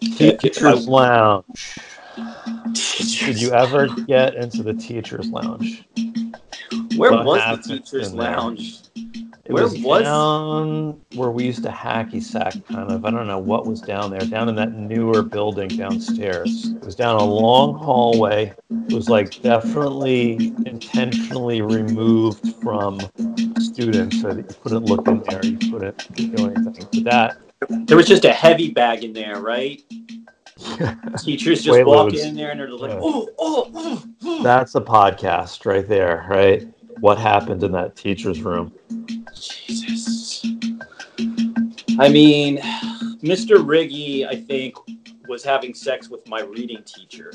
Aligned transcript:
Teachers 0.00 0.88
Lounge. 0.88 1.44
Did 2.72 3.40
you 3.40 3.52
ever 3.52 3.88
get 4.06 4.34
into 4.34 4.62
the 4.62 4.74
Teachers 4.74 5.28
Lounge? 5.30 5.84
Where 6.96 7.10
What 7.12 7.24
was 7.24 7.66
the 7.66 7.78
teachers' 7.78 8.14
lounge? 8.14 8.78
It 9.44 9.52
Where 9.52 9.64
was, 9.64 9.78
was- 9.80 10.02
down 10.04 11.00
where 11.14 11.30
we 11.30 11.44
used 11.44 11.62
to 11.64 11.68
hacky 11.68 12.22
sack, 12.22 12.54
kind 12.70 12.90
of. 12.90 13.04
I 13.04 13.10
don't 13.10 13.26
know 13.26 13.38
what 13.38 13.66
was 13.66 13.80
down 13.80 14.10
there. 14.10 14.20
Down 14.20 14.48
in 14.48 14.54
that 14.54 14.72
newer 14.72 15.22
building 15.22 15.68
downstairs. 15.68 16.66
It 16.70 16.84
was 16.84 16.94
down 16.94 17.20
a 17.20 17.24
long 17.24 17.74
hallway. 17.74 18.54
It 18.88 18.94
was 18.94 19.08
like 19.10 19.42
definitely 19.42 20.54
intentionally 20.64 21.60
removed 21.60 22.54
from 22.62 23.00
students 23.58 24.22
so 24.22 24.32
that 24.32 24.48
you 24.48 24.56
couldn't 24.62 24.84
look 24.86 25.06
in 25.08 25.22
there. 25.28 25.44
You 25.44 25.58
couldn't 25.58 26.14
do 26.14 26.46
anything. 26.46 26.86
But 26.92 27.04
that 27.04 27.36
There 27.68 27.96
was 27.96 28.06
just 28.06 28.24
a 28.24 28.32
heavy 28.32 28.70
bag 28.70 29.04
in 29.04 29.12
there, 29.12 29.40
right? 29.40 29.82
Teachers 31.18 31.62
just 31.62 31.76
Wait, 31.76 31.86
walk 31.86 32.14
in 32.14 32.34
there 32.34 32.50
and 32.50 32.60
they're 32.60 32.70
like, 32.70 32.92
Yeah. 32.92 33.00
oh, 33.02 33.28
oh, 33.38 33.70
oh, 33.74 34.04
oh. 34.24 34.42
that's 34.42 34.74
a 34.74 34.80
podcast 34.80 35.66
right 35.66 35.86
there, 35.86 36.26
right? 36.28 36.66
What 37.00 37.18
happened 37.18 37.62
in 37.62 37.72
that 37.72 37.96
teacher's 37.96 38.40
room? 38.42 38.72
Jesus. 39.34 40.44
I 41.98 42.08
mean, 42.08 42.58
Mr. 43.22 43.56
Riggy, 43.56 44.26
I 44.26 44.36
think, 44.36 44.76
was 45.28 45.44
having 45.44 45.74
sex 45.74 46.08
with 46.08 46.26
my 46.28 46.40
reading 46.40 46.82
teacher. 46.84 47.32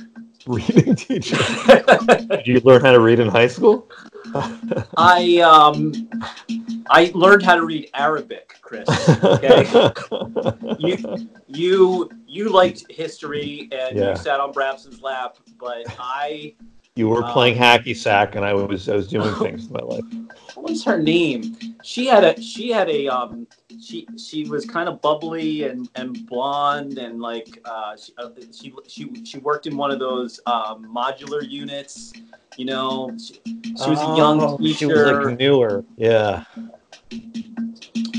Reading 0.47 0.95
teacher. 0.95 1.37
Did 2.29 2.47
you 2.47 2.59
learn 2.61 2.81
how 2.81 2.91
to 2.91 2.99
read 2.99 3.19
in 3.19 3.27
high 3.27 3.47
school? 3.47 3.89
I 4.97 5.39
um, 5.39 6.09
I 6.89 7.11
learned 7.13 7.43
how 7.43 7.55
to 7.55 7.65
read 7.65 7.89
Arabic, 7.93 8.57
Chris. 8.61 8.87
Okay. 9.23 9.67
you 10.79 11.27
you 11.47 12.09
you 12.27 12.49
liked 12.49 12.85
history 12.91 13.67
and 13.71 13.97
Yeah. 13.97 14.11
you 14.11 14.15
sat 14.15 14.39
on 14.39 14.51
Brabson's 14.51 15.01
lap, 15.01 15.37
but 15.59 15.83
I 15.99 16.55
You 16.95 17.07
were 17.07 17.23
Um, 17.23 17.31
playing 17.31 17.57
hacky 17.57 17.95
sack, 17.95 18.35
and 18.35 18.43
I 18.43 18.53
was 18.53 18.89
I 18.89 18.95
was 18.95 19.07
doing 19.07 19.33
things 19.35 19.67
in 19.67 19.73
my 19.73 19.79
life. 19.79 20.03
what 20.55 20.69
was 20.69 20.83
her 20.83 20.97
name? 21.01 21.55
She 21.83 22.05
had 22.07 22.23
a 22.23 22.41
she 22.41 22.69
had 22.69 22.89
a 22.89 23.07
um 23.07 23.47
she 23.79 24.07
she 24.17 24.43
was 24.45 24.65
kind 24.65 24.89
of 24.89 25.01
bubbly 25.01 25.63
and 25.63 25.89
and 25.95 26.25
blonde 26.27 26.97
and 26.97 27.21
like 27.21 27.61
uh 27.65 27.95
she 27.95 28.13
uh, 28.17 28.29
she 28.51 28.73
she, 28.87 29.23
she 29.23 29.37
worked 29.39 29.67
in 29.67 29.77
one 29.77 29.91
of 29.91 29.99
those 29.99 30.39
um, 30.45 30.85
modular 30.93 31.47
units. 31.47 32.11
You 32.57 32.65
know, 32.65 33.15
she, 33.17 33.39
she 33.45 33.89
was 33.89 34.01
a 34.01 34.15
young 34.17 34.41
Oh, 34.41 34.57
teacher. 34.57 34.77
She 34.77 34.85
was 34.87 35.27
like 35.27 35.39
newer. 35.39 35.85
Yeah. 35.95 36.43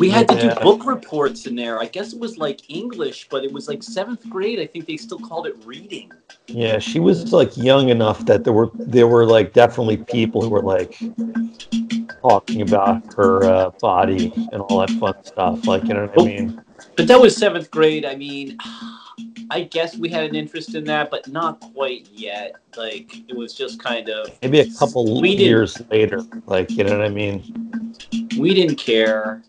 We 0.01 0.11
had 0.11 0.27
to 0.29 0.41
do 0.41 0.51
book 0.61 0.87
reports 0.87 1.47
in 1.47 1.55
there. 1.55 1.79
I 1.79 1.87
guess 1.87 2.13
it 2.13 2.19
was 2.19 2.39
like 2.39 2.69
English, 2.69 3.29
but 3.31 3.45
it 3.45 3.53
was 3.53 3.69
like 3.69 3.83
seventh 3.83 4.29
grade. 4.29 4.59
I 4.59 4.67
think 4.67 4.87
they 4.87 4.97
still 4.97 5.19
called 5.19 5.47
it 5.47 5.55
reading. 5.65 6.11
Yeah, 6.47 6.79
she 6.79 6.99
was 6.99 7.33
like 7.33 7.57
young 7.57 7.91
enough 7.91 8.25
that 8.27 8.45
there 8.45 8.53
were 8.53 8.71
there 8.75 9.07
were 9.07 9.27
like 9.27 9.53
definitely 9.53 9.99
people 9.99 10.43
who 10.43 10.49
were 10.49 10.63
like 10.63 10.99
talking 12.23 12.63
about 12.63 13.15
her 13.15 13.45
uh, 13.45 13.71
body 13.81 14.33
and 14.53 14.63
all 14.63 14.81
that 14.81 14.91
fun 14.91 15.15
stuff. 15.23 15.67
Like 15.67 15.85
you 15.85 15.95
know 15.95 16.07
what 16.07 16.23
I 16.23 16.25
mean? 16.25 16.63
But 16.97 17.07
that 17.07 17.21
was 17.21 17.37
seventh 17.37 17.71
grade. 17.71 18.05
I 18.05 18.17
mean, 18.17 18.57
I 19.51 19.63
guess 19.63 19.97
we 19.97 20.09
had 20.09 20.25
an 20.25 20.35
interest 20.35 20.75
in 20.75 20.85
that, 20.85 21.11
but 21.11 21.29
not 21.29 21.61
quite 21.75 22.09
yet. 22.13 22.55
Like 22.77 23.29
it 23.29 23.37
was 23.37 23.55
just 23.55 23.83
kind 23.83 24.09
of 24.09 24.31
Maybe 24.43 24.61
a 24.61 24.71
couple 24.75 25.25
years 25.27 25.81
later. 25.91 26.23
Like 26.47 26.71
you 26.71 26.85
know 26.85 26.97
what 26.97 27.07
I 27.07 27.11
mean? 27.11 27.95
We 28.39 28.55
didn't 28.55 28.77
care. 28.77 29.43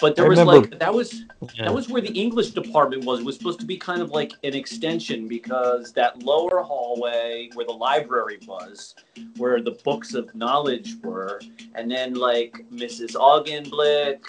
But 0.00 0.14
there 0.14 0.26
I 0.26 0.28
was 0.28 0.38
remember- 0.38 0.68
like 0.70 0.78
that 0.78 0.94
was 0.94 1.24
Yeah. 1.54 1.64
that 1.66 1.74
was 1.74 1.88
where 1.88 2.00
the 2.00 2.12
English 2.12 2.50
department 2.50 3.04
was. 3.04 3.20
It 3.20 3.24
was 3.26 3.36
supposed 3.36 3.58
to 3.60 3.66
be 3.66 3.76
kind 3.76 4.00
of 4.00 4.10
like 4.10 4.32
an 4.44 4.54
extension 4.54 5.26
because 5.28 5.92
that 5.92 6.22
lower 6.22 6.62
hallway 6.62 7.50
where 7.54 7.66
the 7.66 7.72
library 7.72 8.38
was, 8.46 8.94
where 9.36 9.60
the 9.60 9.72
books 9.84 10.14
of 10.14 10.32
knowledge 10.34 10.94
were, 11.02 11.40
and 11.74 11.90
then 11.90 12.14
like 12.14 12.64
Mrs. 12.72 13.14
Augenblick, 13.16 14.20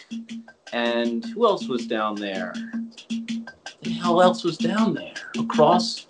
and 0.74 1.24
who 1.26 1.46
else 1.46 1.68
was 1.68 1.86
down 1.88 2.16
there? 2.16 2.54
The 3.82 3.92
hell 3.92 4.22
else 4.22 4.44
was 4.44 4.58
down 4.58 4.94
there? 4.94 5.14
Across. 5.40 6.06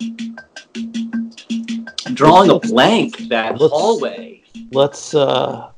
I'm 2.06 2.14
drawing 2.14 2.50
a 2.50 2.58
blank. 2.58 3.28
That 3.28 3.60
Let's- 3.60 3.72
hallway. 3.72 4.42
Let's. 4.72 5.14
uh 5.14 5.69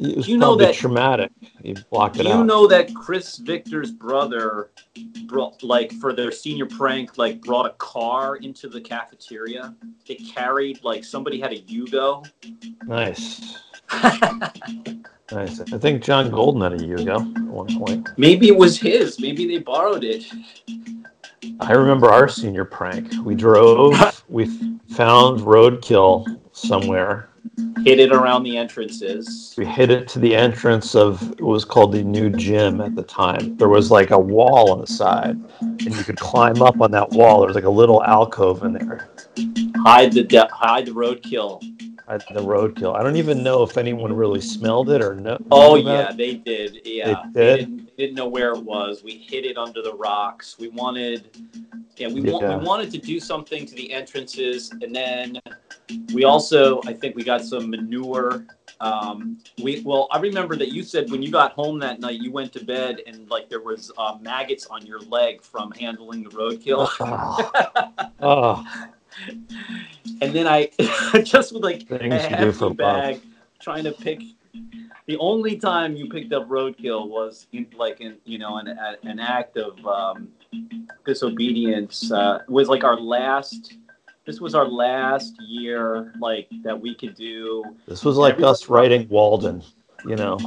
It 0.00 0.16
was 0.16 0.28
You 0.28 0.36
know 0.38 0.54
that- 0.56 0.74
traumatic. 0.74 1.30
You 1.62 1.74
blocked 1.90 2.18
it 2.18 2.26
you 2.26 2.32
out. 2.32 2.46
know 2.46 2.66
that 2.66 2.94
Chris 2.94 3.36
Victor's 3.38 3.90
brother 3.92 4.70
brought 5.26 5.62
like 5.62 5.92
for 5.94 6.12
their 6.12 6.30
senior 6.32 6.66
prank, 6.66 7.18
like 7.18 7.40
brought 7.40 7.66
a 7.66 7.74
car 7.78 8.36
into 8.36 8.68
the 8.68 8.80
cafeteria? 8.80 9.74
They 10.06 10.16
carried 10.16 10.82
like 10.82 11.04
somebody 11.04 11.40
had 11.40 11.52
a 11.52 11.60
Yugo. 11.62 12.26
Nice. 12.86 13.58
Nice. 15.30 15.60
I 15.72 15.78
think 15.78 16.02
John 16.04 16.30
Golden 16.30 16.60
had 16.60 16.74
a 16.74 16.84
Yugo 16.84 17.34
at 17.36 17.42
one 17.44 17.78
point. 17.78 18.10
Maybe 18.18 18.48
it 18.48 18.56
was 18.56 18.78
his. 18.78 19.18
Maybe 19.18 19.46
they 19.46 19.58
borrowed 19.62 20.04
it. 20.04 20.26
I 21.60 21.72
remember 21.72 22.10
our 22.10 22.28
senior 22.28 22.66
prank. 22.66 23.10
We 23.24 23.34
drove, 23.34 24.22
we 24.28 24.44
found 24.90 25.40
roadkill 25.40 26.38
somewhere. 26.52 27.30
Hid 27.84 27.98
it 27.98 28.12
around 28.12 28.44
the 28.44 28.56
entrances. 28.56 29.54
We 29.58 29.66
hit 29.66 29.90
it 29.90 30.06
to 30.08 30.18
the 30.20 30.34
entrance 30.34 30.94
of 30.94 31.32
it 31.32 31.40
was 31.40 31.64
called 31.64 31.92
the 31.92 32.02
new 32.02 32.30
gym 32.30 32.80
at 32.80 32.94
the 32.94 33.02
time. 33.02 33.56
There 33.56 33.68
was 33.68 33.90
like 33.90 34.10
a 34.10 34.18
wall 34.18 34.70
on 34.70 34.80
the 34.80 34.86
side, 34.86 35.36
and 35.60 35.80
you 35.80 36.04
could 36.04 36.18
climb 36.18 36.62
up 36.62 36.80
on 36.80 36.92
that 36.92 37.10
wall. 37.10 37.40
There 37.40 37.48
was 37.48 37.56
like 37.56 37.64
a 37.64 37.70
little 37.70 38.02
alcove 38.04 38.62
in 38.62 38.74
there. 38.74 39.08
Hide 39.78 40.12
the 40.12 40.22
de- 40.22 40.48
hide 40.52 40.86
the 40.86 40.92
roadkill. 40.92 41.60
At 42.12 42.28
the 42.28 42.42
roadkill. 42.42 42.94
I 42.94 43.02
don't 43.02 43.16
even 43.16 43.42
know 43.42 43.62
if 43.62 43.78
anyone 43.78 44.12
really 44.12 44.42
smelled 44.42 44.90
it 44.90 45.00
or 45.00 45.14
no. 45.14 45.38
Oh 45.50 45.76
yeah, 45.76 46.10
it. 46.10 46.18
they 46.18 46.34
did. 46.34 46.82
Yeah, 46.84 47.22
They 47.32 47.40
did? 47.40 47.56
didn't, 47.56 47.86
they 47.86 47.92
didn't 48.04 48.16
know 48.16 48.28
where 48.28 48.52
it 48.52 48.62
was. 48.62 49.02
We 49.02 49.12
hid 49.12 49.46
it 49.46 49.56
under 49.56 49.80
the 49.80 49.94
rocks. 49.94 50.58
We 50.58 50.68
wanted, 50.68 51.30
yeah, 51.96 52.08
we, 52.08 52.20
wa- 52.20 52.58
we 52.58 52.66
wanted 52.66 52.90
to 52.90 52.98
do 52.98 53.18
something 53.18 53.64
to 53.64 53.74
the 53.74 53.90
entrances, 53.90 54.70
and 54.82 54.94
then 54.94 55.40
we 56.12 56.24
also, 56.24 56.82
I 56.84 56.92
think, 56.92 57.16
we 57.16 57.24
got 57.24 57.46
some 57.46 57.70
manure. 57.70 58.44
Um, 58.80 59.38
we 59.62 59.80
well, 59.80 60.06
I 60.10 60.18
remember 60.18 60.54
that 60.56 60.68
you 60.68 60.82
said 60.82 61.10
when 61.10 61.22
you 61.22 61.30
got 61.30 61.52
home 61.52 61.78
that 61.78 61.98
night, 61.98 62.20
you 62.20 62.30
went 62.30 62.52
to 62.52 62.62
bed 62.62 63.00
and 63.06 63.26
like 63.30 63.48
there 63.48 63.62
was 63.62 63.90
uh, 63.96 64.18
maggots 64.20 64.66
on 64.66 64.84
your 64.84 65.00
leg 65.00 65.40
from 65.40 65.70
handling 65.70 66.24
the 66.24 66.30
roadkill. 66.30 66.88
Oh, 67.00 68.10
oh, 68.20 68.86
and 70.20 70.32
then 70.32 70.46
I 70.46 70.70
just 71.22 71.52
with 71.52 71.62
like 71.62 71.86
Things 71.86 72.14
a 72.14 72.18
hefty 72.18 72.72
bag 72.74 73.20
trying 73.60 73.84
to 73.84 73.92
pick. 73.92 74.20
The 75.06 75.16
only 75.18 75.56
time 75.56 75.96
you 75.96 76.08
picked 76.08 76.32
up 76.32 76.48
roadkill 76.48 77.08
was 77.08 77.46
in, 77.52 77.66
like 77.76 78.00
in 78.00 78.16
you 78.24 78.38
know 78.38 78.58
an 78.58 78.68
an 79.02 79.18
act 79.18 79.56
of 79.56 79.84
um, 79.86 80.28
disobedience. 81.04 82.10
Uh, 82.10 82.40
was 82.48 82.68
like 82.68 82.84
our 82.84 82.98
last. 82.98 83.74
This 84.24 84.40
was 84.40 84.54
our 84.54 84.68
last 84.68 85.34
year, 85.40 86.12
like 86.20 86.48
that 86.62 86.80
we 86.80 86.94
could 86.94 87.16
do, 87.16 87.64
this 87.88 88.04
was 88.04 88.16
like 88.16 88.40
us 88.40 88.68
writing 88.68 89.08
Walden. 89.08 89.62
You 90.04 90.16
know, 90.16 90.38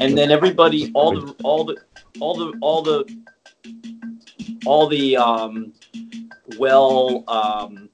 and 0.00 0.16
then 0.16 0.30
everybody, 0.30 0.90
all 0.94 1.20
the, 1.20 1.34
all 1.42 1.64
the, 1.64 1.76
all 2.20 2.34
the, 2.34 2.58
all 2.60 2.82
the, 2.82 3.22
all 4.66 4.86
the, 4.88 5.16
um, 5.16 5.72
well, 6.58 7.24
um, 7.28 7.88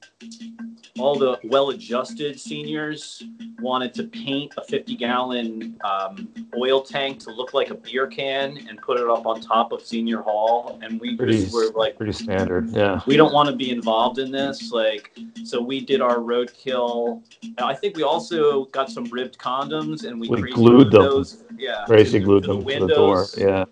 all 1.01 1.15
the 1.15 1.39
well-adjusted 1.43 2.39
seniors 2.39 3.23
wanted 3.59 3.93
to 3.95 4.03
paint 4.03 4.53
a 4.57 4.61
50-gallon 4.61 5.79
um, 5.83 6.29
oil 6.57 6.81
tank 6.81 7.19
to 7.19 7.31
look 7.31 7.53
like 7.53 7.69
a 7.69 7.75
beer 7.75 8.07
can 8.07 8.57
and 8.69 8.81
put 8.81 8.99
it 8.99 9.07
up 9.09 9.25
on 9.25 9.41
top 9.41 9.71
of 9.71 9.85
senior 9.85 10.21
hall, 10.21 10.79
and 10.81 10.99
we 10.99 11.15
pretty 11.15 11.41
just 11.41 11.53
were 11.53 11.69
like, 11.71 11.97
pretty 11.97 12.11
standard. 12.13 12.69
Yeah. 12.69 13.01
we 13.05 13.17
don't 13.17 13.33
want 13.33 13.49
to 13.49 13.55
be 13.55 13.71
involved 13.71 14.19
in 14.19 14.31
this. 14.31 14.71
Like, 14.71 15.17
so 15.43 15.61
we 15.61 15.81
did 15.81 16.01
our 16.01 16.17
roadkill. 16.17 17.21
I 17.57 17.73
think 17.73 17.97
we 17.97 18.03
also 18.03 18.65
got 18.65 18.89
some 18.89 19.05
ribbed 19.05 19.37
condoms 19.37 20.05
and 20.05 20.19
we, 20.19 20.29
We 20.29 20.51
glued 20.51 20.91
them. 20.91 21.01
those. 21.03 21.43
Yeah, 21.57 21.85
to- 21.85 22.19
glued 22.19 22.43
them 22.43 22.65
to 22.65 22.79
the 22.79 22.87
door. 22.87 23.25
Yeah. 23.37 23.65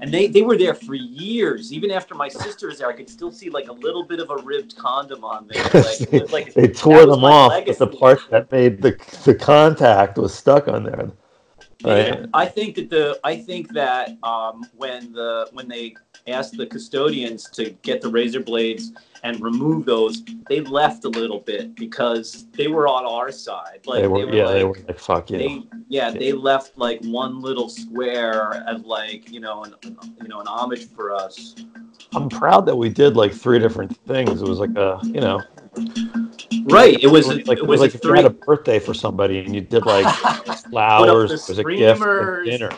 And 0.00 0.12
they, 0.12 0.26
they 0.26 0.42
were 0.42 0.56
there 0.56 0.74
for 0.74 0.94
years. 0.94 1.72
Even 1.72 1.90
after 1.90 2.14
my 2.14 2.28
sister 2.28 2.68
was 2.68 2.78
there, 2.78 2.88
I 2.88 2.92
could 2.92 3.08
still 3.08 3.32
see 3.32 3.50
like 3.50 3.68
a 3.68 3.72
little 3.72 4.04
bit 4.04 4.20
of 4.20 4.30
a 4.30 4.36
ribbed 4.36 4.76
condom 4.76 5.24
on 5.24 5.48
there. 5.48 5.64
Like, 5.64 6.00
it 6.12 6.32
like 6.32 6.54
they 6.54 6.68
tore 6.68 7.06
them 7.06 7.24
off, 7.24 7.64
but 7.66 7.78
the 7.78 7.86
part 7.86 8.20
that 8.30 8.50
made 8.52 8.82
the 8.82 8.96
the 9.24 9.34
contact 9.34 10.18
was 10.18 10.34
stuck 10.34 10.68
on 10.68 10.84
there. 10.84 11.12
Right. 11.84 12.26
I 12.34 12.46
think 12.46 12.74
that 12.74 12.90
the 12.90 13.20
I 13.22 13.36
think 13.36 13.72
that 13.72 14.16
um, 14.22 14.66
when 14.76 15.12
the 15.12 15.48
when 15.52 15.68
they 15.68 15.94
asked 16.30 16.56
the 16.56 16.66
custodians 16.66 17.48
to 17.50 17.70
get 17.82 18.00
the 18.00 18.08
razor 18.08 18.40
blades 18.40 18.92
and 19.24 19.40
remove 19.40 19.84
those, 19.84 20.22
they 20.48 20.60
left 20.60 21.04
a 21.04 21.08
little 21.08 21.40
bit 21.40 21.74
because 21.74 22.46
they 22.52 22.68
were 22.68 22.86
on 22.86 23.04
our 23.04 23.32
side. 23.32 23.80
Like 23.84 24.02
they 24.02 24.08
were, 24.08 24.26
were 24.26 24.34
yeah, 24.34 24.44
like, 24.44 24.54
they 24.54 24.64
were 24.64 24.78
like, 24.86 24.98
fuck 24.98 25.30
you. 25.30 25.38
they 25.38 25.62
yeah 25.88 26.10
they 26.10 26.32
left 26.32 26.78
like 26.78 27.00
one 27.04 27.40
little 27.40 27.68
square 27.68 28.64
as 28.68 28.82
like 28.84 29.30
you 29.30 29.40
know 29.40 29.64
an 29.64 29.74
you 30.20 30.28
know 30.28 30.40
an 30.40 30.46
homage 30.46 30.88
for 30.90 31.14
us 31.14 31.54
I'm 32.14 32.28
proud 32.28 32.66
that 32.66 32.76
we 32.76 32.88
did 32.88 33.16
like 33.16 33.32
three 33.32 33.58
different 33.58 33.96
things. 34.06 34.40
It 34.40 34.48
was 34.48 34.58
like 34.58 34.76
a, 34.76 34.98
you 35.04 35.20
know, 35.20 35.42
right 36.64 36.98
it 37.02 37.08
was 37.08 37.28
like, 37.28 37.40
it 37.40 37.58
it 37.58 37.66
was 37.66 37.80
like 37.80 37.94
if 37.94 38.02
you 38.02 38.12
had 38.14 38.24
a 38.24 38.30
birthday 38.30 38.78
for 38.78 38.94
somebody 38.94 39.38
and 39.40 39.54
you 39.54 39.60
did 39.60 39.84
like 39.84 40.06
flowers, 40.70 41.28
there 41.28 41.38
was 41.48 41.58
a 41.58 41.64
gift, 41.64 42.02
dinner. 42.44 42.70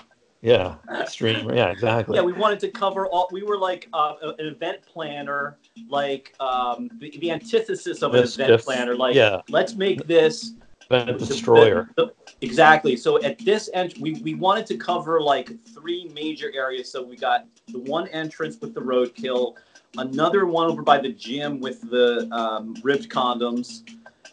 Yeah, 0.43 0.77
stream. 1.07 1.51
Yeah, 1.53 1.71
exactly. 1.71 2.17
yeah 2.17 2.23
we 2.23 2.33
wanted 2.33 2.61
to 2.61 2.69
cover 2.71 3.07
all 3.07 3.29
we 3.31 3.43
were 3.43 3.59
like 3.59 3.89
uh, 3.93 4.15
an 4.23 4.47
event 4.47 4.79
planner 4.87 5.59
like 5.89 6.35
um 6.41 6.89
the, 6.99 7.17
the 7.19 7.31
antithesis 7.31 8.03
of 8.03 8.15
an 8.15 8.25
event 8.25 8.63
planner 8.63 8.97
like 8.97 9.15
yeah, 9.15 9.43
let's 9.51 9.75
make 9.75 10.07
this 10.07 10.55
event 10.91 11.19
destroyer. 11.19 11.91
the- 11.97 12.07
the- 12.07 12.15
exactly. 12.41 12.97
So 12.97 13.23
at 13.23 13.39
this 13.39 13.69
end, 13.75 13.95
we, 14.01 14.15
we 14.23 14.35
wanted 14.35 14.67
to 14.67 14.77
cover 14.77 15.21
like 15.21 15.53
three 15.75 16.11
major 16.15 16.51
areas. 16.55 16.91
So 16.91 17.03
we 17.03 17.17
got 17.17 17.47
the 17.69 17.79
one 17.81 18.09
entrance 18.09 18.59
with 18.61 18.75
the 18.75 18.81
roadkill, 18.81 19.55
another 19.99 20.47
one 20.47 20.71
over 20.71 20.83
by 20.83 20.99
the 20.99 21.13
gym 21.13 21.61
with 21.61 21.83
the 21.91 22.29
um, 22.33 22.75
ribbed 22.83 23.11
condoms, 23.11 23.83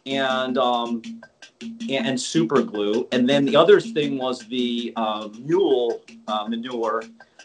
and 0.06 0.57
um, 0.57 1.01
and, 1.89 2.19
super 2.19 2.62
glue. 2.62 3.07
And 3.12 3.27
then 3.27 3.45
the 3.45 3.56
other 3.56 3.80
thing 3.80 4.18
was 4.18 4.39
the 4.48 4.94
um, 4.95 5.44
mule 5.45 6.01
uh, 6.27 6.48
manure 6.48 7.04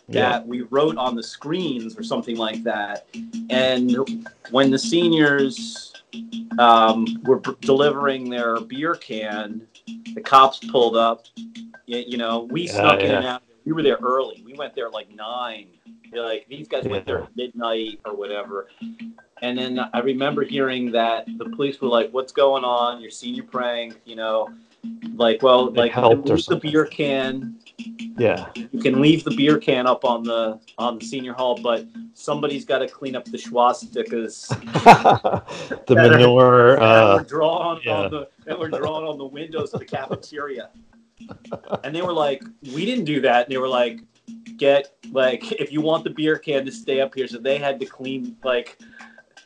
Yeah, 0.09 0.31
that 0.31 0.47
we 0.47 0.63
wrote 0.63 0.97
on 0.97 1.15
the 1.15 1.23
screens 1.23 1.97
or 1.99 2.03
something 2.03 2.37
like 2.37 2.63
that. 2.65 3.07
And 3.51 3.97
when 4.51 4.71
the 4.71 4.79
seniors 4.79 5.95
um, 6.59 7.07
were 7.23 7.41
p- 7.41 7.57
delivering 7.61 8.29
their 8.29 8.61
beer 8.61 8.95
can, 8.97 9.63
the 10.15 10.21
cops 10.21 10.59
pulled 10.59 10.97
up. 10.97 11.27
You, 11.87 12.05
you 12.07 12.17
know, 12.19 12.49
we 12.51 12.67
Yeah, 12.67 12.73
snuck 12.73 13.01
in 13.01 13.11
and 13.11 13.27
out. 13.27 13.43
We 13.65 13.73
were 13.73 13.83
there 13.83 13.99
early. 14.03 14.43
We 14.45 14.55
went 14.55 14.75
there 14.75 14.91
like 14.91 15.09
nine. 15.15 15.69
They're 16.11 16.23
like 16.23 16.47
these 16.49 16.69
guys 16.69 16.85
went 16.85 17.07
there 17.07 17.23
at 17.23 17.37
midnight 17.37 18.01
or 18.05 18.15
whatever. 18.15 18.69
And 19.43 19.59
then 19.59 19.81
I 19.93 19.99
remember 20.01 20.43
hearing 20.45 20.93
that 20.93 21.27
the 21.37 21.47
police 21.57 21.81
were 21.81 21.89
like, 21.89 22.11
"What's 22.13 22.33
going 22.33 22.65
on? 22.65 23.01
Your 23.01 23.11
senior 23.11 23.43
prank?" 23.43 24.01
You 24.05 24.17
know, 24.17 24.49
like, 25.15 25.43
well, 25.43 25.71
They 25.71 25.83
like 25.83 25.93
helped 25.93 26.29
leave 26.29 26.47
the 26.47 26.57
beer 26.57 26.87
can 26.87 27.57
yeah. 28.19 28.49
you 28.71 28.79
can 28.81 29.01
leave 29.01 29.25
the 29.25 29.35
beer 29.35 29.59
can 29.59 29.87
up 29.87 30.05
on 30.05 30.23
the 30.23 30.61
on 30.79 30.99
the 30.99 31.05
senior 31.05 31.33
hall, 31.33 31.59
but 31.61 31.87
somebody's 32.15 32.65
got 32.65 32.79
to 32.79 32.89
clean 32.89 33.17
up 33.17 33.25
the 33.25 33.39
swastikas 33.39 34.49
the 35.87 35.95
That 35.95 35.99
are- 36.07 36.11
manure. 36.11 36.77
that 36.77 36.81
were 36.81 36.81
Uh, 36.83 37.23
drawn 37.25 37.81
yeah. 37.85 37.93
on 37.97 38.11
the 38.11 38.29
that 38.47 38.59
were 38.59 38.69
drawn 38.69 39.05
on 39.05 39.19
the 39.19 39.25
windows 39.27 39.73
of 39.75 39.81
the 39.81 39.87
cafeteria. 39.87 40.71
And 41.85 41.95
they 41.95 42.03
were 42.03 42.13
like, 42.13 42.43
"We 42.75 42.85
didn't 42.85 43.05
do 43.05 43.21
that." 43.23 43.47
And 43.47 43.53
they 43.55 43.59
were 43.59 43.69
like, 43.69 44.01
"Get 44.57 44.93
like 45.13 45.51
if 45.53 45.73
you 45.73 45.81
want 45.81 46.05
the 46.05 46.11
beer 46.11 46.39
can 46.39 46.65
to 46.67 46.73
stay 46.73 47.01
up 47.01 47.15
here." 47.15 47.27
So 47.27 47.39
they 47.39 47.59
had 47.59 47.81
to 47.81 47.87
clean 47.87 48.37
like. 48.45 48.79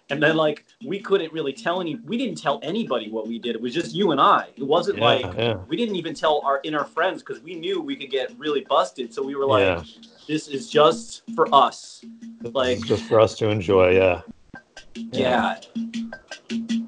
And 0.08 0.23
then, 0.23 0.37
like, 0.37 0.64
we 0.87 1.00
couldn't 1.00 1.32
really 1.32 1.53
tell 1.53 1.81
any. 1.81 1.97
We 2.05 2.17
didn't 2.17 2.37
tell 2.37 2.61
anybody 2.62 3.11
what 3.11 3.26
we 3.26 3.41
did. 3.41 3.56
It 3.56 3.61
was 3.61 3.75
just 3.75 3.93
you 3.93 4.12
and 4.12 4.20
I. 4.20 4.49
It 4.56 4.62
wasn't 4.62 4.99
yeah, 4.99 5.05
like 5.05 5.35
yeah, 5.37 5.55
we 5.67 5.76
didn't 5.76 5.97
even 5.97 6.14
tell 6.14 6.41
our 6.44 6.61
inner 6.62 6.85
friends 6.85 7.23
because 7.23 7.43
we 7.43 7.56
knew 7.56 7.82
we 7.82 7.97
could 7.97 8.11
get 8.11 8.32
really 8.38 8.64
busted. 8.69 9.12
So 9.12 9.23
we 9.23 9.35
were 9.35 9.47
like, 9.47 9.64
yeah. 9.64 9.82
this 10.29 10.47
is 10.47 10.70
just 10.70 11.23
for 11.35 11.53
us. 11.53 12.05
Like- 12.43 12.81
just 12.85 13.05
for 13.05 13.19
us 13.19 13.37
to 13.38 13.49
enjoy. 13.49 13.97
Yeah. 13.97 14.20
Yeah, 15.12 15.58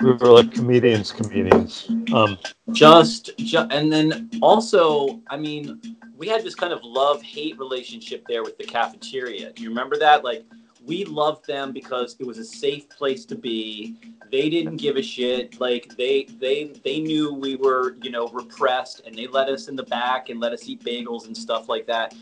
We 0.01 0.13
were 0.13 0.29
like 0.29 0.53
comedians, 0.53 1.13
comedians. 1.13 1.91
Um, 2.15 2.39
just, 2.73 3.37
ju- 3.39 3.67
and 3.71 3.93
then 3.93 4.31
also, 4.41 5.21
I 5.29 5.37
mean, 5.37 5.81
we 6.17 6.27
had 6.27 6.43
this 6.43 6.55
kind 6.55 6.73
of 6.73 6.81
love 6.83 7.23
hate 7.23 7.59
relationship 7.59 8.25
there 8.27 8.43
with 8.43 8.57
the 8.57 8.65
cafeteria. 8.65 9.53
Do 9.53 9.63
you 9.63 9.69
remember 9.69 9.99
that? 9.99 10.25
Like, 10.25 10.45
we 10.89 11.05
loved 11.05 11.47
them 11.47 11.71
because 11.71 12.17
it 12.19 12.27
was 12.27 12.39
a 12.39 12.45
safe 12.45 12.89
place 12.89 13.27
to 13.27 13.37
be. 13.37 13.97
They 14.33 14.49
didn't 14.49 14.79
give 14.79 14.97
a 14.97 15.03
shit. 15.03 15.61
Like 15.61 15.95
they 15.97 16.25
they 16.41 16.73
they 16.83 16.99
knew 16.99 17.33
we 17.33 17.57
were 17.57 17.97
you 18.03 18.11
know 18.11 18.29
repressed, 18.29 19.03
and 19.07 19.15
they 19.15 19.27
let 19.27 19.49
us 19.49 19.69
in 19.69 19.77
the 19.77 19.85
back 19.85 20.31
and 20.31 20.41
let 20.41 20.53
us 20.53 20.67
eat 20.67 20.83
bagels 20.83 21.27
and 21.27 21.37
stuff 21.37 21.69
like 21.69 21.87
that. 21.87 22.15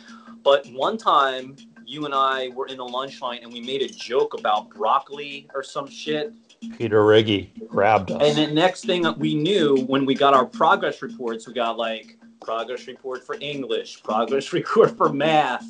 But 0.42 0.66
one 0.72 0.98
time, 0.98 1.56
you 1.86 2.04
and 2.04 2.14
I 2.14 2.48
were 2.48 2.66
in 2.66 2.78
the 2.78 2.84
lunch 2.84 3.22
line, 3.22 3.40
and 3.42 3.52
we 3.52 3.60
made 3.60 3.82
a 3.82 3.88
joke 3.88 4.34
about 4.38 4.70
broccoli 4.70 5.48
or 5.54 5.62
some 5.62 5.88
shit. 5.88 6.32
Peter 6.76 7.02
Riggy 7.02 7.68
grabbed 7.68 8.10
us. 8.10 8.20
And 8.20 8.36
then 8.36 8.54
next 8.54 8.84
thing 8.84 9.06
we 9.18 9.34
knew 9.34 9.84
when 9.86 10.04
we 10.04 10.14
got 10.14 10.34
our 10.34 10.44
progress 10.44 11.02
reports, 11.02 11.46
we 11.46 11.54
got 11.54 11.78
like 11.78 12.18
progress 12.40 12.86
report 12.88 13.24
for 13.24 13.36
English, 13.40 14.02
progress 14.02 14.52
report 14.52 14.96
for 14.96 15.12
math, 15.12 15.66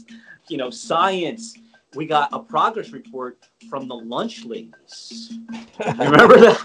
you 0.49 0.57
know, 0.57 0.71
science. 0.71 1.57
We 1.97 2.07
got 2.07 2.29
a 2.33 2.39
progress 2.39 2.91
report 2.91 3.39
from 3.71 3.89
the 3.89 3.95
lunch 3.95 4.45
ladies. 4.45 5.39
Remember 5.99 6.39
that? 6.39 6.61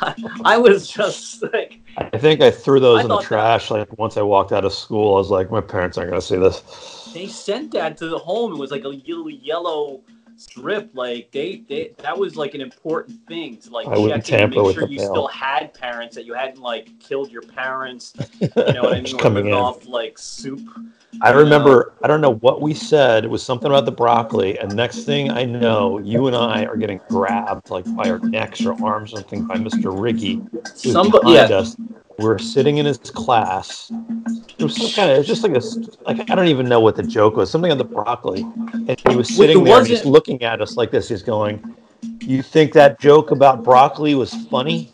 I, 0.00 0.14
I 0.44 0.56
was 0.56 0.88
just 0.88 1.42
like, 1.52 1.80
I 1.96 2.16
think 2.16 2.40
I 2.40 2.50
threw 2.50 2.78
those 2.78 3.00
I 3.00 3.02
in 3.02 3.08
the 3.08 3.14
thought 3.16 3.22
that- 3.22 3.28
trash. 3.28 3.70
Like 3.72 3.98
once 3.98 4.16
I 4.16 4.22
walked 4.22 4.52
out 4.52 4.64
of 4.64 4.72
school, 4.72 5.14
I 5.14 5.18
was 5.18 5.30
like, 5.30 5.50
my 5.50 5.60
parents 5.60 5.98
aren't 5.98 6.10
gonna 6.10 6.22
see 6.22 6.36
this. 6.36 7.10
they 7.12 7.26
sent 7.26 7.72
that 7.72 7.96
to 7.98 8.08
the 8.08 8.18
home. 8.18 8.52
It 8.52 8.58
was 8.58 8.70
like 8.70 8.84
a 8.84 8.88
little 8.88 9.28
yellow 9.30 10.00
strip. 10.38 10.90
Like 10.94 11.30
they, 11.32 11.64
they 11.68 11.94
that 11.98 12.16
was 12.16 12.36
like 12.36 12.54
an 12.54 12.60
important 12.60 13.26
thing 13.26 13.56
to 13.58 13.70
like 13.70 13.86
I 13.86 14.18
check 14.20 14.40
in, 14.40 14.44
and 14.44 14.50
make 14.50 14.74
sure 14.74 14.88
you 14.88 14.98
mail. 14.98 15.10
still 15.10 15.26
had 15.28 15.74
parents 15.74 16.14
that 16.14 16.24
you 16.24 16.34
hadn't 16.34 16.60
like 16.60 16.98
killed 17.00 17.30
your 17.30 17.42
parents. 17.42 18.14
You 18.40 18.48
know 18.56 18.82
what 18.82 18.92
I 18.92 18.94
mean? 18.96 19.04
Just 19.06 19.18
coming 19.18 19.48
in. 19.48 19.52
off 19.52 19.86
like 19.86 20.18
soup. 20.18 20.60
I 21.22 21.32
uh, 21.32 21.38
remember, 21.38 21.94
I 22.02 22.06
don't 22.06 22.20
know 22.20 22.34
what 22.34 22.60
we 22.60 22.74
said. 22.74 23.24
It 23.24 23.30
was 23.30 23.42
something 23.42 23.66
about 23.66 23.86
the 23.86 23.92
broccoli. 23.92 24.58
And 24.58 24.74
next 24.74 25.04
thing 25.04 25.30
I 25.30 25.44
know, 25.44 25.98
you 25.98 26.26
and 26.26 26.36
I 26.36 26.64
are 26.66 26.76
getting 26.76 27.00
grabbed 27.08 27.70
like 27.70 27.84
by 27.96 28.10
our 28.10 28.18
necks 28.18 28.64
or 28.64 28.72
arms 28.84 29.12
or 29.12 29.16
something 29.16 29.46
by 29.46 29.56
Mr. 29.56 29.84
Riggy. 29.84 30.46
Somebody, 30.76 31.32
yeah, 31.32 31.44
us. 31.44 31.76
We're 32.18 32.38
sitting 32.38 32.78
in 32.78 32.86
his 32.86 32.98
class. 32.98 33.92
It 34.58 34.64
was 34.64 34.76
some 34.76 34.90
kind 34.90 35.10
of, 35.10 35.16
it 35.16 35.18
was 35.18 35.26
just 35.26 35.42
like 35.44 35.52
a, 35.52 35.62
like, 36.04 36.30
I 36.30 36.34
don't 36.34 36.48
even 36.48 36.68
know 36.68 36.80
what 36.80 36.96
the 36.96 37.02
joke 37.02 37.36
was, 37.36 37.50
something 37.50 37.70
on 37.70 37.78
the 37.78 37.84
broccoli. 37.84 38.42
And 38.42 39.00
he 39.08 39.16
was 39.16 39.34
sitting 39.34 39.60
it 39.60 39.64
there 39.64 39.84
just 39.84 40.04
looking 40.04 40.42
at 40.42 40.60
us 40.60 40.76
like 40.76 40.90
this. 40.90 41.08
He's 41.08 41.22
going, 41.22 41.76
You 42.20 42.42
think 42.42 42.72
that 42.72 42.98
joke 42.98 43.30
about 43.30 43.62
broccoli 43.62 44.14
was 44.16 44.34
funny? 44.46 44.90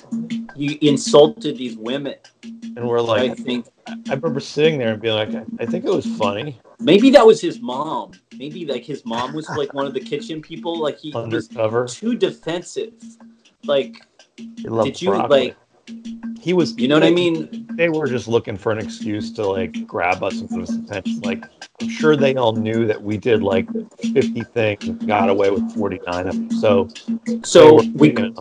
you 0.57 0.79
insulted 0.83 1.57
these 1.57 1.77
women. 1.77 2.15
And 2.43 2.87
we're 2.89 3.01
like, 3.01 3.33
I 3.33 3.35
think 3.35 3.67
I 4.09 4.15
remember 4.15 4.41
sitting 4.41 4.79
there 4.79 4.93
and 4.93 5.03
being 5.03 5.15
like, 5.15 5.29
I, 5.61 5.67
think 5.67 5.85
it 5.85 5.91
was 5.91 6.07
funny. 6.17 6.61
maybe 6.81 7.11
that 7.11 7.27
was 7.27 7.41
his 7.41 7.61
mom. 7.61 8.13
Maybe 8.37 8.65
like 8.67 8.85
his 8.85 9.05
mom 9.05 9.35
was 9.35 9.49
like 9.51 9.75
one 9.75 9.87
of 9.87 9.95
the 9.95 10.01
kitchen 10.01 10.41
people. 10.41 10.81
Like 10.81 10.99
he 10.99 11.11
was 11.13 11.25
Undercover. 11.25 11.87
too 11.87 12.17
defensive. 12.17 12.93
Like, 13.65 13.97
did 14.37 15.01
you 15.01 15.11
broccoli. 15.11 15.47
like? 15.47 15.57
He 16.41 16.53
was. 16.53 16.77
You 16.79 16.89
know 16.89 16.97
what 16.97 17.05
I 17.05 17.11
mean? 17.11 17.67
They 17.77 17.89
were 17.89 18.07
just 18.07 18.29
looking 18.29 18.57
for 18.57 18.73
an 18.73 18.79
excuse 18.79 19.33
to 19.33 19.47
like 19.47 19.87
grab 19.87 20.23
us 20.23 20.41
and 20.41 20.49
put 20.49 20.63
us 20.63 20.71
in 20.71 20.85
attention. 20.85 21.21
Like, 21.21 21.45
I'm 21.81 21.89
sure 21.89 22.17
they 22.17 22.35
all 22.37 22.53
knew 22.53 22.87
that 22.87 23.03
we 23.03 23.17
did 23.17 23.43
like 23.43 23.69
50 24.01 24.43
things 24.43 24.85
and 24.85 25.07
got 25.07 25.29
away 25.29 25.51
with 25.51 25.75
49 25.75 26.29
of 26.29 26.35
them. 26.35 26.51
So, 26.51 26.89
So 27.45 27.83
we 27.95 28.09
you 28.09 28.15
know, 28.15 28.35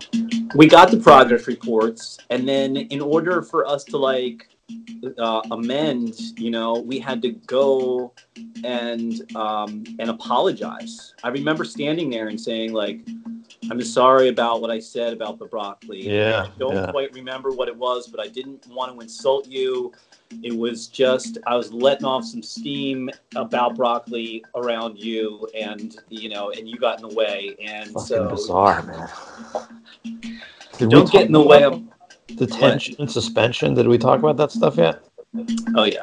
we 0.56 0.68
got 0.68 0.92
the 0.92 0.98
progress 0.98 1.48
reports 1.48 2.20
and 2.30 2.48
then 2.48 2.78
in 2.78 3.02
order 3.02 3.42
for 3.42 3.68
us 3.68 3.84
to 3.86 3.98
like 3.98 4.48
uh, 5.18 5.42
amend 5.52 6.16
you 6.38 6.50
know 6.50 6.80
we 6.80 7.00
had 7.00 7.22
to 7.22 7.32
go 7.48 8.14
and 8.64 9.36
um, 9.36 9.84
and 10.00 10.10
apologize 10.10 11.14
i 11.24 11.30
remember 11.30 11.64
standing 11.64 12.10
there 12.10 12.28
and 12.28 12.40
saying 12.40 12.72
like 12.72 13.06
i'm 13.72 13.82
sorry 13.82 14.28
about 14.30 14.62
what 14.62 14.70
i 14.72 14.80
said 14.80 15.14
about 15.14 15.40
the 15.40 15.46
broccoli 15.46 16.02
Yeah, 16.08 16.48
i 16.48 16.60
don't 16.60 16.76
yeah. 16.76 16.92
quite 16.92 17.14
remember 17.14 17.52
what 17.52 17.68
it 17.68 17.76
was 17.76 18.08
but 18.08 18.20
i 18.20 18.28
didn't 18.28 18.66
want 18.68 18.94
to 18.94 19.00
insult 19.00 19.48
you 19.48 19.92
it 20.44 20.56
was 20.56 20.88
just 20.88 21.38
i 21.48 21.56
was 21.56 21.72
letting 21.72 22.06
off 22.06 22.24
some 22.26 22.42
steam 22.44 23.10
about 23.36 23.76
broccoli 23.76 24.44
around 24.56 24.98
you 24.98 25.48
and 25.60 25.98
you 26.10 26.30
know 26.30 26.52
and 26.52 26.68
you 26.68 26.78
got 26.78 27.02
in 27.02 27.08
the 27.08 27.16
way 27.16 27.56
and 27.64 27.88
fucking 27.92 28.00
so 28.08 28.30
bizarre, 28.30 28.82
man. 28.84 29.10
Did 30.80 30.90
don't 30.90 31.12
get 31.12 31.28
in 31.28 31.32
the 31.32 31.42
way 31.42 31.64
of 31.64 31.82
detention 32.36 32.96
and 32.98 33.12
suspension. 33.12 33.76
Did 33.76 33.88
we 33.88 33.98
talk 34.00 34.18
about 34.20 34.38
that 34.38 34.52
stuff 34.52 34.78
yet? 34.78 35.04
oh 35.76 35.84
yeah 35.84 36.02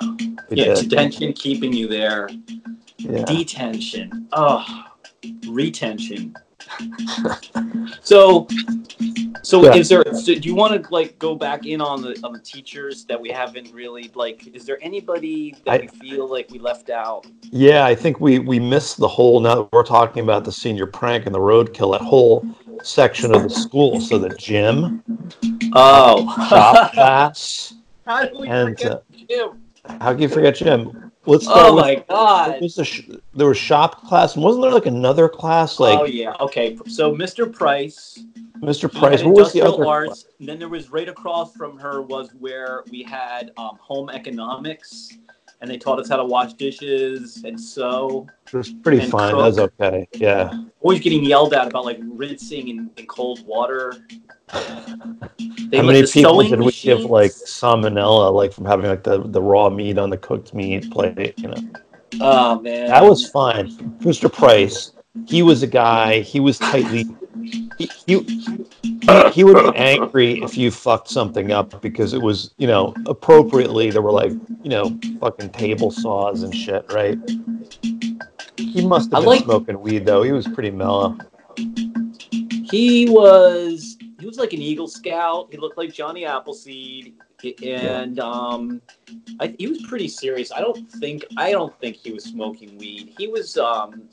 We 0.48 0.56
yeah, 0.58 0.74
did. 0.74 0.88
detention 0.90 1.32
keeping 1.32 1.72
you 1.72 1.88
there. 1.88 2.28
Yeah. 2.98 3.24
Detention. 3.24 4.28
Oh, 4.32 4.64
retention. 5.46 6.34
so 8.00 8.46
So 9.42 9.64
Yeah. 9.64 9.74
is 9.74 9.88
there? 9.88 10.04
So 10.12 10.34
do 10.34 10.48
you 10.48 10.54
want 10.54 10.84
to 10.84 10.92
like 10.92 11.18
go 11.18 11.34
back 11.34 11.64
in 11.66 11.80
on 11.80 12.02
the 12.02 12.18
on 12.22 12.32
the 12.32 12.38
teachers 12.38 13.04
that 13.06 13.20
we 13.20 13.30
haven't 13.30 13.72
really 13.72 14.10
like? 14.14 14.46
Is 14.54 14.64
there 14.66 14.78
anybody 14.82 15.54
that 15.64 15.72
I- 15.72 15.78
we 15.80 15.88
feel 15.88 16.28
like 16.28 16.48
we 16.50 16.58
left 16.58 16.90
out? 16.90 17.26
Yeah, 17.50 17.86
I 17.86 17.94
think 17.94 18.20
we 18.20 18.38
we 18.38 18.58
missed 18.60 18.98
the 18.98 19.08
whole. 19.08 19.40
Now 19.40 19.54
that 19.56 19.72
we're 19.72 19.82
talking 19.82 20.22
about 20.22 20.44
the 20.44 20.52
senior 20.52 20.86
prank 20.86 21.26
and 21.26 21.34
the 21.34 21.40
roadkill, 21.40 21.92
that 21.92 22.02
whole 22.04 22.46
section 22.82 23.34
of 23.34 23.42
the 23.42 23.50
school. 23.50 24.00
So 24.00 24.18
the 24.18 24.28
gym, 24.30 25.02
Oh, 25.72 26.26
shop 26.48 26.92
class. 26.94 27.74
how 28.06 28.22
did 28.22 28.38
we 28.38 28.46
And, 28.46 28.76
forget 28.78 28.92
uh, 28.92 29.00
Jim? 29.28 29.59
How 30.00 30.12
can 30.12 30.22
you 30.22 30.28
forget 30.28 30.56
Jim? 30.56 31.12
Let's 31.26 31.44
start 31.44 31.70
Oh 31.70 31.76
my 31.76 31.94
what 31.94 32.08
god! 32.08 32.60
was 32.62 32.74
the 32.74 32.84
sh- 32.84 33.08
there 33.34 33.46
was 33.46 33.58
shop 33.58 34.06
class, 34.06 34.34
and 34.34 34.44
wasn't 34.44 34.62
there 34.62 34.72
like 34.72 34.86
another 34.86 35.28
class 35.28 35.78
like 35.78 35.98
oh 35.98 36.04
yeah. 36.04 36.34
Okay. 36.40 36.78
So 36.86 37.14
Mr. 37.14 37.52
Price, 37.52 38.24
Mr. 38.60 38.92
Price? 38.92 39.22
What 39.22 39.34
was 39.34 39.52
the 39.52 39.60
other? 39.62 39.86
arts. 39.86 40.26
And 40.38 40.48
then 40.48 40.58
there 40.58 40.68
was 40.68 40.90
right 40.90 41.08
across 41.08 41.54
from 41.54 41.78
her 41.78 42.00
was 42.02 42.30
where 42.38 42.84
we 42.90 43.02
had 43.02 43.52
um, 43.58 43.78
home 43.80 44.08
economics, 44.08 45.10
and 45.60 45.70
they 45.70 45.76
taught 45.76 45.98
us 45.98 46.08
how 46.08 46.16
to 46.16 46.24
wash 46.24 46.54
dishes 46.54 47.42
and 47.44 47.60
sew. 47.60 48.26
It 48.46 48.54
was 48.54 48.72
pretty 48.72 49.02
and 49.02 49.10
fine. 49.10 49.32
That 49.32 49.36
was 49.36 49.58
okay. 49.58 50.08
Yeah. 50.14 50.64
Always 50.80 51.00
getting 51.00 51.24
yelled 51.24 51.52
at 51.54 51.68
about 51.68 51.84
like 51.84 52.00
rinsing 52.02 52.68
in, 52.68 52.90
in 52.96 53.06
cold 53.06 53.46
water. 53.46 53.94
They 55.70 55.76
How 55.76 55.84
many 55.84 56.04
people 56.04 56.42
did 56.42 56.60
we 56.60 56.72
give 56.72 57.04
like 57.04 57.30
salmonella, 57.30 58.32
like 58.32 58.52
from 58.52 58.64
having 58.64 58.86
like 58.86 59.04
the, 59.04 59.22
the 59.22 59.40
raw 59.40 59.70
meat 59.70 59.98
on 59.98 60.10
the 60.10 60.16
cooked 60.16 60.52
meat 60.52 60.90
plate? 60.90 61.38
You 61.38 61.48
know, 61.48 61.62
Oh 62.20 62.60
man, 62.60 62.88
that 62.88 63.04
was 63.04 63.28
fine. 63.30 63.70
Mr. 64.00 64.32
Price, 64.32 64.92
he 65.26 65.42
was 65.42 65.62
a 65.62 65.66
guy. 65.68 66.20
He 66.20 66.40
was 66.40 66.58
tightly. 66.58 67.06
He, 67.78 67.90
he, 68.06 68.18
he, 69.32 69.44
would 69.44 69.72
be 69.72 69.78
angry 69.78 70.42
if 70.42 70.56
you 70.56 70.70
fucked 70.70 71.08
something 71.08 71.52
up 71.52 71.80
because 71.80 72.12
it 72.12 72.20
was, 72.20 72.52
you 72.58 72.66
know, 72.66 72.94
appropriately 73.06 73.90
there 73.90 74.02
were 74.02 74.12
like, 74.12 74.32
you 74.62 74.70
know, 74.70 74.98
fucking 75.20 75.50
table 75.50 75.90
saws 75.90 76.42
and 76.42 76.54
shit, 76.54 76.84
right? 76.92 77.18
He 78.56 78.86
must 78.86 79.12
I 79.14 79.18
have 79.18 79.24
been 79.24 79.28
like- 79.28 79.44
smoking 79.44 79.80
weed 79.80 80.04
though. 80.06 80.22
He 80.22 80.32
was 80.32 80.46
pretty 80.48 80.70
mellow. 80.70 81.16
He 82.70 83.08
was 83.08 83.96
he 84.18 84.26
was 84.26 84.38
like 84.38 84.52
an 84.52 84.62
Eagle 84.62 84.86
Scout. 84.86 85.48
He 85.50 85.56
looked 85.56 85.78
like 85.78 85.92
Johnny 85.92 86.24
Appleseed, 86.24 87.14
and 87.62 88.18
um, 88.20 88.82
I, 89.38 89.54
he 89.58 89.66
was 89.66 89.82
pretty 89.82 90.08
serious. 90.08 90.52
I 90.52 90.60
don't 90.60 90.90
think 90.92 91.24
I 91.36 91.50
don't 91.50 91.78
think 91.80 91.96
he 91.96 92.12
was 92.12 92.24
smoking 92.24 92.76
weed. 92.78 93.14
He 93.18 93.28
was 93.28 93.56
um, 93.56 94.08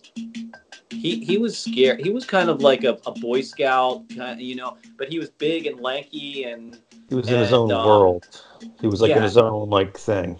he 0.91 1.23
he 1.23 1.37
was 1.37 1.57
scared. 1.57 2.01
He 2.01 2.09
was 2.09 2.25
kind 2.25 2.49
of 2.49 2.61
like 2.61 2.83
a, 2.83 2.97
a 3.05 3.11
Boy 3.11 3.41
Scout, 3.41 4.03
kind 4.15 4.41
you 4.41 4.55
know, 4.55 4.77
but 4.97 5.09
he 5.09 5.19
was 5.19 5.29
big 5.29 5.65
and 5.67 5.79
lanky, 5.79 6.43
and 6.43 6.79
He 7.09 7.15
was 7.15 7.29
in 7.29 7.39
his 7.39 7.53
own 7.53 7.71
um, 7.71 7.85
world. 7.85 8.43
He 8.79 8.87
was 8.87 9.01
like 9.01 9.11
in 9.11 9.21
his 9.23 9.37
own 9.37 9.69
like 9.69 9.97
thing. 9.97 10.39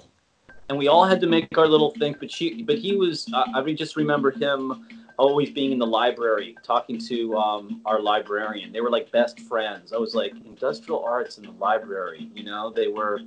and 0.70 0.78
we 0.78 0.88
all 0.88 1.06
had 1.06 1.22
to 1.22 1.28
make 1.28 1.58
our 1.58 1.68
little 1.68 1.92
thing. 1.92 2.16
But 2.20 2.32
she, 2.32 2.64
but 2.64 2.78
he 2.78 2.96
was. 2.96 3.28
Uh, 3.34 3.46
I 3.54 3.60
re- 3.62 3.76
just 3.76 3.96
remember 3.96 4.32
him 4.32 4.86
always 5.18 5.50
being 5.50 5.72
in 5.72 5.80
the 5.80 5.88
library, 5.88 6.56
talking 6.64 6.98
to 7.00 7.36
um, 7.36 7.82
our 7.86 8.00
librarian. 8.00 8.72
They 8.72 8.82
were 8.82 8.90
like 8.92 9.12
best 9.12 9.40
friends. 9.42 9.92
I 9.94 9.98
was 9.98 10.14
like 10.16 10.34
industrial 10.46 11.04
arts 11.04 11.38
in 11.38 11.44
the 11.46 11.52
library. 11.52 12.30
You 12.34 12.44
know, 12.44 12.72
they 12.72 12.88
were 12.88 13.20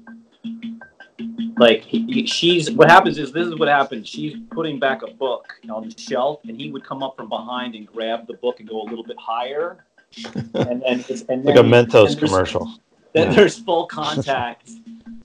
like 1.58 1.82
he, 1.82 2.04
he- 2.06 2.26
she's. 2.26 2.70
What 2.70 2.88
happens 2.88 3.18
is 3.18 3.32
this 3.32 3.46
is 3.46 3.56
what 3.56 3.68
happens. 3.68 4.08
She's 4.08 4.36
putting 4.50 4.78
back 4.78 5.02
a 5.02 5.08
book 5.10 5.52
on 5.70 5.88
the 5.88 5.98
shelf, 5.98 6.40
and 6.46 6.58
he 6.60 6.70
would 6.70 6.84
come 6.84 7.02
up 7.02 7.16
from 7.16 7.28
behind 7.28 7.74
and 7.74 7.86
grab 7.86 8.26
the 8.26 8.34
book 8.34 8.60
and 8.60 8.68
go 8.68 8.82
a 8.82 8.84
little 8.84 9.04
bit 9.04 9.16
higher. 9.18 9.84
And 10.54 10.82
then, 10.82 11.04
it's, 11.08 11.22
and 11.28 11.44
Like 11.44 11.56
a 11.56 11.60
Mentos 11.60 12.10
and 12.10 12.18
commercial. 12.18 12.66
then 13.12 13.28
Yeah. 13.30 13.36
there's 13.36 13.56
full 13.58 13.86
contact. 13.86 14.68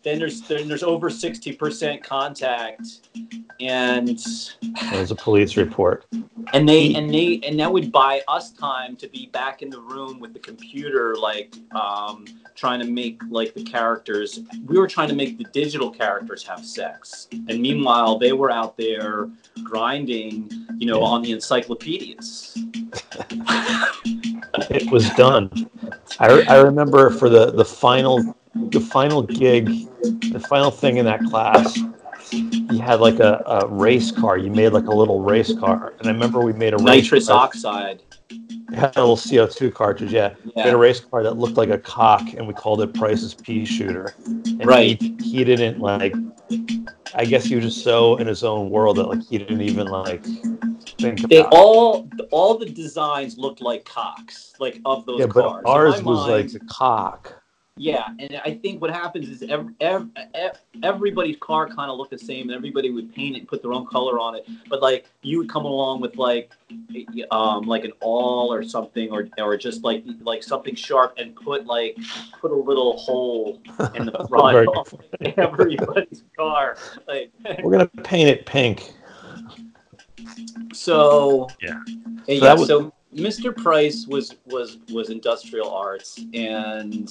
Then 0.06 0.20
there's 0.20 0.42
then 0.42 0.68
there's 0.70 0.84
over 0.84 1.10
sixty 1.10 1.52
percent 1.52 2.02
contact, 2.04 3.10
and 3.60 4.18
there's 4.92 5.10
a 5.12 5.16
police 5.16 5.58
report. 5.58 6.06
and 6.54 6.70
they 6.70 6.94
and 6.94 7.10
they 7.14 7.42
and 7.44 7.60
that 7.60 7.72
would 7.74 7.92
buy 7.92 8.22
us 8.28 8.52
time 8.52 8.96
to 8.98 9.08
be 9.10 9.26
back 9.34 9.62
in 9.64 9.70
the 9.70 9.80
room 9.80 10.20
with 10.20 10.32
the 10.34 10.40
computer, 10.40 11.16
like 11.16 11.56
um, 11.74 12.24
trying 12.56 12.80
to 12.80 12.86
make 12.88 13.20
like 13.30 13.54
the 13.56 13.64
characters. 13.64 14.40
We 14.68 14.78
were 14.78 14.88
trying 14.88 15.10
to 15.10 15.16
make 15.16 15.38
the 15.40 15.46
digital 15.46 15.90
characters 15.90 16.44
have 16.44 16.64
sex, 16.64 17.28
and 17.32 17.60
meanwhile 17.60 18.20
they 18.20 18.32
were 18.32 18.52
out 18.52 18.78
there 18.78 19.28
grinding, 19.64 20.52
you 20.78 20.86
know, 20.88 21.00
Yeah. 21.00 21.06
on 21.08 21.22
the 21.24 21.32
encyclopedias. 21.32 22.56
It 24.70 24.90
was 24.90 25.10
done. 25.12 25.50
I, 26.20 26.42
I 26.48 26.62
remember 26.62 27.10
for 27.10 27.28
the, 27.30 27.52
the 27.52 27.66
final 27.66 28.34
the 28.56 28.80
final 28.80 29.22
gig, 29.22 29.66
the 30.32 30.44
final 30.50 30.72
thing 30.72 30.98
in 30.98 31.06
that 31.06 31.22
class, 31.26 31.78
you 32.32 32.80
had 32.80 33.00
like 33.00 33.20
a, 33.20 33.44
a 33.46 33.68
race 33.68 34.12
car. 34.12 34.38
You 34.38 34.50
made 34.52 34.70
like 34.70 34.86
a 34.86 34.96
little 34.96 35.22
race 35.22 35.54
car, 35.54 35.94
and 36.00 36.08
I 36.08 36.12
remember 36.12 36.40
we 36.42 36.54
made 36.54 36.74
a 36.74 36.78
race 36.78 37.04
Nitrous 37.12 37.30
oxide. 37.30 38.02
had 38.74 38.96
a 38.98 39.06
little 39.06 39.18
CO 39.18 39.48
two 39.48 39.72
cartridge. 39.72 40.12
Yeah, 40.14 40.34
we 40.56 40.62
had 40.62 40.74
a 40.74 40.78
race 40.78 41.00
car 41.00 41.22
that 41.24 41.38
looked 41.38 41.58
like 41.58 41.70
a 41.70 41.78
cock, 41.78 42.22
and 42.36 42.48
we 42.48 42.54
called 42.54 42.82
it 42.82 42.94
Price's 42.94 43.34
pea 43.34 43.66
shooter. 43.66 44.14
And 44.26 44.66
Right. 44.66 45.00
He, 45.02 45.16
he 45.22 45.44
didn't 45.44 45.80
like. 45.80 46.14
I 47.18 47.24
guess 47.24 47.46
he 47.46 47.56
was 47.56 47.64
just 47.64 47.84
so 47.84 48.18
in 48.18 48.28
his 48.28 48.44
own 48.44 48.70
world 48.70 48.98
that 48.98 49.08
like 49.08 49.24
he 49.24 49.38
didn't 49.38 49.62
even 49.62 49.88
like 49.88 50.24
think 51.00 51.20
about. 51.20 51.30
They 51.30 51.44
all 51.44 52.10
all 52.32 52.58
the 52.58 52.66
designs 52.66 53.38
looked 53.38 53.62
like 53.62 53.86
cocks, 53.86 54.54
like 54.60 54.80
of 54.86 55.06
those 55.06 55.20
yeah, 55.22 55.28
but 55.28 55.42
cars. 55.44 55.62
In 55.62 55.72
ours 55.72 56.04
was 56.04 56.28
mind- 56.28 56.32
like 56.32 56.52
the 56.52 56.60
cock. 56.68 57.35
Yeah, 57.78 58.08
and 58.20 58.40
I 58.46 58.54
think 58.54 58.82
what 58.82 58.90
happens 58.90 59.28
is 59.28 59.44
every, 59.50 59.74
every, 59.82 60.08
everybody's 60.82 61.36
car 61.42 61.68
kind 61.68 61.92
of 61.92 61.98
looked 61.98 62.12
the 62.12 62.18
same, 62.18 62.48
and 62.50 62.56
everybody 62.56 62.90
would 62.90 63.14
paint 63.14 63.36
it, 63.36 63.48
put 63.48 63.62
their 63.62 63.74
own 63.74 63.86
color 63.86 64.18
on 64.18 64.34
it. 64.36 64.48
But 64.70 64.82
like 64.82 65.08
you 65.24 65.40
would 65.40 65.50
come 65.50 65.66
along 65.66 66.00
with 66.00 66.16
like 66.16 66.52
um 67.32 67.66
like 67.66 67.84
an 67.84 67.92
awl 68.00 68.54
or 68.54 68.64
something, 68.64 69.12
or 69.12 69.28
or 69.38 69.58
just 69.58 69.84
like 69.84 70.06
like 70.22 70.42
something 70.42 70.74
sharp, 70.74 71.16
and 71.18 71.36
put 71.36 71.66
like 71.66 71.98
put 72.40 72.52
a 72.52 72.56
little 72.56 72.96
hole 72.98 73.62
in 73.94 74.06
the 74.06 74.12
Very 74.30 74.66
front 74.66 74.70
of 74.78 74.94
everybody's 75.38 76.24
car. 76.38 76.78
Like 77.10 77.34
We're 77.62 77.72
gonna 77.72 77.88
paint 78.04 78.30
it 78.30 78.46
pink. 78.46 78.94
So 80.74 81.50
Yeah. 81.62 81.82
So 81.86 82.32
yeah. 82.32 82.40
that 82.40 82.58
was- 82.58 82.68
so 82.70 82.94
Mr. 83.16 83.56
Price 83.56 84.06
was 84.08 84.36
was 84.46 84.78
was 84.92 85.10
industrial 85.10 85.70
arts, 85.70 86.20
and 86.34 87.10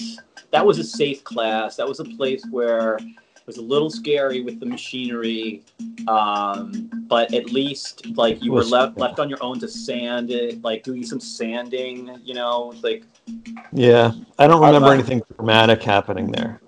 that 0.50 0.64
was 0.64 0.78
a 0.78 0.84
safe 0.84 1.24
class. 1.24 1.76
That 1.76 1.88
was 1.88 2.00
a 2.00 2.04
place 2.04 2.44
where 2.50 2.96
it 2.96 3.46
was 3.46 3.56
a 3.56 3.62
little 3.62 3.90
scary 3.90 4.42
with 4.42 4.60
the 4.60 4.66
machinery, 4.66 5.62
um, 6.08 6.90
but 7.08 7.32
at 7.34 7.46
least 7.52 8.06
like 8.16 8.42
you 8.42 8.52
were 8.52 8.64
left 8.64 8.98
left 8.98 9.18
on 9.18 9.28
your 9.30 9.42
own 9.42 9.58
to 9.60 9.68
sand 9.68 10.30
it, 10.30 10.62
like 10.62 10.82
doing 10.82 11.04
some 11.04 11.20
sanding. 11.20 12.18
You 12.22 12.34
know, 12.34 12.74
like 12.82 13.04
Yeah, 13.72 14.12
I 14.38 14.46
don't 14.46 14.60
remember 14.60 14.88
love- 14.88 14.94
anything 14.98 15.22
dramatic 15.36 15.82
happening 15.82 16.30
there. 16.32 16.60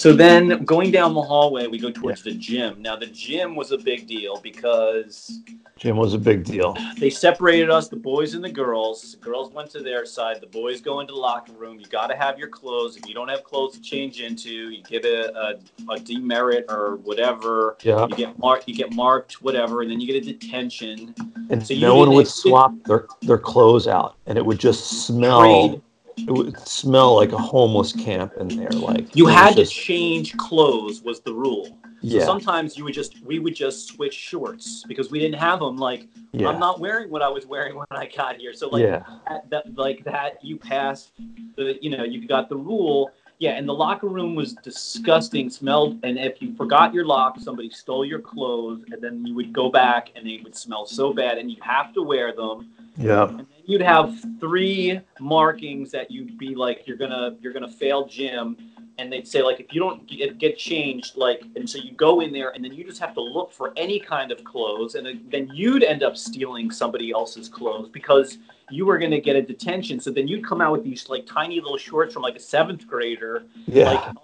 So 0.00 0.14
then 0.14 0.64
going 0.64 0.90
down 0.90 1.12
the 1.12 1.20
hallway, 1.20 1.66
we 1.66 1.78
go 1.78 1.90
towards 1.90 2.22
the 2.22 2.32
gym. 2.32 2.80
Now, 2.80 2.96
the 2.96 3.04
gym 3.08 3.54
was 3.54 3.70
a 3.70 3.76
big 3.76 4.06
deal 4.06 4.40
because 4.42 5.40
Gym 5.76 5.98
was 5.98 6.14
a 6.14 6.18
big 6.18 6.42
deal. 6.44 6.74
they 6.98 7.10
separated 7.10 7.68
us, 7.68 7.88
the 7.88 7.96
boys 7.96 8.32
and 8.32 8.42
the 8.42 8.50
girls. 8.50 9.12
The 9.12 9.18
girls 9.18 9.52
went 9.52 9.70
to 9.72 9.80
their 9.82 10.06
side, 10.06 10.40
the 10.40 10.46
boys 10.46 10.80
go 10.80 11.00
into 11.00 11.12
the 11.12 11.18
locker 11.18 11.52
room. 11.52 11.78
You 11.78 11.84
got 11.84 12.06
to 12.06 12.16
have 12.16 12.38
your 12.38 12.48
clothes. 12.48 12.96
If 12.96 13.06
you 13.06 13.12
don't 13.12 13.28
have 13.28 13.44
clothes 13.44 13.74
to 13.74 13.82
change 13.82 14.22
into, 14.22 14.48
you 14.70 14.82
get 14.84 15.04
a, 15.04 15.36
a, 15.38 15.92
a 15.92 15.98
demerit 16.00 16.64
or 16.70 16.96
whatever. 16.96 17.76
Yeah, 17.82 18.06
You 18.08 18.16
get 18.16 18.38
marked, 18.38 18.68
you 18.68 18.74
get 18.74 18.94
marked, 18.94 19.42
whatever, 19.42 19.82
and 19.82 19.90
then 19.90 20.00
you 20.00 20.06
get 20.06 20.22
a 20.26 20.32
detention. 20.32 21.14
and 21.50 21.66
So 21.66 21.74
you 21.74 21.82
no 21.82 21.94
one 21.96 22.08
didn't- 22.08 22.16
would 22.16 22.28
swap 22.28 22.72
their 22.86 23.06
their 23.20 23.38
clothes 23.38 23.86
out, 23.86 24.16
and 24.26 24.38
it 24.38 24.46
would 24.46 24.58
just 24.58 25.06
smell. 25.06 25.40
Trade. 25.40 25.82
It 26.16 26.30
would 26.30 26.58
smell 26.66 27.16
like 27.16 27.32
a 27.32 27.38
homeless 27.38 27.92
camp 27.92 28.34
in 28.38 28.48
there. 28.48 28.70
Like 28.70 29.14
You 29.14 29.26
had 29.26 29.56
to 29.56 29.66
change 29.66 30.36
clothes 30.36 31.02
was 31.02 31.20
the 31.20 31.32
rule. 31.32 31.66
So 31.66 31.74
Yeah, 32.02 32.24
sometimes 32.24 32.78
you 32.78 32.84
would 32.84 32.94
just 32.94 33.22
we 33.24 33.38
would 33.38 33.54
just 33.54 33.88
switch 33.88 34.14
shorts 34.14 34.84
because 34.88 35.10
we 35.10 35.18
didn't 35.18 35.38
have 35.38 35.60
them 35.60 35.76
like 35.76 36.08
yeah, 36.32 36.48
I'm 36.48 36.58
not 36.58 36.80
wearing 36.80 37.10
what 37.10 37.20
I 37.20 37.28
was 37.28 37.44
wearing 37.46 37.76
when 37.76 37.86
I 37.90 38.06
got 38.06 38.36
here. 38.36 38.54
So 38.54 38.68
like 38.68 38.82
yeah. 38.82 39.02
that, 39.28 39.50
that 39.50 39.74
like 39.76 40.04
that 40.04 40.42
you 40.42 40.56
passed 40.56 41.12
the 41.56 41.78
you 41.82 41.90
know 41.90 42.04
you 42.04 42.26
got 42.26 42.48
the 42.48 42.56
rule. 42.56 43.10
Yeah, 43.40 43.52
and 43.52 43.66
the 43.66 43.72
locker 43.72 44.06
room 44.06 44.34
was 44.34 44.52
disgusting, 44.52 45.48
smelled, 45.48 45.98
and 46.02 46.18
if 46.18 46.42
you 46.42 46.54
forgot 46.56 46.92
your 46.92 47.06
lock, 47.06 47.40
somebody 47.40 47.70
stole 47.70 48.04
your 48.04 48.18
clothes, 48.18 48.84
and 48.92 49.00
then 49.02 49.24
you 49.24 49.34
would 49.34 49.50
go 49.54 49.70
back 49.70 50.10
and 50.14 50.26
they 50.26 50.40
would 50.44 50.54
smell 50.54 50.84
so 50.84 51.14
bad, 51.14 51.38
and 51.38 51.50
you'd 51.50 51.62
have 51.62 51.94
to 51.94 52.02
wear 52.02 52.34
them, 52.34 52.68
Yeah, 52.98 53.28
and 53.28 53.38
then 53.38 53.46
you'd 53.64 53.80
have 53.80 54.14
three 54.40 55.00
markings 55.20 55.90
that 55.90 56.10
you'd 56.10 56.36
be 56.36 56.54
like 56.54 56.86
you're 56.86 56.98
gonna 56.98 57.34
you're 57.40 57.54
gonna 57.54 57.66
fail 57.70 58.04
gym, 58.06 58.58
and 59.00 59.10
they'd 59.12 59.26
say 59.26 59.40
like 59.42 59.58
if 59.58 59.72
you 59.72 59.80
don't 59.80 60.06
get, 60.06 60.36
get 60.38 60.58
changed 60.58 61.16
like 61.16 61.42
and 61.56 61.68
so 61.68 61.78
you 61.78 61.92
go 61.92 62.20
in 62.20 62.32
there 62.32 62.50
and 62.50 62.62
then 62.64 62.72
you 62.72 62.84
just 62.84 63.00
have 63.00 63.14
to 63.14 63.20
look 63.20 63.50
for 63.52 63.72
any 63.76 63.98
kind 63.98 64.30
of 64.30 64.44
clothes 64.44 64.94
and 64.94 65.06
then- 65.30 65.50
you'd 65.54 65.82
end 65.82 66.02
up 66.02 66.16
stealing 66.16 66.70
somebody 66.70 67.10
else's 67.10 67.48
clothes 67.48 67.88
because 67.88 68.38
you 68.70 68.84
were 68.86 68.98
going 68.98 69.10
to 69.10 69.20
get 69.20 69.34
a 69.36 69.42
detention 69.42 69.98
so 69.98 70.10
then 70.10 70.28
you'd 70.28 70.44
come 70.44 70.60
out 70.60 70.70
with 70.72 70.84
these 70.84 71.08
like 71.08 71.24
tiny 71.26 71.56
little 71.60 71.78
shorts 71.78 72.12
from 72.14 72.22
like 72.22 72.36
a 72.36 72.40
seventh 72.40 72.86
grader 72.86 73.44
Yeah. 73.66 73.90
like 73.92 74.14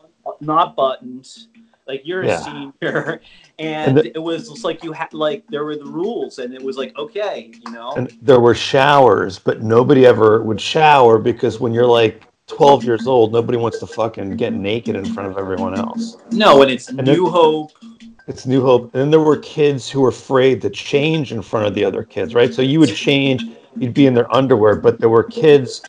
not 0.41 0.77
buttoned 0.77 1.27
like 1.89 2.03
you're 2.05 2.25
Yeah. 2.25 2.41
a 2.41 2.45
senior 2.45 3.21
and, 3.59 3.89
And 3.89 3.97
the- 3.99 4.15
it 4.17 4.23
was 4.23 4.49
just 4.51 4.63
like 4.65 4.85
you 4.85 4.93
had 4.93 5.15
like 5.15 5.45
there 5.49 5.65
were 5.65 5.77
the 5.77 5.87
rules 5.87 6.39
and 6.39 6.53
it 6.53 6.63
was 6.63 6.77
like 6.77 6.97
okay 6.99 7.51
you 7.65 7.73
know 7.73 7.93
and 7.97 8.13
there 8.21 8.41
were 8.41 8.55
showers, 8.55 9.39
but 9.39 9.63
nobody 9.63 10.05
ever 10.05 10.43
would 10.43 10.61
shower 10.61 11.19
because 11.19 11.61
when 11.61 11.73
you're 11.73 11.87
like 12.03 12.23
12 12.47 12.85
years 12.85 13.07
old, 13.07 13.33
nobody 13.33 13.59
wants 13.59 13.79
to 13.81 13.87
fucking 13.87 14.37
get 14.37 14.53
naked 14.53 14.95
in 14.97 15.05
front 15.05 15.31
of 15.31 15.37
everyone 15.37 15.75
else. 15.75 16.17
no 16.31 16.63
and 16.63 16.71
it's 16.71 16.89
And 16.89 17.05
new 17.05 17.29
hope 17.29 17.73
It's 18.29 18.45
New 18.47 18.61
Hope. 18.61 18.93
And 18.93 19.03
then 19.03 19.11
there 19.11 19.21
were 19.21 19.37
kids 19.37 19.89
who 19.89 20.01
were 20.01 20.09
afraid 20.09 20.61
to 20.63 20.71
change 20.71 21.33
in 21.33 21.43
front 21.43 21.67
of 21.67 21.75
the 21.75 21.85
other 21.85 22.03
kids, 22.03 22.35
right? 22.35 22.53
So 22.53 22.61
you 22.61 22.81
would 22.81 22.95
change, 22.95 23.45
you'd 23.77 23.95
be 23.95 24.07
in 24.07 24.15
their 24.15 24.33
underwear, 24.35 24.75
but 24.77 24.99
there 24.99 25.09
were 25.09 25.23
kids 25.23 25.83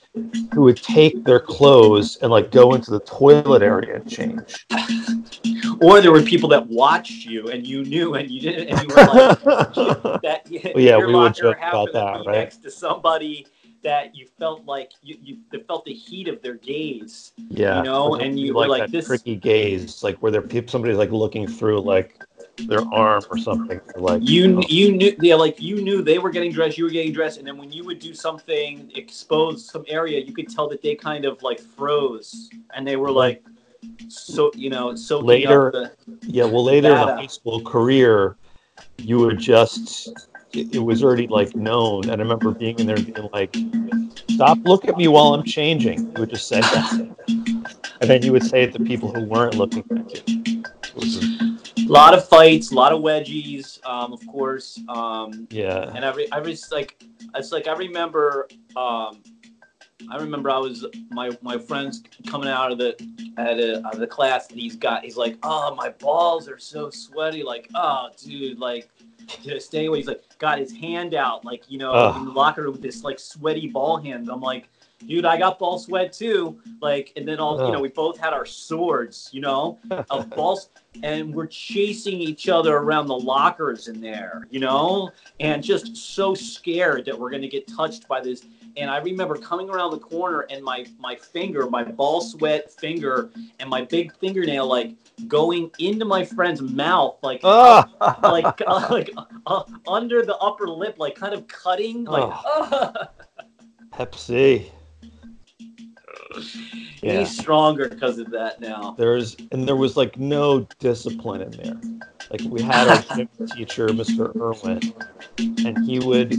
who 0.54 0.62
would 0.62 0.78
take 0.78 1.24
their 1.24 1.40
clothes 1.40 2.18
and 2.22 2.32
like 2.32 2.52
go 2.52 2.76
into 2.76 2.92
the 2.92 3.00
toilet 3.02 3.64
area 3.64 3.96
and 3.96 4.10
change. 4.10 4.66
or 5.82 6.00
there 6.02 6.12
were 6.12 6.22
people 6.22 6.50
that 6.50 6.68
watched 6.68 7.26
you 7.26 7.48
and 7.50 7.66
you 7.66 7.84
knew 7.84 8.16
and 8.16 8.30
you 8.30 8.42
didn't 8.42 8.68
and 8.70 8.82
you 8.82 8.96
were 8.96 9.04
like 9.04 10.22
that 10.22 10.48
Well, 10.76 10.84
yeah, 10.84 10.98
we 10.98 11.14
would 11.14 11.34
joke 11.34 11.58
about 11.58 11.94
that, 11.94 12.26
right? 12.26 12.38
next 12.38 12.58
to 12.64 12.72
somebody 12.72 13.48
that 13.88 14.16
you 14.16 14.28
felt 14.38 14.66
like 14.66 14.92
you, 15.02 15.18
you 15.22 15.38
felt 15.68 15.86
the 15.86 15.94
heat 15.94 16.28
of 16.28 16.42
their 16.42 16.56
gaze 16.56 17.32
yeah. 17.50 17.78
You 17.78 17.84
know, 17.84 18.16
and 18.16 18.40
you 18.40 18.54
were 18.54 18.68
like, 18.68 18.82
that 18.82 18.92
this- 18.92 19.08
tricky 19.08 19.36
gaze, 19.36 20.04
like 20.04 20.18
where 20.18 20.32
there 20.32 20.44
somebody's 20.68 20.98
like 20.98 21.12
looking 21.12 21.48
through 21.48 21.80
like 21.82 22.22
their 22.68 22.82
arm 22.92 23.24
or 23.30 23.38
something. 23.38 23.80
Like 23.96 24.22
you 24.28 24.58
oh, 24.58 24.64
you 24.68 24.92
knew 24.92 25.16
yeah 25.22 25.36
like 25.36 25.62
you 25.62 25.82
knew 25.82 26.02
they 26.02 26.18
were 26.18 26.30
getting 26.30 26.52
dressed 26.52 26.78
you 26.78 26.84
were 26.84 26.90
getting 26.90 27.14
dressed 27.14 27.38
and 27.38 27.48
then 27.48 27.58
when 27.58 27.72
you 27.72 27.84
would 27.86 28.00
do 28.00 28.14
something 28.14 28.92
expose 28.96 29.66
some 29.66 29.86
area 29.88 30.20
you 30.20 30.34
could 30.34 30.50
tell 30.50 30.68
that 30.70 30.82
they 30.82 30.96
kind 30.96 31.26
of 31.26 31.42
like 31.44 31.60
froze 31.60 32.50
and 32.74 32.88
they 32.88 32.96
were 32.96 33.12
like 33.12 33.44
so 34.08 34.52
you 34.56 34.70
know 34.70 34.96
so 34.96 35.20
Later- 35.20 35.72
the, 35.72 35.92
Yeah, 36.28 36.46
well, 36.46 36.64
later 36.64 36.90
in 36.90 37.08
the 37.08 37.16
high 37.16 37.28
school 37.28 37.62
career, 37.62 38.36
you 38.98 39.20
would 39.20 39.40
just, 39.40 40.10
it, 40.54 40.76
it 40.76 40.80
was 40.80 41.04
already 41.04 41.28
like 41.28 41.56
known. 41.56 42.10
And 42.10 42.22
I 42.22 42.24
remember 42.24 42.52
being 42.52 42.80
in 42.80 42.88
there 42.88 42.96
and 42.96 43.14
being 43.14 43.30
like, 43.34 43.56
stop 44.30 44.58
looking 44.64 44.90
at 44.90 44.98
me 44.98 45.08
while 45.08 45.34
I'm 45.34 45.44
changing. 45.44 46.00
You 46.00 46.14
would 46.18 46.30
just 46.30 46.48
say 46.48 46.62
that. 46.62 47.16
And 48.00 48.10
then 48.10 48.22
you 48.22 48.32
would 48.32 48.44
say 48.44 48.64
it 48.64 48.74
to 48.74 48.80
people 48.80 49.12
who 49.14 49.24
weren't 49.24 49.56
looking 49.56 49.84
at 49.92 50.30
you. 50.30 50.64
A 51.00 51.88
lot 51.88 52.14
of 52.14 52.28
fights 52.28 52.72
a 52.72 52.76
lot 52.76 52.92
of 52.92 53.02
wedgies 53.02 53.80
um, 53.86 54.12
of 54.12 54.20
course 54.28 54.78
um, 54.90 55.48
yeah. 55.52 55.90
and 55.96 56.04
every 56.04 56.30
I 56.34 56.40
was 56.40 56.70
like 56.70 57.02
it's 57.36 57.54
like 57.54 57.68
I 57.68 57.74
remember 57.74 58.50
um 58.76 59.22
I 60.12 60.18
remember 60.18 60.50
I 60.50 60.58
was 60.58 60.86
my 61.12 61.38
my 61.42 61.58
friends 61.58 62.04
coming 62.28 62.50
out 62.50 62.72
of 62.72 62.78
the 62.78 62.96
at 63.38 63.60
a, 63.60 63.86
out 63.86 63.94
of 63.94 64.00
the 64.00 64.08
class 64.08 64.50
and 64.50 64.60
he's 64.60 64.76
got 64.76 65.04
he's 65.04 65.18
like 65.18 65.38
oh 65.44 65.76
my 65.76 65.90
balls 65.90 66.50
are 66.50 66.60
so 66.60 66.90
sweaty 66.90 67.44
like 67.44 67.70
oh 67.76 68.10
dude 68.18 68.60
like 68.60 68.90
to 69.28 69.60
stay 69.60 69.86
away 69.86 69.98
he's 70.00 70.08
like 70.08 70.22
got 70.40 70.60
his 70.60 70.72
hand 70.72 71.14
out 71.14 71.44
like 71.44 71.64
you 71.70 71.78
know 71.78 71.92
Ugh. 71.92 72.18
in 72.18 72.26
the 72.26 72.32
locker 72.32 72.64
room 72.64 72.74
with 72.74 72.82
this 72.82 73.04
like 73.04 73.20
sweaty 73.20 73.68
ball 73.68 73.98
hand 73.98 74.30
I'm 74.30 74.42
like 74.42 74.70
dude 75.06 75.26
I 75.26 75.38
got 75.38 75.60
ball 75.60 75.78
sweat 75.78 76.12
too 76.12 76.60
like 76.82 77.14
and 77.16 77.28
then 77.28 77.40
all 77.40 77.66
you 77.66 77.72
know 77.72 77.80
we 77.80 77.90
both 77.90 78.18
had 78.18 78.34
our 78.34 78.46
swords 78.46 79.30
you 79.32 79.42
know 79.42 79.78
of 80.10 80.30
balls 80.32 80.70
and 81.04 81.34
we're 81.34 81.48
chasing 81.48 82.20
each 82.20 82.50
other 82.50 82.78
around 82.78 83.08
the 83.08 83.18
lockers 83.18 83.88
in 83.88 84.02
there 84.02 84.48
you 84.50 84.60
know 84.60 85.12
and 85.40 85.64
just 85.64 85.96
so 85.96 86.34
scared 86.34 87.06
that 87.06 87.18
we're 87.18 87.30
going 87.30 87.42
to 87.42 87.48
get 87.48 87.68
touched 87.68 88.08
by 88.08 88.20
this 88.20 88.46
and 88.76 88.90
i 88.90 88.98
remember 88.98 89.36
coming 89.36 89.70
around 89.70 89.92
the 89.92 90.00
corner 90.00 90.42
and 90.50 90.64
my 90.64 90.86
my 91.00 91.16
finger 91.16 91.70
my 91.70 91.84
ball 91.84 92.20
sweat 92.20 92.72
finger 92.72 93.30
and 93.60 93.70
my 93.70 93.84
big 93.84 94.12
fingernail 94.16 94.66
like 94.66 94.96
going 95.28 95.70
into 95.78 96.06
my 96.06 96.26
friend's 96.26 96.62
mouth 96.62 97.18
like 97.22 97.42
Ah! 97.44 97.88
like 98.24 98.62
uh, 98.66 98.88
like 98.92 99.12
uh, 99.46 99.64
under 99.88 100.26
the 100.26 100.36
upper 100.38 100.68
lip 100.68 100.96
like 100.98 101.16
kind 101.16 101.34
of 101.34 101.48
cutting 101.48 102.04
like 102.06 102.34
Pepsi. 103.92 104.70
Yeah. 107.02 107.20
he's 107.20 107.38
stronger 107.38 107.90
because 107.90 108.18
of 108.18 108.32
that 108.32 108.60
now 108.60 108.96
There's 108.98 109.36
and 109.52 109.68
there 109.68 109.76
was 109.76 109.96
like 109.98 110.18
no 110.18 110.68
discipline 110.80 111.42
in 111.42 111.52
there. 111.52 111.80
Like 112.32 112.42
we 112.42 112.62
had 112.62 112.88
our 112.88 112.98
gym 113.16 113.30
teacher, 113.48 113.88
Mr. 113.90 114.36
Irwin, 114.36 114.82
and 115.66 115.78
he 115.86 116.00
would 116.00 116.32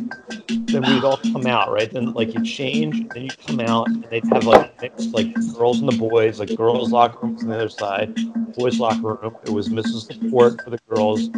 then 0.66 0.82
we'd 0.82 1.04
all 1.04 1.16
come 1.16 1.46
out, 1.46 1.72
right? 1.72 1.90
Then 1.90 2.12
like 2.12 2.34
you 2.34 2.42
change, 2.44 3.08
then 3.14 3.24
you 3.24 3.30
come 3.46 3.60
out 3.60 3.88
and 3.88 4.04
they'd 4.04 4.26
have 4.26 4.44
like 4.44 4.80
mixed 4.82 5.14
like 5.14 5.32
girls 5.54 5.80
and 5.80 5.88
the 5.88 5.96
boys, 5.96 6.38
like 6.38 6.54
girls 6.56 6.92
locker 6.92 7.26
room 7.26 7.38
on 7.38 7.48
the 7.48 7.54
other 7.54 7.68
side, 7.68 8.14
boys 8.54 8.78
locker 8.78 9.14
room. 9.14 9.36
It 9.44 9.50
was 9.50 9.68
Mrs. 9.68 10.22
Laporte 10.22 10.60
for 10.62 10.70
the 10.70 10.78
girls, 10.88 11.30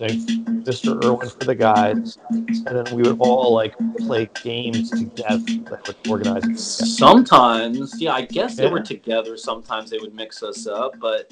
then 0.00 0.64
Mr. 0.64 1.02
Irwin 1.04 1.28
for 1.28 1.44
the 1.44 1.54
guys, 1.54 2.18
and 2.30 2.64
then 2.66 2.84
we 2.94 3.02
would 3.02 3.18
all 3.20 3.54
like 3.54 3.74
play 3.98 4.28
games 4.42 4.90
together 4.90 5.38
that 5.70 5.86
would 5.86 5.96
organize 6.08 6.42
together. 6.42 6.56
Sometimes, 6.56 8.00
yeah, 8.00 8.14
I 8.14 8.22
guess 8.22 8.56
they 8.56 8.64
Yeah. 8.64 8.70
were 8.70 8.80
together. 8.80 9.36
Sometimes 9.36 9.90
they 9.90 9.98
would 9.98 10.14
mix 10.14 10.42
us 10.42 10.66
up, 10.66 10.98
but 10.98 11.30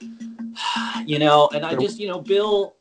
you 1.06 1.18
know, 1.18 1.48
and 1.54 1.64
I 1.64 1.74
just, 1.74 1.98
you 1.98 2.08
know, 2.08 2.20
Bill, 2.20 2.75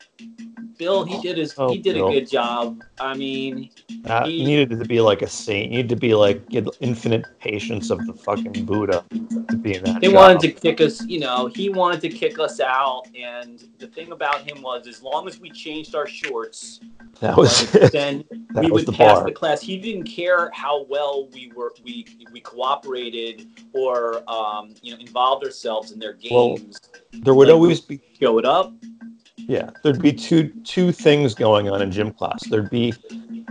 Bill, 0.77 1.03
he 1.05 1.19
did 1.21 1.37
his, 1.37 1.53
Oh, 1.57 1.69
he 1.71 1.77
did 1.79 1.95
Bill. 1.95 2.07
a 2.09 2.11
good 2.13 2.29
job. 2.29 2.81
I 2.99 3.13
mean, 3.15 3.69
Uh, 4.05 4.25
He- 4.27 4.43
needed 4.45 4.69
to 4.71 4.85
be 4.85 5.01
like 5.01 5.21
a 5.21 5.27
saint. 5.27 5.71
You 5.71 5.77
need 5.77 5.89
to 5.89 5.95
be 5.95 6.13
like 6.13 6.41
infinite 6.79 7.25
patience 7.39 7.89
of 7.89 8.05
the 8.05 8.13
fucking 8.13 8.65
Buddha 8.65 9.03
to 9.49 9.55
be 9.57 9.75
in 9.75 9.83
that. 9.83 10.01
they 10.01 10.07
job. 10.07 10.15
wanted 10.15 10.39
to 10.41 10.51
kick 10.51 10.79
us. 10.81 11.03
You 11.05 11.19
know, 11.19 11.47
he 11.47 11.69
wanted 11.69 12.01
to 12.01 12.09
kick 12.09 12.37
us 12.39 12.59
out, 12.59 13.03
and 13.19 13.63
the 13.79 13.87
thing 13.87 14.11
about 14.11 14.41
him 14.49 14.61
was, 14.61 14.85
as 14.87 15.01
long 15.01 15.27
as 15.27 15.39
we 15.39 15.49
changed 15.49 15.95
our 15.95 16.05
shorts, 16.07 16.79
That 17.21 17.35
was 17.37 17.73
it. 17.73 17.91
then 17.91 18.23
That 18.51 18.65
we 18.65 18.71
was 18.71 18.85
would 18.85 18.93
the 18.93 18.97
pass 18.97 19.15
bar. 19.19 19.25
the 19.25 19.31
class. 19.31 19.61
He 19.61 19.77
didn't 19.77 20.03
care 20.05 20.51
how 20.53 20.83
well 20.83 21.27
we 21.33 21.51
were 21.55 21.73
we 21.83 22.05
we 22.31 22.41
cooperated 22.41 23.47
or 23.73 24.21
um, 24.29 24.73
you 24.81 24.93
know 24.93 24.99
involved 24.99 25.43
ourselves 25.45 25.91
in 25.91 25.99
their 25.99 26.17
Well, 26.29 26.57
games. 26.57 26.79
There 27.13 27.33
would 27.33 27.47
like- 27.47 27.55
always 27.55 27.81
be 27.81 28.01
Show 28.21 28.37
it 28.37 28.45
up. 28.45 28.71
Yeah. 29.47 29.69
There'd 29.83 30.01
be 30.01 30.13
two 30.13 30.49
two 30.63 30.91
things 30.91 31.33
going 31.35 31.69
on 31.69 31.81
in 31.81 31.91
gym 31.91 32.11
class. 32.11 32.47
There'd 32.49 32.69
be 32.69 32.93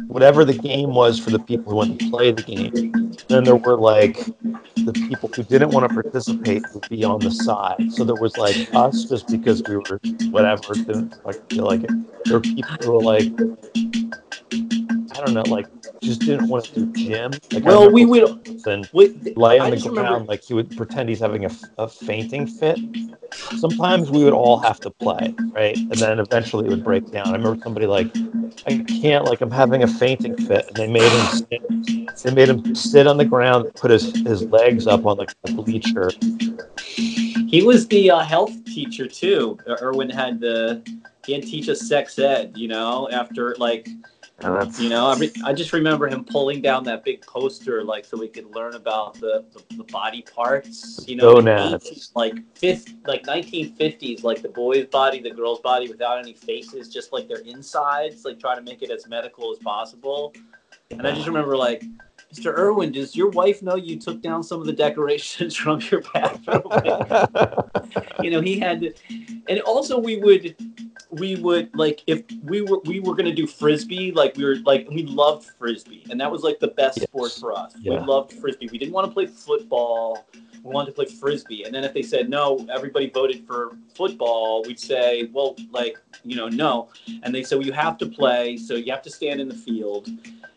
whatever 0.06 0.44
the 0.44 0.54
game 0.54 0.94
was 0.94 1.18
for 1.18 1.30
the 1.30 1.38
people 1.38 1.70
who 1.70 1.76
wanted 1.76 2.00
to 2.00 2.10
play 2.10 2.32
the 2.32 2.42
game. 2.42 3.14
Then 3.28 3.44
there 3.44 3.56
were 3.56 3.76
like 3.76 4.16
the 4.84 4.92
people 5.08 5.30
who 5.34 5.42
didn't 5.44 5.70
want 5.70 5.88
to 5.88 5.94
participate 5.94 6.62
would 6.74 6.88
be 6.88 7.04
on 7.04 7.20
the 7.20 7.30
side. 7.30 7.92
So 7.92 8.04
there 8.04 8.16
was 8.16 8.36
like 8.36 8.56
us 8.74 9.04
just 9.04 9.28
because 9.28 9.62
we 9.62 9.76
were 9.76 10.00
whatever 10.30 10.74
didn't 10.74 11.24
like 11.24 11.36
feel 11.50 11.64
like 11.64 11.84
it. 11.84 11.90
There 12.24 12.34
were 12.34 12.40
people 12.40 12.76
who 12.80 12.92
were 12.92 13.02
like 13.02 13.32
I 15.14 15.20
don't 15.20 15.34
know, 15.34 15.42
like 15.42 15.66
just 16.02 16.20
didn't 16.20 16.48
want 16.48 16.64
to 16.66 16.72
do 16.84 16.92
gym. 16.92 17.32
Like 17.52 17.64
Well, 17.64 17.90
we 17.90 18.04
would. 18.04 18.46
then 18.64 18.88
We, 18.92 19.14
lay 19.36 19.58
on 19.58 19.68
I 19.68 19.70
the 19.70 19.76
ground 19.88 19.96
remember- 19.96 20.24
like 20.28 20.42
he 20.42 20.54
would 20.54 20.76
pretend 20.76 21.08
he's 21.08 21.20
having 21.20 21.44
a, 21.44 21.50
a 21.78 21.88
fainting 21.88 22.46
fit. 22.46 22.78
Sometimes 23.58 24.10
we 24.10 24.24
would 24.24 24.32
all 24.32 24.58
have 24.58 24.80
to 24.80 24.90
play, 24.90 25.34
right? 25.52 25.76
And 25.76 25.92
then 25.92 26.18
eventually 26.18 26.66
it 26.66 26.70
would 26.70 26.84
break 26.84 27.10
down. 27.10 27.28
I 27.28 27.32
remember 27.32 27.60
somebody 27.62 27.86
like, 27.86 28.08
I 28.66 28.78
can't, 29.00 29.24
like 29.24 29.40
I'm 29.40 29.50
having 29.50 29.82
a 29.82 29.86
fainting 29.86 30.36
fit, 30.36 30.66
and 30.68 30.76
they 30.76 30.86
made 30.86 31.02
him 31.12 31.26
sit, 31.26 32.22
they 32.22 32.30
made 32.30 32.48
him 32.48 32.74
sit 32.74 33.06
on 33.06 33.16
the 33.16 33.24
ground, 33.24 33.72
put 33.74 33.90
his 33.90 34.12
his 34.26 34.42
legs 34.42 34.86
up 34.86 35.06
on 35.06 35.16
like 35.18 35.30
the 35.42 35.52
bleacher. 35.52 36.10
He 37.48 37.62
was 37.62 37.86
the 37.88 38.10
uh, 38.10 38.20
health 38.20 38.52
teacher 38.64 39.06
too. 39.06 39.58
Irwin 39.80 40.10
had 40.10 40.40
the 40.40 40.82
he 41.26 41.32
had 41.32 41.42
to 41.42 41.48
teach 41.48 41.68
us 41.68 41.80
sex 41.88 42.18
ed. 42.18 42.52
You 42.56 42.68
know, 42.68 43.08
after 43.10 43.54
like 43.58 43.86
And 43.86 44.02
that's 44.02 44.13
you 44.78 44.88
know, 44.88 45.06
I, 45.06 45.16
re- 45.16 45.32
I 45.44 45.52
just 45.52 45.72
remember 45.72 46.08
him 46.08 46.24
pulling 46.24 46.60
down 46.60 46.84
that 46.84 47.04
big 47.04 47.22
poster 47.22 47.84
like 47.84 48.04
so 48.04 48.18
we 48.18 48.28
could 48.28 48.54
learn 48.54 48.74
about 48.74 49.14
the 49.14 49.44
the, 49.52 49.76
the 49.76 49.84
body 49.84 50.22
parts. 50.22 51.04
You 51.06 51.16
know, 51.16 51.36
Gonads. 51.36 51.86
ancient, 51.86 52.08
like 52.14 52.34
fifth 52.56 52.94
like 53.06 53.24
nineteen 53.26 53.74
fifties, 53.74 54.24
like 54.24 54.42
the 54.42 54.48
boy's 54.48 54.86
body, 54.86 55.20
the 55.20 55.30
girl's 55.30 55.60
body 55.60 55.88
without 55.88 56.18
any 56.18 56.34
faces, 56.34 56.88
just 56.88 57.12
like 57.12 57.28
their 57.28 57.38
insides, 57.38 58.24
like 58.24 58.40
trying 58.40 58.56
to 58.56 58.62
make 58.62 58.82
it 58.82 58.90
as 58.90 59.06
medical 59.08 59.52
as 59.52 59.58
possible. 59.58 60.34
And 60.90 61.06
I 61.06 61.12
just 61.14 61.26
remember 61.26 61.56
like. 61.56 61.84
Mr. 62.32 62.52
Irwin, 62.52 62.90
does 62.90 63.14
your 63.14 63.28
wife 63.28 63.62
know 63.62 63.76
you 63.76 63.96
took 63.96 64.20
down 64.20 64.42
some 64.42 64.58
of 64.58 64.66
the 64.66 64.72
decorations 64.72 65.54
from 65.56 65.80
your 65.82 66.02
bathroom? 66.12 66.62
you 68.24 68.30
know 68.30 68.40
he 68.40 68.58
had 68.58 68.80
to 68.80 68.92
and 69.48 69.60
also 69.60 69.96
we 69.96 70.16
would 70.16 70.56
we 71.14 71.36
would 71.36 71.74
like 71.76 72.02
if 72.06 72.22
we 72.42 72.60
were 72.62 72.78
we 72.84 73.00
were 73.00 73.14
going 73.14 73.26
to 73.26 73.34
do 73.34 73.46
frisbee 73.46 74.10
like 74.12 74.36
we 74.36 74.44
were 74.44 74.56
like 74.64 74.86
we 74.90 75.02
loved 75.04 75.50
frisbee 75.58 76.04
and 76.10 76.20
that 76.20 76.30
was 76.30 76.42
like 76.42 76.58
the 76.60 76.68
best 76.68 76.98
Yes. 76.98 77.08
sport 77.08 77.32
for 77.32 77.52
us 77.52 77.74
Yeah. 77.80 78.00
we 78.00 78.06
loved 78.06 78.32
frisbee 78.34 78.68
we 78.72 78.78
didn't 78.78 78.92
want 78.94 79.06
to 79.08 79.12
play 79.12 79.26
football 79.26 80.26
we 80.62 80.70
wanted 80.72 80.86
to 80.86 80.92
play 80.92 81.04
frisbee. 81.04 81.64
And 81.64 81.74
then 81.74 81.84
if 81.84 81.92
they 81.92 82.00
said 82.00 82.30
no, 82.30 82.66
everybody 82.72 83.10
voted 83.10 83.46
for 83.46 83.76
football, 83.94 84.62
we'd 84.66 84.80
say, 84.80 85.28
well, 85.30 85.54
like, 85.72 85.98
you 86.24 86.36
know, 86.36 86.48
no. 86.48 86.88
And 87.22 87.34
they 87.34 87.42
said, 87.42 87.58
well, 87.58 87.66
you 87.66 87.72
have 87.74 87.98
to 87.98 88.06
play, 88.06 88.56
so 88.56 88.74
you 88.74 88.90
have 88.90 89.02
to 89.02 89.10
stand 89.10 89.42
in 89.42 89.48
the 89.50 89.54
field, 89.54 90.08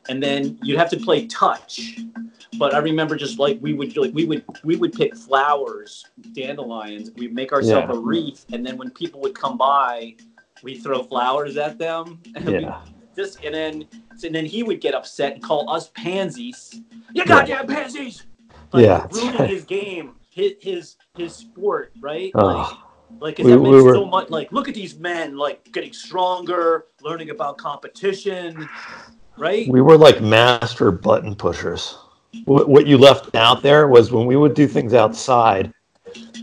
and 0.08 0.24
then 0.24 0.58
you'd 0.63 0.78
have 0.78 0.89
to 0.91 0.98
play 0.98 1.28
touch. 1.28 2.00
But 2.58 2.74
I 2.74 2.78
remember 2.78 3.17
just 3.17 3.38
like 3.38 3.58
we 3.60 3.74
would 3.74 3.98
like 3.98 4.13
we 4.13 4.24
would 4.24 4.46
we 4.63 4.78
would 4.78 4.93
pick 4.93 5.13
flowers, 5.13 6.06
dandelions. 6.32 7.12
We'd 7.17 7.34
make 7.36 7.52
ourselves 7.52 7.88
Yeah. 7.89 7.98
a 7.98 8.00
wreath, 8.00 8.46
and 8.54 8.65
then 8.65 8.78
when 8.78 8.91
people 8.91 9.20
would 9.20 9.36
come 9.36 9.58
by, 9.58 10.15
we 10.63 10.78
throw 10.78 11.04
flowers 11.04 11.58
at 11.58 11.78
them. 11.78 12.20
And 12.36 12.50
Yeah. 12.50 12.82
just 13.15 13.43
and 13.43 13.54
then 13.54 13.86
and 14.24 14.34
then 14.36 14.46
he 14.46 14.63
would 14.63 14.82
get 14.82 14.93
upset 14.93 15.34
and 15.34 15.43
call 15.43 15.70
us 15.70 15.89
pansies. 15.96 16.82
You 17.13 17.26
goddamn 17.26 17.67
pansies! 17.67 18.24
Like, 18.74 18.86
Yeah. 18.86 19.08
ruining 19.12 19.48
his 19.48 19.63
game, 19.63 20.15
his 20.30 20.54
his 20.62 20.96
his 21.15 21.34
sport, 21.36 21.93
right? 22.02 22.32
Oh. 22.36 22.46
Like, 22.46 22.78
like 23.22 23.38
We- 23.38 23.52
that 23.52 23.60
we 23.60 23.82
were- 23.82 23.93
so 23.93 24.06
much. 24.06 24.30
Like, 24.30 24.52
look 24.52 24.67
at 24.67 24.76
these 24.76 24.98
men, 25.00 25.38
like 25.38 25.72
getting 25.72 25.93
stronger, 25.93 26.86
learning 27.02 27.30
about 27.30 27.58
competition, 27.58 28.67
right? 29.38 29.67
We 29.70 29.82
were 29.82 29.98
like 29.98 30.22
master 30.22 30.91
button 30.91 31.34
pushers. 31.36 31.96
What 32.46 32.86
you 32.86 32.98
left 32.98 33.34
out 33.36 33.63
there 33.63 33.88
was 33.88 34.12
when 34.12 34.26
we 34.28 34.36
would 34.36 34.54
do 34.54 34.67
things 34.67 34.93
outside, 34.93 35.74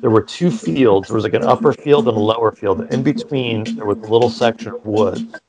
there 0.05 0.11
were 0.11 0.23
two 0.23 0.51
fields. 0.51 1.09
There 1.09 1.15
was 1.15 1.25
like 1.25 1.33
an 1.33 1.45
upper 1.45 1.73
field 1.73 2.07
and 2.09 2.15
a 2.19 2.21
lower 2.21 2.53
field. 2.53 2.83
In 2.93 3.03
between, 3.03 3.65
there 3.77 3.87
was 3.87 3.97
a 3.97 4.13
little 4.13 4.29
section 4.29 4.75
of 4.75 4.85
wood. 4.85 5.41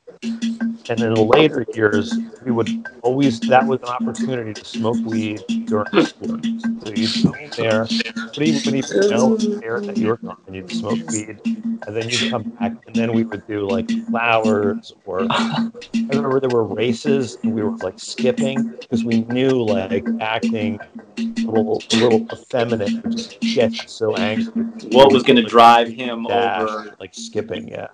And 0.87 1.01
in 1.01 1.13
the 1.15 1.23
later 1.23 1.65
years, 1.73 2.13
we 2.43 2.51
would 2.51 2.69
always, 3.01 3.39
that 3.41 3.65
was 3.65 3.81
an 3.81 3.89
opportunity 3.89 4.53
to 4.53 4.63
smoke 4.63 4.97
weed 5.03 5.43
during 5.65 5.87
the 5.91 6.05
sport. 6.05 6.45
So 6.83 6.93
you'd 6.93 7.35
in 7.41 7.49
there, 7.57 7.87
but 8.15 8.41
even 8.41 8.71
when 8.71 8.75
you 8.75 9.09
know 9.09 9.35
there 9.35 9.81
that 9.81 9.97
you 9.97 10.07
were 10.09 10.17
gone, 10.17 10.37
you'd 10.51 10.71
smoke 10.71 10.99
weed, 11.09 11.39
and 11.43 11.95
then 11.95 12.07
you'd 12.07 12.29
come 12.29 12.43
back, 12.43 12.73
and 12.85 12.95
then 12.95 13.13
we 13.13 13.23
would 13.23 13.47
do 13.47 13.67
like 13.67 13.89
flowers 14.09 14.93
or 15.05 15.25
I 15.31 15.69
remember 15.93 16.39
there 16.39 16.49
were 16.49 16.63
races 16.63 17.37
and 17.43 17.53
we 17.53 17.63
were 17.63 17.75
like 17.77 17.99
skipping 17.99 18.69
because 18.79 19.03
we 19.03 19.21
knew 19.23 19.63
like 19.63 20.05
acting 20.21 20.79
a 21.17 21.21
little, 21.41 21.81
a 21.93 21.95
little 21.95 22.27
effeminate 22.31 23.03
would 23.03 23.11
just 23.17 23.39
get 23.39 23.73
so 23.89 24.15
angry. 24.15 24.63
What 24.91 25.11
was 25.11 25.23
going 25.23 25.37
to 25.37 25.43
drive 25.43 25.87
him 25.87 26.25
Dash, 26.25 26.61
over? 26.61 26.95
like 26.99 27.13
skipping, 27.13 27.67
yeah. 27.67 27.87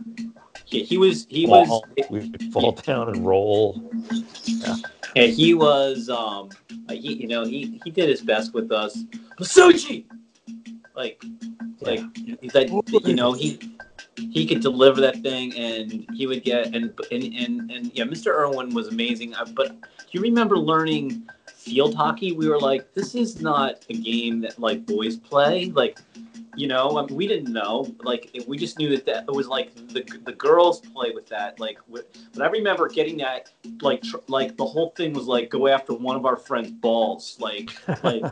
Yeah, 0.72 0.84
he 0.84 0.98
was. 0.98 1.28
He 1.30 1.46
Fall, 1.46 1.86
was. 1.98 2.10
we 2.10 2.32
fall 2.52 2.72
down 2.72 3.10
and 3.10 3.26
roll. 3.26 3.82
Yeah, 5.16 5.26
he 5.26 5.54
was. 5.54 6.10
Um, 6.10 6.50
he, 6.90 7.14
you 7.14 7.28
know, 7.28 7.44
he 7.44 7.80
he 7.84 7.92
did 7.92 8.08
his 8.08 8.22
best 8.22 8.54
with 8.54 8.72
us. 8.72 9.04
Masucci, 9.38 10.06
like, 10.96 11.22
like 11.82 12.02
he's 12.42 12.56
like, 12.56 12.70
you 12.70 13.14
know, 13.14 13.34
he 13.34 13.60
he 14.16 14.48
could 14.48 14.62
deliver 14.62 15.02
that 15.02 15.22
thing, 15.22 15.54
and 15.58 16.06
he 16.14 16.26
would 16.26 16.44
get 16.44 16.68
and 16.68 16.94
and 17.12 17.24
and, 17.24 17.72
and 17.72 17.92
yeah, 17.94 18.06
Mr. 18.06 18.28
Irwin 18.28 18.74
was 18.74 18.88
amazing. 18.88 19.36
But 19.54 19.70
do 19.82 20.08
you 20.12 20.22
remember 20.22 20.58
learning 20.58 21.28
field 21.48 21.96
hockey? 21.96 22.32
We 22.32 22.48
were 22.48 22.60
like, 22.60 22.94
this 22.94 23.14
is 23.14 23.42
not 23.42 23.86
a 23.90 23.94
game 23.94 24.40
that 24.42 24.58
like 24.58 24.86
boys 24.86 25.18
play. 25.18 25.66
Like, 25.66 26.00
you 26.56 26.68
know, 26.68 26.98
I 26.98 27.06
mean, 27.06 27.16
we 27.16 27.28
didn't 27.28 27.52
know. 27.52 27.88
Like, 28.04 28.30
we 28.48 28.58
just 28.58 28.78
knew 28.78 28.90
that 28.90 29.06
that 29.06 29.26
it 29.28 29.32
was 29.32 29.48
like 29.48 29.74
the 29.90 30.04
the 30.26 30.34
girls 30.34 30.82
play 30.82 31.12
with 31.12 31.28
that. 31.28 31.60
Like, 31.60 31.80
with, 31.88 32.06
but 32.34 32.44
I 32.44 32.50
remember 32.50 32.90
getting 32.90 33.18
that 33.18 33.50
like 33.82 34.02
tr- 34.02 34.18
like 34.28 34.58
the 34.58 34.66
whole 34.66 34.90
thing 34.92 35.14
was 35.14 35.26
like 35.26 35.50
go 35.50 35.68
after 35.68 35.94
one 35.94 36.16
of 36.16 36.26
our 36.26 36.36
friends' 36.36 36.72
balls. 36.72 37.38
Like, 37.40 37.72
like 38.04 38.24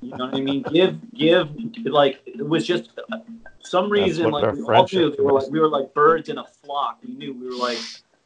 you 0.00 0.10
know 0.10 0.26
what 0.26 0.34
I 0.34 0.40
mean? 0.40 0.62
Give 0.62 0.98
give 1.12 1.48
like 1.84 2.20
it 2.26 2.46
was 2.46 2.66
just 2.66 2.90
uh, 3.12 3.18
some 3.60 3.90
reason 3.90 4.30
like 4.30 4.52
we 4.52 4.62
all 4.62 4.86
knew 4.92 5.10
they 5.10 5.22
were 5.22 5.32
like 5.32 5.50
we 5.50 5.58
were 5.58 5.68
like 5.68 5.92
birds 5.94 6.28
in 6.28 6.38
a 6.38 6.44
flock. 6.44 6.98
We 7.02 7.14
knew 7.14 7.34
we 7.34 7.48
were 7.48 7.54
like 7.54 7.78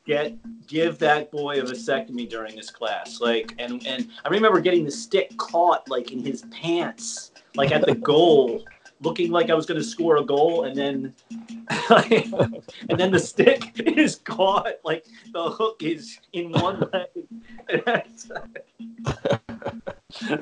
get 0.05 0.35
give 0.67 0.99
that 0.99 1.31
boy 1.31 1.61
a 1.61 1.63
vasectomy 1.63 2.29
during 2.29 2.57
this 2.57 2.71
class. 2.71 3.21
Like 3.21 3.55
and 3.59 3.87
and 3.87 4.09
I 4.25 4.29
remember 4.29 4.61
getting 4.61 4.85
the 4.85 4.91
stick 4.91 5.37
caught 5.37 5.89
like 5.89 6.13
in 6.13 6.25
his 6.25 6.45
pants, 6.51 7.33
like 7.55 7.73
at 7.73 7.87
the 7.87 7.95
goal. 7.95 8.65
Looking 9.01 9.31
like 9.31 9.49
I 9.51 9.55
was 9.55 9.65
going 9.67 9.81
to 9.81 9.87
score 9.87 10.17
a 10.17 10.25
goal, 10.25 10.65
and 10.65 10.77
then, 10.77 11.15
and 11.91 12.99
then 12.99 13.13
the 13.13 13.19
stick 13.19 13.63
is 13.81 14.17
caught, 14.17 14.75
like 14.85 15.07
the 15.33 15.51
hook 15.51 15.83
is 15.83 16.19
in 16.33 16.51
one 16.51 16.81
leg. 16.93 18.05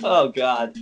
oh 0.03 0.29
God! 0.29 0.77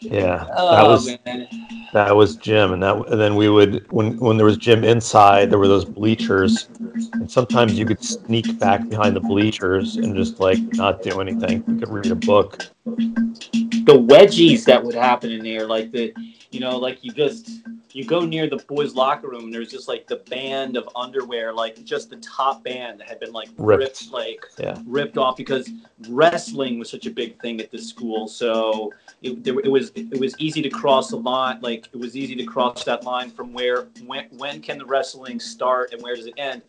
Yeah, 0.00 0.46
oh, 0.56 0.70
that 0.70 0.84
Oh 0.84 0.90
was 0.90 1.18
man! 1.26 1.48
that 1.92 2.14
was 2.14 2.36
gym, 2.36 2.72
and 2.72 2.82
that 2.82 2.96
and 3.08 3.20
then 3.20 3.34
we 3.34 3.48
would 3.48 3.90
when 3.90 4.16
when 4.18 4.36
there 4.36 4.46
was 4.46 4.56
Jim 4.56 4.84
inside, 4.84 5.50
there 5.50 5.58
were 5.58 5.66
those 5.68 5.84
bleachers, 5.84 6.68
and 7.14 7.30
sometimes 7.30 7.78
you 7.78 7.86
could 7.86 8.02
sneak 8.04 8.58
back 8.58 8.88
behind 8.88 9.16
the 9.16 9.20
bleachers 9.20 9.96
and 9.96 10.14
just 10.14 10.38
like 10.38 10.58
not 10.74 11.02
do 11.02 11.20
anything. 11.20 11.64
You 11.66 11.76
could 11.78 11.88
read 11.88 12.12
a 12.12 12.14
book. 12.14 12.66
The 12.84 13.94
wedgies 13.98 14.64
that 14.64 14.82
would 14.84 14.94
happen 14.94 15.30
in 15.30 15.42
there, 15.44 15.66
like 15.66 15.92
the, 15.92 16.12
you 16.50 16.60
know, 16.60 16.78
like 16.78 17.02
you 17.02 17.12
just 17.12 17.50
you 17.92 18.04
go 18.04 18.20
near 18.20 18.48
the 18.48 18.58
boys' 18.68 18.94
locker 18.94 19.28
room, 19.28 19.44
and 19.44 19.54
there's 19.54 19.70
just 19.70 19.88
like 19.88 20.06
the 20.06 20.16
band 20.16 20.76
of 20.76 20.88
underwear, 20.94 21.52
like 21.52 21.82
just 21.84 22.10
the 22.10 22.16
top 22.16 22.62
band 22.62 23.00
that 23.00 23.08
had 23.08 23.18
been 23.20 23.32
like 23.32 23.48
Ripped. 23.58 23.80
ripped 23.80 24.12
like 24.12 24.46
Yeah. 24.58 24.78
ripped 24.86 25.18
off 25.18 25.36
because 25.36 25.68
wrestling 26.08 26.78
was 26.78 26.90
such 26.90 27.06
a 27.06 27.10
big 27.10 27.40
thing 27.40 27.60
at 27.60 27.70
this 27.70 27.88
school. 27.88 28.28
So 28.28 28.92
it, 29.22 29.42
there, 29.42 29.58
it 29.60 29.68
was 29.70 29.92
it 29.94 30.20
was 30.20 30.34
easy 30.38 30.62
to 30.62 30.68
cross 30.68 31.10
the 31.10 31.16
line. 31.16 31.60
Like 31.60 31.88
it 31.92 31.98
was 31.98 32.16
easy 32.16 32.34
to 32.36 32.44
cross 32.44 32.84
that 32.84 33.04
line 33.04 33.30
from 33.30 33.52
where 33.52 33.88
when 34.04 34.26
when 34.32 34.60
can 34.60 34.78
the 34.78 34.86
wrestling 34.86 35.40
start 35.40 35.92
and 35.92 36.02
where 36.02 36.14
does 36.16 36.26
it 36.26 36.34
end? 36.36 36.62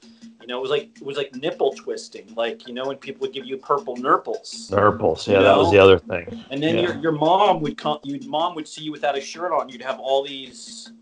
You 0.47 0.53
know, 0.53 0.59
it 0.59 0.61
was 0.61 0.71
like 0.71 0.89
it 0.95 1.03
was 1.03 1.17
like 1.17 1.35
nipple 1.35 1.73
twisting. 1.73 2.33
Like 2.33 2.69
you 2.69 2.73
know 2.73 2.87
when 2.87 2.95
people 2.95 3.19
would 3.23 3.33
give 3.33 3.43
you 3.43 3.57
purple 3.57 3.97
nurples, 3.97 4.71
Nurples, 4.71 5.27
yeah, 5.27 5.41
that 5.41 5.57
was 5.57 5.71
the 5.71 5.77
other 5.77 5.99
thing. 5.99 6.25
and 6.49 6.63
then 6.63 6.75
Yeah. 6.75 6.83
your 6.83 6.95
your 7.01 7.11
mom 7.11 7.59
would 7.63 7.77
come. 7.77 7.99
Your 8.03 8.17
mom 8.29 8.55
would 8.55 8.65
see 8.65 8.83
you 8.83 8.93
without 8.93 9.17
a 9.17 9.19
shirt 9.19 9.51
on. 9.51 9.67
You'd 9.67 9.81
have 9.81 9.99
all 9.99 10.23
these 10.23 10.93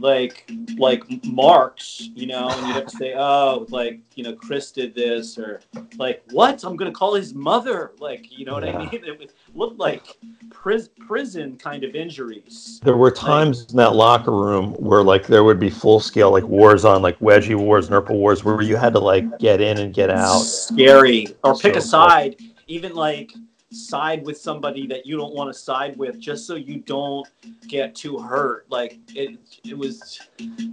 like 0.00 0.50
like 0.76 1.04
marks, 1.24 2.10
you 2.14 2.26
know, 2.26 2.48
and 2.48 2.66
you'd 2.66 2.74
have 2.74 2.86
to 2.86 2.96
say, 2.96 3.14
oh, 3.16 3.66
like 3.70 4.00
you 4.14 4.24
know, 4.24 4.34
Chris 4.34 4.70
did 4.70 4.94
this, 4.94 5.38
or 5.38 5.60
like 5.96 6.22
what? 6.30 6.62
I'm 6.64 6.76
gonna 6.76 6.92
call 6.92 7.14
his 7.14 7.34
mother. 7.34 7.92
Like 7.98 8.36
you 8.36 8.44
know 8.44 8.54
what 8.54 8.64
I 8.64 8.76
mean? 8.76 8.88
It 9.08 9.18
would 9.18 9.32
look 9.54 9.74
like 9.78 10.18
pris- 10.50 10.90
prison 11.06 11.56
kind 11.56 11.84
of 11.84 11.94
injuries. 11.94 12.80
There 12.82 12.96
were 12.96 13.10
times 13.10 13.70
in 13.70 13.76
that 13.76 13.94
locker 13.94 14.32
room 14.32 14.72
where 14.74 15.02
like 15.02 15.26
there 15.26 15.44
would 15.44 15.60
be 15.60 15.70
full 15.70 16.00
scale 16.00 16.30
like 16.30 16.44
wars 16.44 16.84
on 16.84 17.00
like 17.00 17.18
wedgie 17.20 17.56
wars, 17.56 17.88
nurple 17.88 18.18
wars, 18.18 18.44
where 18.44 18.60
you 18.60 18.76
had 18.76 18.92
to 18.94 18.98
like 18.98 19.38
get 19.38 19.60
in 19.60 19.78
and 19.78 19.94
get 19.94 20.10
out. 20.10 20.40
Scary. 20.40 21.28
Or 21.44 21.56
pick 21.56 21.74
So 21.74 21.78
a 21.78 21.82
side, 21.82 22.36
even 22.66 22.94
like 22.94 23.32
side 23.70 24.24
with 24.24 24.38
somebody 24.38 24.86
that 24.86 25.04
you 25.06 25.16
don't 25.16 25.34
want 25.34 25.52
to 25.52 25.58
side 25.58 25.96
with 25.96 26.18
just 26.18 26.46
so 26.46 26.54
you 26.54 26.78
don't 26.80 27.26
get 27.66 27.94
too 27.94 28.18
hurt. 28.18 28.66
Like 28.70 28.98
it 29.14 29.38
it 29.64 29.76
was 29.76 30.20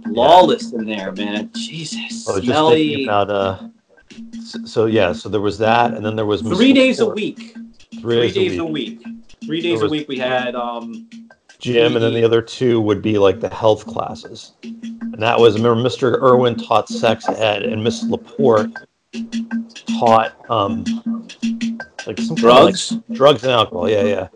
lawless 0.06 0.72
in 0.72 0.86
there, 0.86 1.12
man. 1.12 1.50
Jesus. 1.54 2.24
Just 2.24 2.44
Smelly. 2.44 3.04
about 3.04 3.30
uh. 3.30 3.68
So, 4.42 4.64
so 4.64 4.86
yeah, 4.86 5.12
so 5.12 5.28
there 5.28 5.40
was 5.40 5.58
that, 5.58 5.92
and 5.92 6.04
then 6.04 6.16
there 6.16 6.26
was 6.26 6.40
Three 6.40 6.72
days 6.72 7.00
a 7.00 7.08
week. 7.08 7.56
Three 8.00 8.30
Three 8.30 8.32
days, 8.32 8.58
a 8.58 8.62
a 8.62 8.64
week. 8.64 9.04
week. 9.04 9.16
Three 9.44 9.60
days 9.60 9.82
a 9.82 9.88
week 9.88 10.08
we 10.08 10.18
had 10.18 10.54
um 10.54 11.08
Gym, 11.58 11.94
and 11.94 12.02
then 12.02 12.14
the 12.14 12.24
other 12.24 12.40
two 12.42 12.80
would 12.80 13.02
be 13.02 13.18
like 13.18 13.40
the 13.40 13.48
health 13.48 13.86
classes, 13.86 14.52
and 14.62 15.18
that 15.18 15.38
was 15.38 15.56
I 15.56 15.58
remember 15.58 15.88
Mr. 15.88 16.22
Irwin 16.22 16.56
taught 16.56 16.88
sex 16.88 17.28
ed, 17.28 17.62
and 17.62 17.82
Miss 17.82 18.04
Laporte 18.04 18.70
taught 19.98 20.34
um 20.50 20.84
like 22.06 22.18
some 22.18 22.36
kind 22.36 22.48
of, 22.48 22.64
like, 22.64 22.74
drugs. 22.74 22.96
drugs 23.12 23.42
and 23.42 23.52
alcohol 23.52 23.88
yeah 23.88 24.02
yeah 24.02 24.28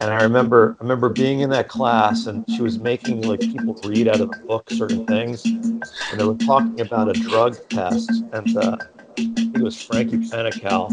and 0.00 0.12
i 0.12 0.22
remember 0.22 0.76
i 0.80 0.82
remember 0.82 1.08
being 1.08 1.40
in 1.40 1.50
that 1.50 1.68
class 1.68 2.26
and 2.26 2.44
she 2.50 2.62
was 2.62 2.78
making 2.78 3.22
like 3.22 3.40
people 3.40 3.78
read 3.84 4.08
out 4.08 4.20
of 4.20 4.30
the 4.30 4.38
book 4.46 4.68
certain 4.70 5.06
things 5.06 5.44
and 5.44 5.82
they 6.16 6.24
were 6.24 6.34
talking 6.34 6.80
about 6.80 7.08
a 7.08 7.12
drug 7.12 7.56
test 7.68 8.10
and 8.32 8.56
uh, 8.56 8.76
it 9.16 9.62
was 9.62 9.80
frankie 9.80 10.28
Penical. 10.28 10.90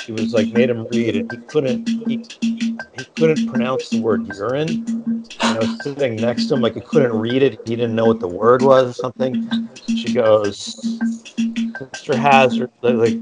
she 0.00 0.12
was 0.12 0.32
like 0.32 0.48
made 0.52 0.70
him 0.70 0.86
read 0.90 1.16
and 1.16 1.30
he 1.30 1.38
couldn't 1.48 1.86
he, 1.88 2.24
he 2.40 3.04
couldn't 3.16 3.46
pronounce 3.48 3.90
the 3.90 4.00
word 4.00 4.26
urine 4.34 4.84
and 4.88 5.28
i 5.40 5.58
was 5.58 5.82
sitting 5.82 6.16
next 6.16 6.46
to 6.46 6.54
him 6.54 6.60
like 6.60 6.74
he 6.74 6.80
couldn't 6.80 7.12
read 7.12 7.42
it 7.42 7.60
he 7.66 7.76
didn't 7.76 7.94
know 7.94 8.06
what 8.06 8.20
the 8.20 8.28
word 8.28 8.62
was 8.62 8.90
or 8.90 8.94
something 8.94 9.68
she 9.86 10.12
goes 10.12 10.74
mr 11.92 12.14
hazard 12.14 12.70
like 12.82 13.18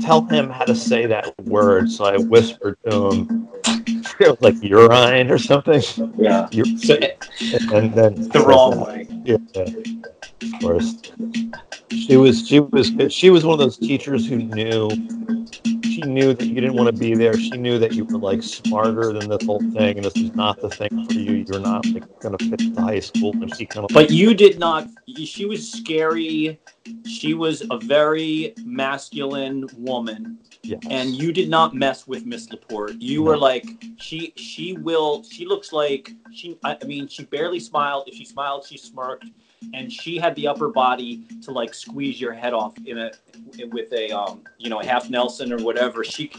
tell 0.00 0.22
him 0.22 0.50
how 0.50 0.64
to 0.64 0.74
say 0.74 1.06
that 1.06 1.38
word. 1.42 1.90
So 1.90 2.04
I 2.04 2.16
whispered 2.16 2.78
to 2.84 3.10
him, 3.10 3.48
it 4.20 4.28
was 4.28 4.40
like 4.40 4.62
urine 4.62 5.30
or 5.30 5.38
something. 5.38 5.82
Yeah. 6.16 6.48
So 6.78 6.94
eh, 6.94 7.16
and 7.72 7.94
then 7.94 8.14
the 8.28 8.44
wrong 8.46 8.80
way. 8.80 9.06
Yeah, 9.24 9.36
of 9.54 10.60
course. 10.60 10.94
She 11.90 12.16
was 12.16 12.46
she 12.46 12.60
was 12.60 12.92
she 13.12 13.30
was 13.30 13.44
one 13.44 13.54
of 13.54 13.58
those 13.58 13.78
teachers 13.78 14.26
who 14.26 14.36
knew 14.36 14.88
she 16.02 16.08
knew 16.08 16.34
that 16.34 16.46
you 16.46 16.54
didn't 16.54 16.74
want 16.74 16.94
to 16.94 16.98
be 16.98 17.14
there. 17.14 17.34
She 17.34 17.50
knew 17.52 17.78
that 17.78 17.92
you 17.92 18.04
were 18.04 18.18
like 18.18 18.42
smarter 18.42 19.12
than 19.12 19.28
this 19.28 19.44
whole 19.44 19.60
thing, 19.60 19.96
and 19.96 20.04
this 20.04 20.16
is 20.16 20.34
not 20.34 20.60
the 20.60 20.70
thing 20.70 21.06
for 21.06 21.12
you. 21.12 21.44
You're 21.48 21.60
not 21.60 21.86
like 21.86 22.20
going 22.20 22.36
to 22.36 22.44
fit 22.48 22.74
the 22.74 22.80
high 22.80 23.00
school, 23.00 23.32
and 23.34 23.54
she 23.56 23.66
kind 23.66 23.84
of. 23.84 23.94
But 23.94 24.10
you 24.10 24.34
did 24.34 24.58
not. 24.58 24.88
She 25.24 25.46
was 25.46 25.70
scary. 25.70 26.60
She 27.06 27.34
was 27.34 27.62
a 27.70 27.78
very 27.78 28.54
masculine 28.64 29.68
woman, 29.76 30.38
yes. 30.62 30.80
and 30.90 31.10
you 31.10 31.32
did 31.32 31.48
not 31.48 31.74
mess 31.74 32.06
with 32.06 32.26
Miss 32.26 32.50
Laporte. 32.50 32.94
You 33.00 33.20
No. 33.20 33.30
were 33.30 33.38
like, 33.38 33.66
she, 33.98 34.32
she 34.36 34.76
will. 34.76 35.22
She 35.24 35.46
looks 35.46 35.72
like 35.72 36.12
she. 36.32 36.58
I 36.64 36.76
mean, 36.84 37.08
she 37.08 37.24
barely 37.24 37.60
smiled. 37.60 38.08
If 38.08 38.14
she 38.14 38.24
smiled, 38.24 38.66
she 38.66 38.76
smirked, 38.76 39.26
and 39.74 39.92
she 39.92 40.18
had 40.18 40.34
the 40.34 40.46
upper 40.46 40.68
body 40.68 41.24
to 41.42 41.50
like 41.50 41.74
squeeze 41.74 42.20
your 42.20 42.32
head 42.32 42.52
off 42.52 42.74
in 42.84 42.98
a 42.98 43.10
with 43.70 43.92
a 43.92 44.10
um, 44.10 44.42
you 44.58 44.70
know, 44.70 44.80
a 44.80 44.86
half 44.86 45.10
Nelson 45.10 45.52
or 45.52 45.58
whatever. 45.58 46.04
She, 46.04 46.30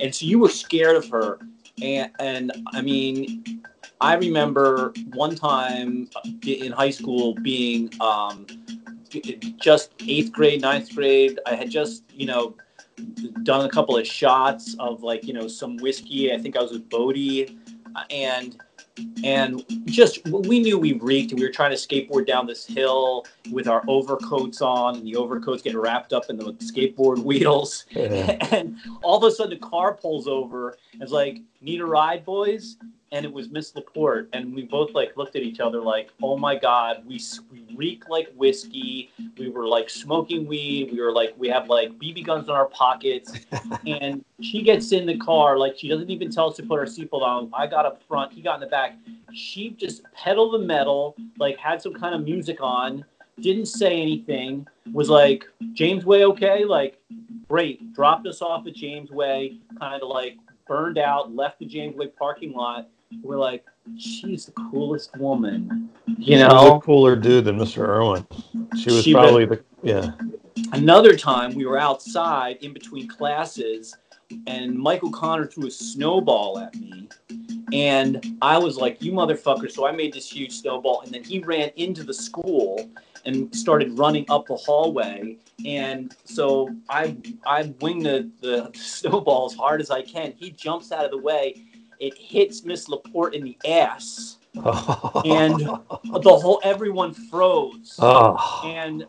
and 0.00 0.14
so 0.14 0.26
you 0.26 0.38
were 0.38 0.48
scared 0.48 0.96
of 0.96 1.08
her, 1.10 1.38
and 1.82 2.10
and 2.18 2.52
I 2.72 2.82
mean, 2.82 3.62
I 4.00 4.14
remember 4.14 4.92
one 5.12 5.34
time 5.34 6.08
in 6.46 6.72
high 6.72 6.90
school 6.90 7.34
being 7.34 7.90
um, 8.00 8.46
just 9.60 9.92
eighth 10.06 10.32
grade, 10.32 10.62
ninth 10.62 10.94
grade. 10.94 11.38
I 11.46 11.54
had 11.54 11.70
just, 11.70 12.04
you 12.12 12.26
know, 12.26 12.54
done 13.42 13.66
a 13.66 13.68
couple 13.68 13.96
of 13.96 14.06
shots 14.06 14.74
of 14.78 15.02
like, 15.02 15.24
you 15.24 15.34
know, 15.34 15.48
some 15.48 15.76
whiskey. 15.78 16.32
I 16.32 16.38
think 16.38 16.56
I 16.56 16.62
was 16.62 16.72
with 16.72 16.88
Bodie, 16.88 17.58
and 18.10 18.58
and 19.24 19.64
just 19.86 20.24
we 20.26 20.60
knew 20.60 20.78
we 20.78 20.94
reeked. 20.94 21.32
We 21.32 21.42
were 21.42 21.52
trying 21.52 21.70
to 21.70 21.76
skateboard 21.76 22.26
down 22.26 22.46
this 22.46 22.66
hill 22.66 23.26
with 23.50 23.68
our 23.68 23.82
overcoats 23.88 24.60
on, 24.60 24.96
and 24.96 25.06
the 25.06 25.16
overcoats 25.16 25.62
get 25.62 25.76
wrapped 25.76 26.12
up 26.12 26.24
in 26.28 26.36
the 26.36 26.52
skateboard 26.54 27.18
wheels. 27.24 27.86
Yeah. 27.90 28.36
And 28.50 28.76
all 29.02 29.18
of 29.18 29.24
a 29.24 29.34
sudden, 29.34 29.58
the 29.58 29.66
car 29.66 29.94
pulls 29.94 30.26
over. 30.26 30.76
And 30.92 31.02
it's 31.02 31.12
like, 31.12 31.40
"Need 31.60 31.80
a 31.80 31.86
ride, 31.86 32.24
boys?" 32.24 32.76
And 33.12 33.24
it 33.24 33.32
was 33.32 33.50
Miss 33.50 33.74
Laporte, 33.74 34.28
and 34.32 34.54
we 34.54 34.62
both 34.62 34.94
like 34.94 35.16
looked 35.16 35.34
at 35.34 35.42
each 35.42 35.58
other 35.58 35.80
like, 35.80 36.10
"Oh 36.22 36.36
my 36.38 36.56
God, 36.56 37.02
we 37.04 37.20
we 37.50 37.66
reek 37.74 38.08
like 38.08 38.32
whiskey. 38.36 39.10
We 39.36 39.48
were 39.48 39.66
like 39.66 39.90
smoking 39.90 40.46
weed. 40.46 40.92
We 40.92 41.00
were 41.00 41.10
like, 41.10 41.34
we 41.36 41.48
have 41.48 41.68
like 41.68 41.90
BB 41.98 42.24
guns 42.24 42.44
in 42.44 42.54
our 42.54 42.66
pockets." 42.66 43.32
and 43.86 44.24
she 44.40 44.62
gets 44.62 44.92
in 44.92 45.06
the 45.06 45.16
car 45.18 45.58
like 45.58 45.76
she 45.76 45.88
doesn't 45.88 46.08
even 46.08 46.30
tell 46.30 46.50
us 46.50 46.56
to 46.58 46.62
put 46.62 46.78
our 46.78 46.84
seatbelt 46.84 47.22
on. 47.22 47.50
I 47.52 47.66
got 47.66 47.84
up 47.84 48.00
front, 48.06 48.32
he 48.32 48.42
got 48.42 48.54
in 48.54 48.60
the 48.60 48.68
back. 48.68 48.96
She 49.32 49.70
just 49.70 50.04
pedaled 50.12 50.54
the 50.54 50.64
metal, 50.64 51.16
like 51.38 51.58
had 51.58 51.82
some 51.82 51.94
kind 51.94 52.14
of 52.14 52.22
music 52.22 52.58
on, 52.60 53.04
didn't 53.40 53.66
say 53.66 54.00
anything. 54.00 54.68
Was 54.92 55.10
like, 55.10 55.48
"James 55.72 56.04
Way, 56.04 56.24
okay?" 56.26 56.64
Like, 56.64 56.96
great. 57.48 57.92
Dropped 57.92 58.28
us 58.28 58.40
off 58.40 58.68
at 58.68 58.74
James 58.74 59.10
Way, 59.10 59.58
kind 59.80 60.00
of 60.00 60.08
like 60.08 60.36
burned 60.68 60.98
out, 60.98 61.34
left 61.34 61.58
the 61.58 61.66
James 61.66 61.96
Way 61.96 62.06
parking 62.06 62.52
lot. 62.52 62.88
We're 63.22 63.38
like, 63.38 63.64
she's 63.98 64.46
the 64.46 64.52
coolest 64.52 65.16
woman, 65.18 65.88
you 66.06 66.36
She 66.36 66.36
know. 66.36 66.76
a 66.76 66.80
cooler 66.80 67.16
dude 67.16 67.44
than 67.44 67.58
Mr. 67.58 67.86
Irwin. 67.86 68.26
She 68.78 68.90
was 68.90 69.04
She 69.04 69.12
probably 69.12 69.46
the 69.46 69.62
yeah. 69.82 70.12
Another 70.72 71.16
time, 71.16 71.54
we 71.54 71.66
were 71.66 71.78
outside 71.78 72.58
in 72.60 72.72
between 72.72 73.08
classes, 73.08 73.96
and 74.46 74.74
Michael 74.76 75.10
Connor 75.10 75.46
threw 75.46 75.66
a 75.66 75.70
snowball 75.70 76.58
at 76.58 76.74
me. 76.76 77.08
And 77.72 78.36
I 78.42 78.58
was 78.58 78.76
like, 78.76 79.02
you 79.02 79.12
motherfucker. 79.12 79.70
So 79.70 79.86
I 79.86 79.92
made 79.92 80.12
this 80.12 80.30
huge 80.30 80.52
snowball. 80.52 81.02
And 81.02 81.12
then 81.12 81.22
he 81.24 81.40
ran 81.40 81.70
into 81.76 82.02
the 82.02 82.14
school 82.14 82.90
and 83.24 83.54
started 83.54 83.96
running 83.98 84.24
up 84.28 84.46
the 84.46 84.56
hallway. 84.56 85.36
And 85.64 86.14
so 86.24 86.68
I 86.88 87.16
I 87.46 87.72
wing 87.80 88.02
the, 88.02 88.30
the 88.40 88.70
snowball 88.74 89.46
as 89.46 89.54
hard 89.54 89.80
as 89.80 89.90
I 89.90 90.02
can. 90.02 90.32
He 90.36 90.50
jumps 90.50 90.90
out 90.92 91.04
of 91.04 91.10
the 91.10 91.18
way. 91.18 91.64
It 92.00 92.16
hits 92.16 92.64
Miss 92.64 92.88
Laporte 92.88 93.34
in 93.34 93.44
the 93.44 93.56
ass. 93.66 94.38
And 95.24 95.60
the 95.60 96.38
whole 96.42 96.60
everyone 96.64 97.14
froze 97.14 97.94
oh, 98.00 98.62
and 98.64 99.06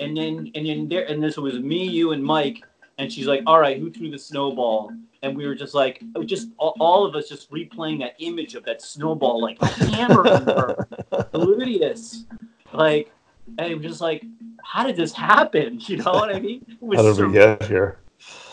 and 0.00 0.14
then 0.14 0.50
and 0.54 0.66
then 0.66 0.86
there 0.86 1.08
and 1.10 1.22
this 1.22 1.38
was 1.38 1.54
me, 1.54 1.84
you, 1.84 2.12
and 2.12 2.22
Mike, 2.22 2.62
and 2.98 3.10
she's 3.10 3.26
like, 3.26 3.42
"All 3.46 3.58
right, 3.58 3.78
who 3.78 3.90
threw 3.90 4.10
the 4.10 4.18
snowball?" 4.18 4.92
And 5.22 5.34
we 5.34 5.46
were 5.46 5.54
just 5.54 5.72
like, 5.72 6.02
just 6.26 6.48
all, 6.58 7.06
of 7.06 7.16
us 7.16 7.26
just 7.26 7.50
replaying 7.50 8.00
that 8.00 8.16
image 8.18 8.54
of 8.54 8.64
that 8.64 8.82
snowball 8.82 9.40
like 9.40 9.58
hammering 9.62 10.44
her, 10.44 10.86
gluteus, 11.32 12.26
like, 12.74 13.10
and 13.58 13.72
it 13.72 13.76
was 13.76 13.86
just 13.86 14.02
like, 14.02 14.24
how 14.62 14.86
did 14.86 14.96
this 14.96 15.12
happen? 15.12 15.80
You 15.88 15.96
know 15.96 16.12
what 16.12 16.34
I 16.34 16.38
mean? 16.38 16.64
How 16.94 17.02
did 17.02 17.16
sur- 17.16 17.28
we 17.28 17.32
get 17.32 17.64
here? 17.64 17.98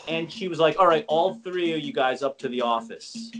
and 0.08 0.32
she 0.32 0.48
was 0.48 0.60
like, 0.60 0.80
"All 0.80 0.88
right, 0.88 1.06
all 1.08 1.36
three 1.36 1.74
of 1.74 1.82
you 1.82 1.94
guys 1.94 2.24
up 2.24 2.38
to 2.40 2.50
the 2.50 2.62
office." 2.62 3.32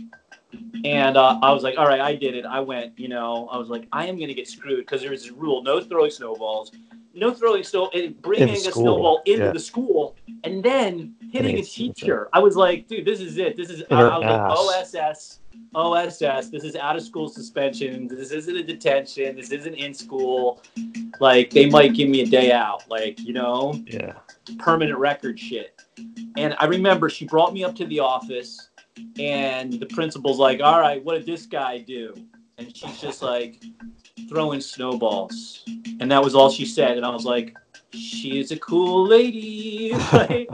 And 0.84 1.16
uh, 1.16 1.38
I 1.42 1.52
was 1.52 1.62
like, 1.62 1.78
"All 1.78 1.86
right, 1.86 2.00
I 2.00 2.14
did 2.14 2.34
it. 2.34 2.44
I 2.44 2.60
went." 2.60 2.98
You 2.98 3.08
know, 3.08 3.48
I 3.50 3.58
was 3.58 3.68
like, 3.68 3.88
"I 3.92 4.06
am 4.06 4.18
gonna 4.18 4.34
get 4.34 4.48
screwed 4.48 4.80
because 4.80 5.02
there's 5.02 5.22
this 5.22 5.32
rule: 5.32 5.62
no 5.62 5.80
throwing 5.80 6.10
snowballs, 6.10 6.72
no 7.14 7.32
throwing 7.32 7.62
snow, 7.62 7.90
bringing 8.20 8.50
a 8.50 8.56
snowball 8.56 9.22
into 9.24 9.44
yeah. 9.44 9.50
the 9.50 9.60
school, 9.60 10.16
and 10.44 10.62
then 10.62 11.14
hitting 11.32 11.58
a 11.58 11.62
teacher. 11.62 11.94
teacher." 11.94 12.28
I 12.32 12.40
was 12.40 12.56
like, 12.56 12.88
"Dude, 12.88 13.04
this 13.04 13.20
is 13.20 13.38
it. 13.38 13.56
This 13.56 13.70
is." 13.70 13.82
I 13.90 14.18
was 14.18 14.94
like, 14.94 14.94
"OSS." 15.04 15.40
OSS, 15.74 16.50
this 16.50 16.64
is 16.64 16.76
out 16.76 16.96
of 16.96 17.02
school 17.02 17.28
suspension. 17.28 18.06
This 18.06 18.30
isn't 18.30 18.56
a 18.56 18.62
detention. 18.62 19.36
This 19.36 19.50
isn't 19.50 19.74
in 19.74 19.92
school. 19.92 20.62
Like, 21.20 21.50
they 21.50 21.68
might 21.68 21.94
give 21.94 22.08
me 22.08 22.22
a 22.22 22.26
day 22.26 22.52
out. 22.52 22.88
Like, 22.88 23.18
you 23.20 23.32
know? 23.32 23.80
Yeah. 23.86 24.14
permanent 24.58 24.98
record 24.98 25.38
shit. 25.38 25.80
And 26.36 26.54
I 26.58 26.66
remember 26.66 27.08
she 27.08 27.26
brought 27.26 27.52
me 27.52 27.64
up 27.64 27.74
to 27.76 27.86
the 27.86 28.00
office, 28.00 28.70
and 29.18 29.72
the 29.74 29.86
principal's 29.86 30.38
like, 30.38 30.60
"All 30.62 30.80
right, 30.80 31.02
what 31.04 31.14
did 31.14 31.26
this 31.26 31.46
guy 31.46 31.78
do?" 31.78 32.14
And 32.58 32.74
she's 32.76 33.00
just 33.00 33.22
like 33.22 33.62
throwing 34.28 34.60
snowballs, 34.60 35.64
and 36.00 36.10
that 36.10 36.22
was 36.22 36.34
all 36.34 36.50
she 36.50 36.64
said. 36.64 36.96
And 36.96 37.04
I 37.06 37.10
was 37.10 37.24
like, 37.24 37.56
"She 37.92 38.38
is 38.38 38.50
a 38.52 38.58
cool 38.58 39.06
lady." 39.06 39.92
like, 40.12 40.48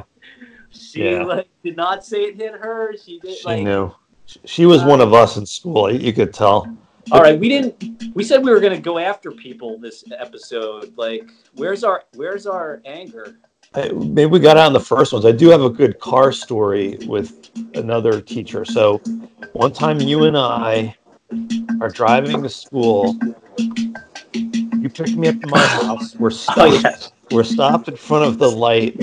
she 0.71 1.05
Yeah. 1.11 1.25
like 1.25 1.49
did 1.65 1.77
not 1.77 2.05
say 2.05 2.23
it 2.25 2.37
hit 2.37 2.53
her. 2.55 2.95
She 2.97 3.19
did 3.21 3.37
She 3.39 3.45
like. 3.47 3.63
knew. 3.63 3.93
She- 4.27 4.41
She 4.45 4.67
was 4.67 4.85
one 4.85 5.01
of 5.01 5.13
us 5.13 5.37
in 5.37 5.45
school. 5.45 5.93
You 5.93 6.13
could 6.13 6.33
tell. 6.33 6.67
All 7.11 7.21
right, 7.21 7.39
we 7.39 7.49
didn't. 7.49 8.15
We 8.15 8.23
said 8.23 8.45
we 8.45 8.51
were 8.53 8.61
gonna 8.61 8.79
go 8.81 8.99
after 8.99 9.33
people 9.33 9.79
this 9.79 10.05
episode. 10.17 10.97
Like, 10.97 11.29
where's 11.57 11.83
our 11.83 12.05
where's 12.15 12.47
our 12.47 12.81
anger? 12.85 13.39
I, 13.75 13.89
maybe 13.91 14.27
we 14.27 14.41
got 14.41 14.57
out 14.57 14.67
in 14.67 14.73
the 14.73 14.81
first 14.81 15.13
ones. 15.13 15.25
I 15.25 15.31
do 15.33 15.49
have 15.49 15.63
a 15.63 15.71
good 15.71 16.01
car 16.01 16.33
story 16.33 16.99
with 17.07 17.51
another 17.75 18.21
teacher. 18.21 18.65
So 18.65 18.99
one 19.53 19.73
time 19.73 20.01
you 20.01 20.25
and 20.25 20.37
I 20.37 20.97
are 21.81 21.89
driving 21.89 22.43
to 22.43 22.49
school. 22.49 23.17
You 23.55 24.89
picked 24.89 25.15
me 25.15 25.29
up 25.29 25.41
to 25.41 25.47
my 25.47 25.65
house. 25.65 26.17
We're 26.17 26.29
oh, 26.31 26.31
stopped. 26.31 26.59
Oh 26.59 26.65
yeah. 26.67 26.97
We're 27.31 27.45
stopped 27.45 27.87
in 27.87 27.95
front 27.97 28.25
of 28.25 28.39
the 28.39 28.51
light 28.51 29.01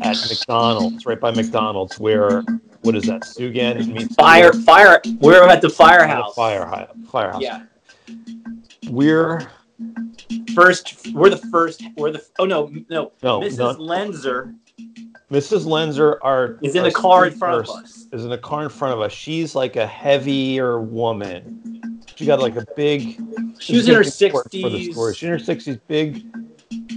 at 0.00 0.16
McDonald's, 0.30 1.04
right 1.04 1.20
by 1.20 1.30
McDonald's, 1.30 1.98
where 2.00 2.42
what 2.80 2.96
is 2.96 3.04
that? 3.04 3.20
Sugan 3.20 3.86
meets 3.92 4.14
Fire, 4.14 4.54
fire. 4.54 5.02
We're 5.18 5.46
at 5.46 5.60
the 5.60 5.66
At 5.66 5.74
firehouse. 5.74 6.30
a 6.30 6.34
fire 6.34 6.64
hi- 6.64 6.88
firehouse. 7.10 7.42
Yeah. 7.42 7.64
We're 8.88 9.46
First, 10.60 11.08
we're 11.14 11.30
the 11.30 11.38
first. 11.38 11.82
We're 11.96 12.12
the. 12.12 12.24
Oh 12.38 12.44
no, 12.44 12.70
no. 12.90 13.12
no, 13.22 13.40
Mrs. 13.40 13.58
not 13.58 13.78
Lenzer 13.78 14.54
Mrs. 15.30 15.64
Lenzer. 15.64 16.18
Our 16.22 16.58
is 16.62 16.74
in 16.74 16.82
the 16.82 16.90
car 16.90 17.26
in 17.26 17.32
front 17.32 17.68
of 17.68 17.76
us. 17.76 18.06
Is 18.12 18.24
in 18.24 18.30
the 18.30 18.38
car 18.38 18.64
in 18.64 18.68
front 18.68 18.94
of 18.94 19.00
us. 19.00 19.12
She's 19.12 19.54
like 19.54 19.76
a 19.76 19.86
heavier 19.86 20.80
woman. 20.80 22.02
She 22.16 22.26
got 22.26 22.40
like 22.40 22.56
a 22.56 22.66
big. 22.76 23.20
She 23.58 23.76
was 23.76 23.88
in 23.88 23.94
her 23.94 24.02
big 24.02 24.12
support 24.12 24.50
for 24.50 24.68
the 24.68 24.84
sixties. 24.84 25.16
She's 25.16 25.22
in 25.22 25.30
her 25.30 25.38
sixties. 25.38 25.76
Big, 25.88 26.26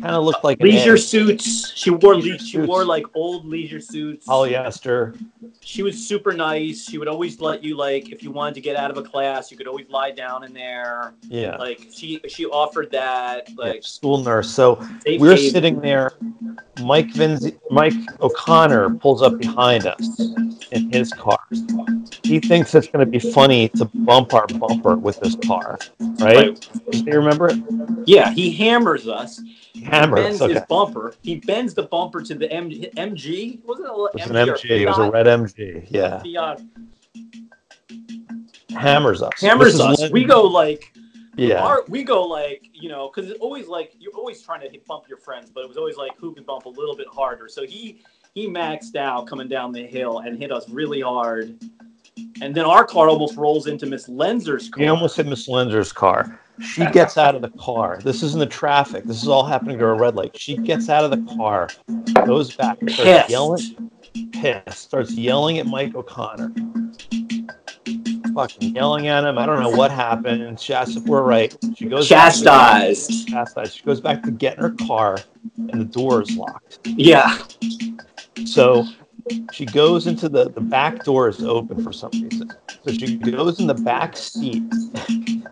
kind 0.03 0.15
of 0.15 0.23
looked 0.25 0.43
like 0.43 0.61
Leisure 0.61 0.93
egg. 0.95 0.99
suits. 0.99 1.71
She 1.75 1.89
wore 1.89 2.15
Leisure 2.15 2.37
she 2.37 2.45
suits. 2.57 2.67
wore 2.67 2.83
like 2.85 3.05
old 3.15 3.45
leisure 3.45 3.79
suits. 3.79 4.27
polyester. 4.27 5.17
She 5.61 5.81
was 5.81 5.95
super 6.07 6.33
nice. 6.33 6.87
She 6.89 6.97
would 6.97 7.07
always 7.07 7.39
let 7.39 7.63
you 7.63 7.77
like 7.77 8.09
if 8.11 8.21
you 8.21 8.29
wanted 8.31 8.55
to 8.55 8.61
get 8.61 8.75
out 8.75 8.91
of 8.91 8.97
a 8.97 9.03
class, 9.03 9.49
you 9.49 9.57
could 9.57 9.67
always 9.67 9.89
lie 9.89 10.11
down 10.11 10.43
in 10.43 10.53
there. 10.53 11.13
Yeah. 11.23 11.55
Like 11.55 11.87
she 11.93 12.19
she 12.27 12.45
offered 12.45 12.91
that. 12.91 13.47
yeah, 13.49 13.55
Like 13.57 13.83
school 13.83 14.17
nurse. 14.23 14.49
So 14.51 14.75
we're 15.05 15.35
paid- 15.35 15.51
sitting 15.51 15.79
there. 15.79 16.11
Mike 16.81 17.09
Vinzi, 17.13 17.57
Mike 17.69 17.93
O'Connor 18.19 18.95
pulls 18.95 19.21
up 19.21 19.37
behind 19.37 19.85
us 19.85 20.19
in 20.71 20.91
his 20.91 21.13
car. 21.13 21.37
He 22.23 22.39
thinks 22.39 22.73
it's 22.73 22.87
going 22.87 23.05
to 23.05 23.09
be 23.09 23.19
funny 23.19 23.69
to 23.69 23.85
bump 23.93 24.33
our 24.33 24.47
bumper 24.47 24.95
with 24.95 25.19
this 25.19 25.35
car, 25.45 25.77
right? 26.19 26.49
Right. 26.49 26.69
Do 26.91 26.97
you 26.97 27.13
remember 27.17 27.49
it? 27.49 27.59
Yeah, 28.05 28.31
he 28.31 28.51
hammers 28.51 29.07
us. 29.07 29.39
Hammer. 29.81 30.17
bends 30.17 30.41
us, 30.41 30.51
his 30.51 30.61
bumper. 30.69 31.15
He 31.23 31.37
bends 31.37 31.73
the 31.73 31.83
bumper 31.83 32.21
to 32.21 32.35
the 32.35 32.51
M- 32.51 32.69
MG. 32.69 33.63
Wasn't 33.65 33.87
it 33.87 33.91
a 33.91 34.05
It 34.05 34.13
was 34.13 34.23
MG 34.23 34.47
or 34.47 34.55
MG. 34.55 34.69
It 34.69 34.87
was 34.87 34.97
a 34.99 35.11
red 35.11 35.25
MG. 35.25 35.87
Yeah. 35.89 36.21
Fiat. 36.21 36.61
Hammers 38.71 39.21
us. 39.21 39.41
Hammers 39.41 39.79
us. 39.79 40.09
We 40.11 40.23
go 40.23 40.43
like 40.43 40.93
Yeah. 41.35 41.63
Our, 41.63 41.83
we 41.87 42.03
go 42.03 42.23
like 42.23 42.69
you 42.73 42.89
know 42.89 43.11
because 43.13 43.29
it's 43.31 43.39
always 43.39 43.67
like 43.67 43.93
you're 43.99 44.13
always 44.13 44.41
trying 44.41 44.61
to 44.61 44.69
hit 44.69 44.85
bump 44.85 45.05
your 45.07 45.17
friends, 45.17 45.49
but 45.53 45.63
it 45.63 45.67
was 45.67 45.77
always 45.77 45.97
like 45.97 46.11
who 46.17 46.33
could 46.33 46.45
bump 46.45 46.65
a 46.65 46.69
little 46.69 46.95
bit 46.95 47.07
harder. 47.07 47.47
So 47.47 47.65
he 47.65 48.01
he 48.33 48.47
maxed 48.47 48.95
out 48.95 49.27
coming 49.27 49.47
down 49.47 49.71
the 49.71 49.85
hill 49.85 50.19
and 50.19 50.37
hit 50.37 50.51
us 50.51 50.69
really 50.69 51.01
hard. 51.01 51.57
And 52.41 52.53
then 52.53 52.65
our 52.65 52.85
car 52.85 53.09
almost 53.09 53.37
rolls 53.37 53.67
into 53.67 53.85
Miss 53.85 54.07
Lenzer's 54.07 54.69
car. 54.69 54.83
He 54.83 54.89
almost 54.89 55.17
hit 55.17 55.25
Miss 55.27 55.47
Lenzer's 55.47 55.91
car. 55.91 56.39
She 56.61 56.85
gets 56.87 57.17
out 57.17 57.35
of 57.35 57.41
the 57.41 57.49
car. 57.49 57.99
This 58.03 58.21
is 58.23 58.33
in 58.33 58.39
the 58.39 58.45
traffic. 58.45 59.03
This 59.05 59.21
is 59.21 59.27
all 59.27 59.43
happening 59.43 59.77
to 59.79 59.85
a 59.85 59.93
red 59.93 60.15
light. 60.15 60.37
She 60.39 60.55
gets 60.57 60.87
out 60.89 61.03
of 61.03 61.11
the 61.11 61.35
car, 61.35 61.69
goes 62.25 62.55
back, 62.55 62.77
starts 62.77 62.95
Pissed. 62.95 63.29
yelling, 63.29 63.91
pissed, 64.31 64.77
starts 64.83 65.13
yelling 65.13 65.57
at 65.59 65.65
Mike 65.65 65.95
O'Connor. 65.95 66.53
Fucking 68.33 68.75
yelling 68.75 69.07
at 69.07 69.23
him. 69.23 69.37
I 69.37 69.45
don't 69.45 69.59
know 69.61 69.69
what 69.69 69.91
happened. 69.91 70.59
She 70.59 70.73
asks 70.73 70.95
if 70.95 71.03
we're 71.05 71.21
right. 71.23 71.55
She 71.75 71.85
goes 71.85 72.09
back 72.09 72.33
to 72.33 72.39
Chastised. 72.43 73.27
chastised. 73.27 73.77
She 73.77 73.83
goes 73.83 74.01
back 74.01 74.23
to 74.23 74.31
get 74.31 74.57
in 74.57 74.63
her 74.63 74.75
car, 74.87 75.17
and 75.69 75.81
the 75.81 75.85
door 75.85 76.21
is 76.23 76.35
locked. 76.35 76.79
Yeah. 76.85 77.37
So 78.45 78.87
she 79.51 79.65
goes 79.65 80.07
into 80.07 80.29
the 80.29 80.49
the 80.49 80.61
back 80.61 81.03
door 81.03 81.29
is 81.29 81.41
open 81.43 81.83
for 81.83 81.91
some 81.93 82.11
reason. 82.13 82.51
So 82.85 82.91
she 82.91 83.17
goes 83.17 83.59
in 83.59 83.67
the 83.67 83.73
back 83.73 84.17
seat 84.17 84.63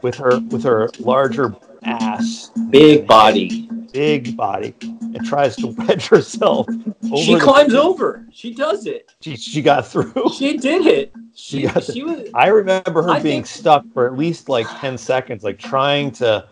with 0.01 0.15
her 0.15 0.39
with 0.49 0.63
her 0.63 0.89
larger 0.99 1.55
ass, 1.83 2.51
Big 2.69 3.07
body. 3.07 3.67
big 3.91 4.35
body, 4.37 4.75
and 4.81 5.25
tries 5.25 5.55
to 5.57 5.67
wedge 5.67 6.07
herself. 6.07 6.67
Over 7.05 7.17
She 7.17 7.33
the- 7.35 7.39
climbs 7.41 7.73
over. 7.73 8.25
She 8.31 8.53
does 8.53 8.85
it. 8.85 9.11
She, 9.21 9.35
she 9.35 9.61
got 9.61 9.87
through. 9.87 10.13
She 10.37 10.57
did 10.57 10.85
it. 10.85 11.13
She, 11.33 11.61
She 11.61 11.67
got 11.67 11.83
she 11.83 12.03
was 12.03 12.29
I 12.33 12.47
remember 12.47 13.01
her 13.03 13.09
I 13.09 13.19
being 13.21 13.43
think- 13.43 13.47
stuck 13.47 13.83
for 13.93 14.05
at 14.05 14.17
least 14.17 14.49
like 14.49 14.67
ten 14.79 14.97
seconds, 14.97 15.43
like 15.43 15.57
trying 15.59 16.11
to 16.13 16.45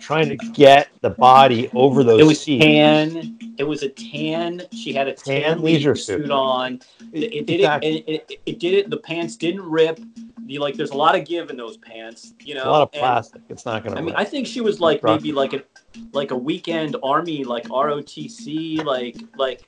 trying 0.00 0.28
to 0.28 0.36
get 0.52 0.88
the 1.00 1.10
body 1.10 1.70
over 1.74 2.02
those 2.04 2.20
it 2.20 2.24
was 2.24 2.44
tan. 2.44 3.38
It 3.58 3.64
was 3.64 3.82
a 3.82 3.88
tan. 3.88 4.62
She 4.72 4.92
had 4.92 5.08
a 5.08 5.12
tan, 5.14 5.42
Tan 5.42 5.62
leisure 5.62 5.94
suit. 5.94 6.30
on. 6.30 6.80
It, 7.12 7.32
it 7.34 7.46
did 7.46 7.60
Exactly. 7.60 7.98
it, 7.98 8.26
it, 8.30 8.40
it. 8.46 8.58
Did 8.58 8.74
it. 8.74 8.90
The 8.90 8.96
pants 8.96 9.36
didn't 9.36 9.62
rip. 9.62 10.00
The 10.46 10.58
like, 10.58 10.74
there's 10.74 10.90
a 10.90 10.96
lot 10.96 11.16
of 11.16 11.24
give 11.24 11.50
in 11.50 11.56
those 11.56 11.76
pants. 11.78 12.34
You 12.40 12.54
know, 12.54 12.64
a 12.64 12.70
lot 12.70 12.82
of 12.82 12.90
and- 12.92 13.00
plastic. 13.00 13.42
It's 13.48 13.64
not 13.64 13.84
gonna. 13.84 13.96
I 13.96 14.00
mean, 14.00 14.10
rip. 14.10 14.18
I 14.18 14.24
think 14.24 14.46
she 14.46 14.60
was 14.60 14.80
like 14.80 15.02
Rough. 15.02 15.20
maybe 15.20 15.32
like 15.32 15.52
a 15.52 15.62
like 16.12 16.30
a 16.30 16.36
weekend 16.36 16.96
army, 17.02 17.44
like 17.44 17.64
ROTC, 17.68 18.84
like 18.84 19.16
like 19.36 19.62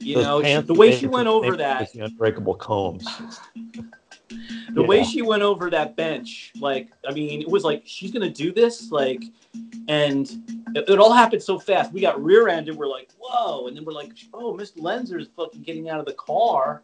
you 0.00 0.16
Those 0.16 0.24
know 0.24 0.42
she- 0.42 0.66
the 0.66 0.74
way 0.74 0.90
they- 0.90 0.96
she 0.96 1.06
went 1.06 1.28
over 1.28 1.56
that 1.56 1.92
the 1.92 2.00
unbreakable 2.00 2.54
combs. 2.54 3.06
the 4.74 4.82
way 4.82 5.02
she 5.02 5.22
went 5.22 5.42
over 5.42 5.70
that 5.70 5.96
bench 5.96 6.52
like 6.60 6.88
i 7.08 7.12
mean 7.12 7.40
it 7.40 7.48
was 7.48 7.64
like 7.64 7.82
she's 7.84 8.12
gonna 8.12 8.30
do 8.30 8.52
this 8.52 8.90
like 8.90 9.22
and 9.88 10.30
it, 10.76 10.88
it 10.88 10.98
all 11.00 11.12
happened 11.12 11.42
so 11.42 11.58
fast. 11.58 11.92
We 11.92 12.00
got 12.00 12.22
rear-ended. 12.22 12.76
We're 12.76 12.86
like 12.86 13.10
whoa. 13.18 13.66
And 13.66 13.76
then 13.76 13.84
we're 13.84 13.92
like 13.92 14.12
oh 14.32 14.54
miss 14.54 14.72
lenzer's 14.76 15.28
fucking 15.36 15.62
getting 15.62 15.88
out 15.88 16.00
of 16.00 16.06
the 16.06 16.14
car. 16.14 16.82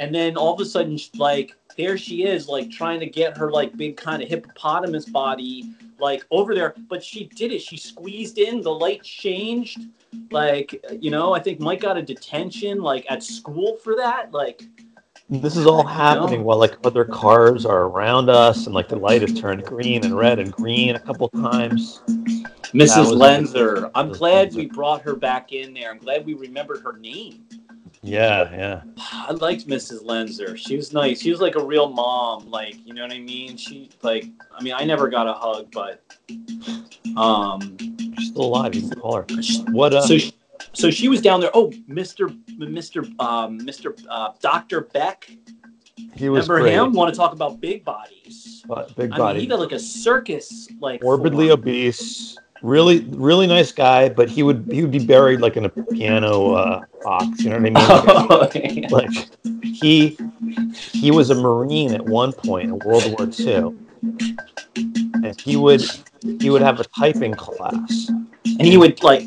And 0.00 0.14
then 0.14 0.36
all 0.36 0.52
of 0.54 0.60
a 0.60 0.64
sudden 0.64 0.98
like 1.16 1.54
there 1.76 1.96
she 1.96 2.24
is 2.24 2.48
like 2.48 2.70
trying 2.70 3.00
to 3.00 3.06
get 3.06 3.36
her 3.38 3.50
like 3.50 3.76
big 3.76 3.96
kind 3.96 4.22
of 4.22 4.28
hippopotamus 4.28 5.06
body 5.06 5.72
like 5.98 6.26
over 6.30 6.54
there. 6.54 6.74
But 6.88 7.02
she 7.02 7.24
did 7.24 7.52
it. 7.52 7.62
She 7.62 7.78
squeezed 7.78 8.38
in. 8.38 8.60
The 8.60 8.72
light 8.72 9.02
changed. 9.02 9.86
Like 10.30 10.84
you 11.00 11.10
know 11.10 11.32
i 11.32 11.40
think 11.40 11.58
mike 11.58 11.80
got 11.80 11.96
a 11.96 12.02
detention 12.02 12.82
like 12.82 13.06
at 13.08 13.22
school 13.22 13.76
for 13.76 13.96
that. 13.96 14.32
Like 14.32 14.62
This 15.40 15.56
is 15.56 15.66
all 15.66 15.82
happening 15.82 16.44
while 16.44 16.58
like 16.58 16.76
other 16.84 17.06
cars 17.06 17.64
are 17.64 17.84
around 17.84 18.28
us, 18.28 18.66
and 18.66 18.74
like 18.74 18.88
the 18.88 18.96
light 18.96 19.22
has 19.22 19.32
turned 19.32 19.64
green 19.64 20.04
and 20.04 20.14
red 20.14 20.38
and 20.38 20.52
green 20.52 20.94
a 20.94 20.98
couple 20.98 21.30
times. 21.30 22.02
Mrs. 22.74 23.16
Lenzer. 23.16 23.90
I'm 23.94 24.10
Mrs. 24.10 24.18
glad 24.18 24.50
Lenzer. 24.50 24.56
we 24.56 24.66
brought 24.66 25.00
her 25.00 25.16
back 25.16 25.52
in 25.52 25.72
there. 25.72 25.90
I'm 25.90 25.96
glad 25.96 26.26
we 26.26 26.34
remembered 26.34 26.82
her 26.82 26.98
name. 26.98 27.46
Yeah, 28.02 28.50
yeah. 28.54 28.82
I 29.10 29.32
liked 29.32 29.66
Mrs. 29.66 30.04
Lenzer. 30.04 30.54
She 30.58 30.76
was 30.76 30.92
nice. 30.92 31.22
She 31.22 31.30
was 31.30 31.40
like 31.40 31.54
a 31.54 31.64
real 31.64 31.88
mom. 31.88 32.50
Like, 32.50 32.86
you 32.86 32.92
know 32.92 33.00
what 33.00 33.12
I 33.12 33.20
mean? 33.20 33.56
She 33.56 33.88
like 34.02 34.26
I 34.54 34.62
mean 34.62 34.74
I 34.76 34.84
never 34.84 35.08
got 35.08 35.26
a 35.26 35.32
hug, 35.32 35.72
but 35.72 36.02
um 37.16 37.78
She's 38.18 38.28
still 38.28 38.44
alive. 38.44 38.74
You 38.74 38.82
can 38.82 39.00
call 39.00 39.16
her. 39.16 39.26
What? 39.70 39.94
Uh, 39.94 40.02
so 40.02 40.18
she, 40.18 40.34
so 40.72 40.90
she 40.90 41.08
was 41.08 41.20
down 41.20 41.40
there. 41.40 41.50
Oh, 41.54 41.70
Mr. 41.88 42.28
Mr. 42.58 43.04
Um, 43.20 43.58
Mr. 43.60 44.00
Uh, 44.08 44.30
Dr. 44.40 44.82
Beck. 44.92 45.30
he 46.14 46.28
was 46.28 46.48
Remember 46.48 46.62
great. 46.70 46.74
him? 46.74 46.92
Want 46.92 47.12
to 47.12 47.16
talk 47.16 47.32
about 47.32 47.60
big 47.60 47.84
bodies? 47.84 48.62
But 48.66 48.94
big 48.96 49.12
I 49.12 49.32
mean, 49.32 49.40
he 49.40 49.46
got 49.46 49.58
like 49.60 49.72
a 49.72 49.78
circus 49.78 50.68
like 50.80 51.02
morbidly 51.02 51.48
form. 51.48 51.60
obese. 51.60 52.36
Really, 52.62 53.00
really 53.10 53.48
nice 53.48 53.72
guy, 53.72 54.08
but 54.08 54.28
he 54.30 54.44
would 54.44 54.68
he 54.70 54.82
would 54.82 54.92
be 54.92 55.04
buried 55.04 55.40
like 55.40 55.56
in 55.56 55.64
a 55.64 55.68
piano 55.68 56.52
uh, 56.52 56.80
box. 57.02 57.42
You 57.42 57.50
know 57.50 57.58
what 57.58 57.66
I 57.66 57.70
mean? 57.70 57.74
Like, 58.92 58.92
Oh, 58.92 58.96
like 58.96 59.64
he 59.64 60.16
he 60.92 61.10
was 61.10 61.30
a 61.30 61.34
marine 61.34 61.92
at 61.92 62.04
one 62.04 62.32
point 62.32 62.68
in 62.68 62.78
World 62.78 63.04
War 63.18 63.28
II, 63.36 63.74
and 65.24 65.40
he 65.40 65.56
would 65.56 65.82
he 66.40 66.50
would 66.50 66.62
have 66.62 66.78
a 66.78 66.84
typing 66.84 67.34
class. 67.34 68.08
and 68.44 68.62
he 68.62 68.76
would 68.76 69.02
like 69.02 69.24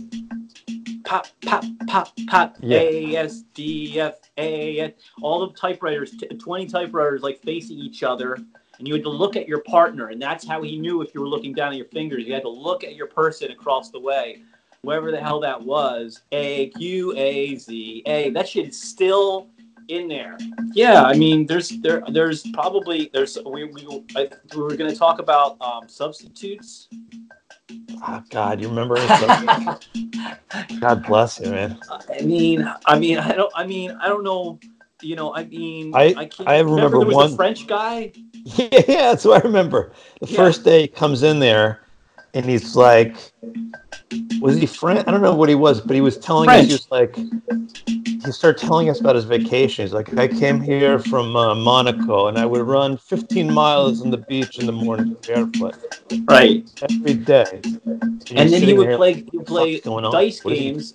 pop, 1.06 1.28
pop, 1.42 1.64
pop, 1.88 2.10
pop, 2.28 2.56
Yeah. 2.60 2.80
A 2.80 3.16
S 3.18 3.44
D 3.54 4.00
F 4.00 4.16
A 4.38 4.80
S. 4.80 4.92
All 5.22 5.48
the 5.48 5.54
typewriters, 5.54 6.12
t- 6.12 6.28
twenty 6.28 6.66
typewriters, 6.66 7.22
like 7.22 7.40
facing 7.42 7.78
each 7.78 8.04
other, 8.04 8.38
and 8.80 8.88
you 8.88 8.94
had 8.94 9.04
to 9.04 9.10
look 9.10 9.36
at 9.36 9.48
your 9.48 9.62
partner, 9.62 10.10
and 10.10 10.22
that's 10.22 10.48
how 10.48 10.62
he 10.62 10.78
knew 10.78 11.02
if 11.02 11.14
you 11.14 11.22
were 11.22 11.30
looking 11.30 11.54
down 11.54 11.72
at 11.72 11.78
your 11.78 11.88
fingers. 11.88 12.26
You 12.26 12.34
had 12.34 12.44
to 12.44 12.50
look 12.50 12.84
at 12.84 12.96
your 12.96 13.08
person 13.08 13.52
across 13.52 13.90
the 13.92 14.00
way, 14.00 14.42
whoever 14.82 15.12
the 15.12 15.20
hell 15.20 15.40
that 15.42 15.62
was. 15.62 16.22
A 16.32 16.70
Q 16.70 17.14
A 17.16 17.56
Z 17.56 18.04
A. 18.06 18.30
That 18.32 18.48
shit 18.48 18.70
is 18.70 18.82
still 18.82 19.48
in 19.88 20.08
there. 20.08 20.38
Yeah, 20.74 21.04
I 21.04 21.14
mean, 21.14 21.46
there's 21.46 21.70
there 21.82 22.04
there's 22.10 22.44
probably 22.54 23.10
there's 23.14 23.38
we 23.46 23.66
we 23.66 24.06
I, 24.16 24.30
we 24.56 24.62
were 24.62 24.76
going 24.76 24.92
to 24.92 24.96
talk 24.98 25.20
about 25.20 25.62
um, 25.62 25.88
substitutes. 25.88 26.88
Oh, 28.08 28.24
God, 28.30 28.62
you 28.62 28.68
remember? 28.68 28.96
God 30.80 31.06
bless 31.06 31.40
you, 31.40 31.50
man. 31.50 31.80
I 31.90 32.22
mean, 32.22 32.70
I 32.86 33.00
mean, 33.00 33.18
I 33.18 33.34
don't. 33.34 33.52
I 33.56 33.66
mean, 33.66 33.92
I 34.02 34.08
don't 34.08 34.24
know. 34.24 34.60
You 35.02 35.16
know, 35.16 35.34
I 35.36 35.44
mean, 35.46 35.94
I- 35.96 36.14
can't, 36.14 36.48
I 36.48 36.60
remember 36.60 37.00
there 37.00 37.08
was 37.08 37.16
one- 37.16 37.32
the 37.32 37.36
French 37.36 37.68
guy. 37.68 38.12
Yeah, 38.46 38.68
yeah, 38.72 38.82
that's 39.10 39.26
what 39.26 39.44
I 39.44 39.48
remember. 39.48 39.92
The 40.22 40.28
Yeah. 40.28 40.38
first 40.38 40.64
day 40.64 40.82
he 40.84 40.88
comes 40.88 41.24
in 41.24 41.40
there 41.40 41.82
and 42.36 42.46
he's 42.46 42.76
like, 42.76 43.16
was 44.40 44.56
he 44.58 44.68
French? 44.68 45.04
I 45.08 45.12
don't 45.12 45.24
know 45.24 45.34
what 45.34 45.50
he 45.50 45.56
was, 45.56 45.82
but 45.82 45.96
he 45.96 46.02
was 46.02 46.20
telling 46.20 46.48
us, 46.50 46.68
he 46.68 46.74
was 46.74 46.88
like, 46.92 47.16
he 48.26 48.32
started 48.32 48.60
telling 48.66 48.90
us 48.90 49.00
about 49.00 49.16
his 49.16 49.26
vacation. 49.26 49.86
He's 49.86 49.94
like, 49.94 50.18
I 50.18 50.28
came 50.28 50.60
here 50.60 51.00
from 51.00 51.36
uh, 51.36 51.56
Monaco 51.56 52.28
and 52.28 52.38
I 52.38 52.46
would 52.46 52.62
run 52.62 52.98
15 52.98 53.54
miles 53.54 54.02
on 54.02 54.12
the 54.12 54.18
beach 54.18 54.60
in 54.60 54.66
the 54.66 54.72
morning 54.72 55.16
barefoot 55.26 55.76
Right, 56.26 56.68
every 56.90 57.14
day. 57.16 57.62
and 57.64 58.22
you're 58.30 58.46
then 58.50 58.62
he 58.62 58.74
would 58.74 58.96
play. 58.98 59.14
like, 59.16 59.32
He 59.32 59.38
would 59.38 59.48
play 59.48 59.80
dice 59.80 60.44
What 60.44 60.54
is 60.54 60.60
he 60.60 60.66
games. 60.72 60.94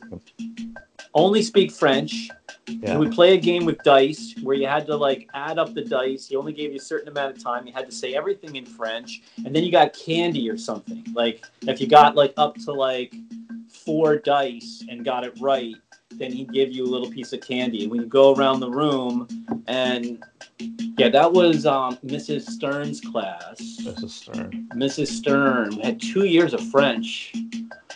Only 1.15 1.43
speak 1.43 1.73
French. 1.73 2.29
Yeah. 2.69 2.93
He 2.93 2.97
would 2.99 3.13
play 3.13 3.35
a 3.35 3.41
game 3.41 3.65
with 3.65 3.79
dice 3.83 4.35
where 4.43 4.55
you 4.55 4.67
had 4.69 4.87
to 4.87 4.97
like 4.97 5.29
add 5.35 5.59
up 5.59 5.75
the 5.75 5.85
dice. 5.85 6.27
He 6.29 6.37
only 6.37 6.53
gave 6.53 6.71
you 6.71 6.77
a 6.77 6.81
certain 6.81 7.09
amount 7.09 7.37
of 7.37 7.43
time. 7.43 7.67
You 7.67 7.73
had 7.73 7.87
to 7.87 7.93
say 7.95 8.15
everything 8.15 8.55
in 8.57 8.65
French, 8.65 9.23
and 9.45 9.55
then 9.55 9.65
you 9.65 9.73
got 9.73 9.93
candy 9.93 10.49
or 10.49 10.57
something. 10.57 11.05
Like 11.13 11.45
if 11.67 11.81
you 11.81 11.89
got 11.89 12.15
like 12.15 12.33
up 12.37 12.55
to 12.67 12.73
like 12.73 13.13
four 13.69 14.19
dice 14.19 14.85
and 14.89 15.05
got 15.05 15.25
it 15.25 15.33
right, 15.41 15.75
then 16.13 16.33
he'd 16.33 16.53
give 16.53 16.73
you 16.73 16.85
a 16.85 16.91
little 16.91 17.11
piece 17.11 17.33
of 17.33 17.41
candy. 17.41 17.83
And 17.83 17.91
when 17.91 18.01
you 18.01 18.07
go 18.07 18.35
around 18.35 18.61
the 18.61 18.71
room, 18.71 19.27
and 19.67 20.23
yeah, 20.99 21.09
that 21.09 21.33
was 21.33 21.67
um, 21.67 21.97
Mrs. 22.05 22.49
Stern's 22.51 23.01
class. 23.01 23.57
Mrs. 23.81 24.11
Stern. 24.11 24.69
Mrs. 24.75 25.07
Stern 25.09 25.77
we 25.77 25.83
had 25.83 26.01
two 26.01 26.25
years 26.25 26.53
of 26.53 26.61
French. 26.71 27.33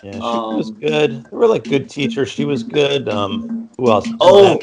Yeah, 0.02 0.12
she 0.12 0.18
was 0.18 0.70
Um, 0.70 0.80
good. 0.80 1.24
They 1.24 1.36
were 1.36 1.46
like 1.46 1.64
good 1.64 1.88
teachers. 1.88 2.28
She 2.28 2.44
was 2.44 2.62
good. 2.62 3.08
Um, 3.08 3.63
who 3.76 3.90
else? 3.90 4.08
Oh. 4.20 4.58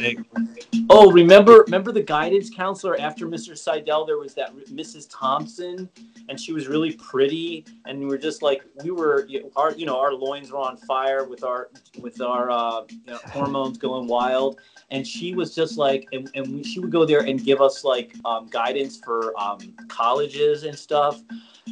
Oh, 0.90 1.12
remember 1.12 1.64
remember 1.66 1.92
the 1.92 2.02
guidance 2.02 2.50
counselor 2.50 3.00
after 3.00 3.28
Mr. 3.28 3.58
Seidel? 3.58 4.06
There 4.06 4.18
was 4.18 4.34
that 4.36 4.56
Mrs. 4.56 5.08
Thompson, 5.10 5.90
and 6.30 6.40
she 6.40 6.54
was 6.54 6.68
really 6.68 6.94
pretty, 6.94 7.66
and 7.86 8.00
we 8.00 8.06
were 8.06 8.18
just 8.18 8.42
like 8.42 8.64
we 8.84 8.92
were 8.92 9.28
our 9.56 9.74
you 9.74 9.86
know 9.86 10.00
our 10.00 10.14
loins 10.14 10.52
were 10.52 10.60
on 10.60 10.78
fire 10.78 11.26
with 11.26 11.44
our 11.44 11.70
with 12.00 12.22
our 12.22 12.50
uh, 12.50 12.82
you 12.90 13.00
know, 13.08 13.20
hormones 13.26 13.78
going 13.78 14.08
wild, 14.08 14.60
and 14.92 15.06
she 15.06 15.34
was 15.34 15.54
just 15.54 15.78
like 15.78 16.08
and, 16.14 16.30
and 16.36 16.66
she 16.66 16.80
would 16.80 16.92
go 16.92 17.06
there 17.06 17.22
and 17.22 17.44
give 17.44 17.62
us 17.62 17.84
like 17.84 18.16
um, 18.26 18.48
guidance 18.48 18.98
for 18.98 19.34
um, 19.40 19.60
colleges 19.88 20.64
and 20.64 20.78
stuff, 20.78 21.22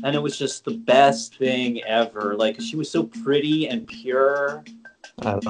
and 0.04 0.15
it 0.15 0.19
was 0.19 0.38
just 0.38 0.65
the 0.65 0.78
best 0.78 1.38
thing 1.38 1.82
ever. 1.84 2.36
Like 2.36 2.60
she 2.60 2.75
was 2.75 2.89
so 2.89 3.04
pretty 3.04 3.67
and 3.69 3.88
pure. 3.88 4.63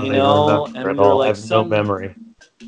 You 0.01 0.11
know, 0.13 0.65
and 0.67 0.77
at 0.77 0.85
we 0.87 0.97
were 0.99 1.13
like 1.15 1.25
I 1.25 1.27
have 1.27 1.37
some- 1.37 1.69
no 1.69 1.69
memory. 1.77 2.15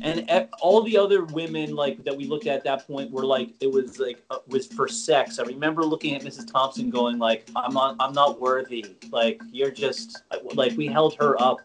and 0.02 0.20
e- 0.30 0.46
all 0.60 0.82
the 0.82 0.96
other 0.96 1.24
women 1.24 1.74
like 1.74 2.02
that 2.04 2.16
we 2.16 2.24
looked 2.26 2.46
at 2.46 2.64
that 2.64 2.86
point 2.86 3.10
were 3.10 3.24
like 3.26 3.50
it 3.60 3.70
was 3.70 3.98
like 3.98 4.22
uh, 4.30 4.38
was 4.48 4.66
for 4.66 4.88
sex 4.88 5.38
i 5.38 5.42
remember 5.42 5.82
looking 5.84 6.14
at 6.14 6.22
mrs 6.22 6.50
thompson 6.50 6.88
going 6.90 7.18
like 7.18 7.46
i'm 7.54 7.74
not 7.74 7.94
i'm 8.00 8.12
not 8.14 8.40
worthy 8.40 8.84
like 9.10 9.40
you're 9.52 9.70
just 9.70 10.22
like 10.54 10.72
we 10.78 10.86
held 10.86 11.14
her 11.16 11.40
up 11.40 11.60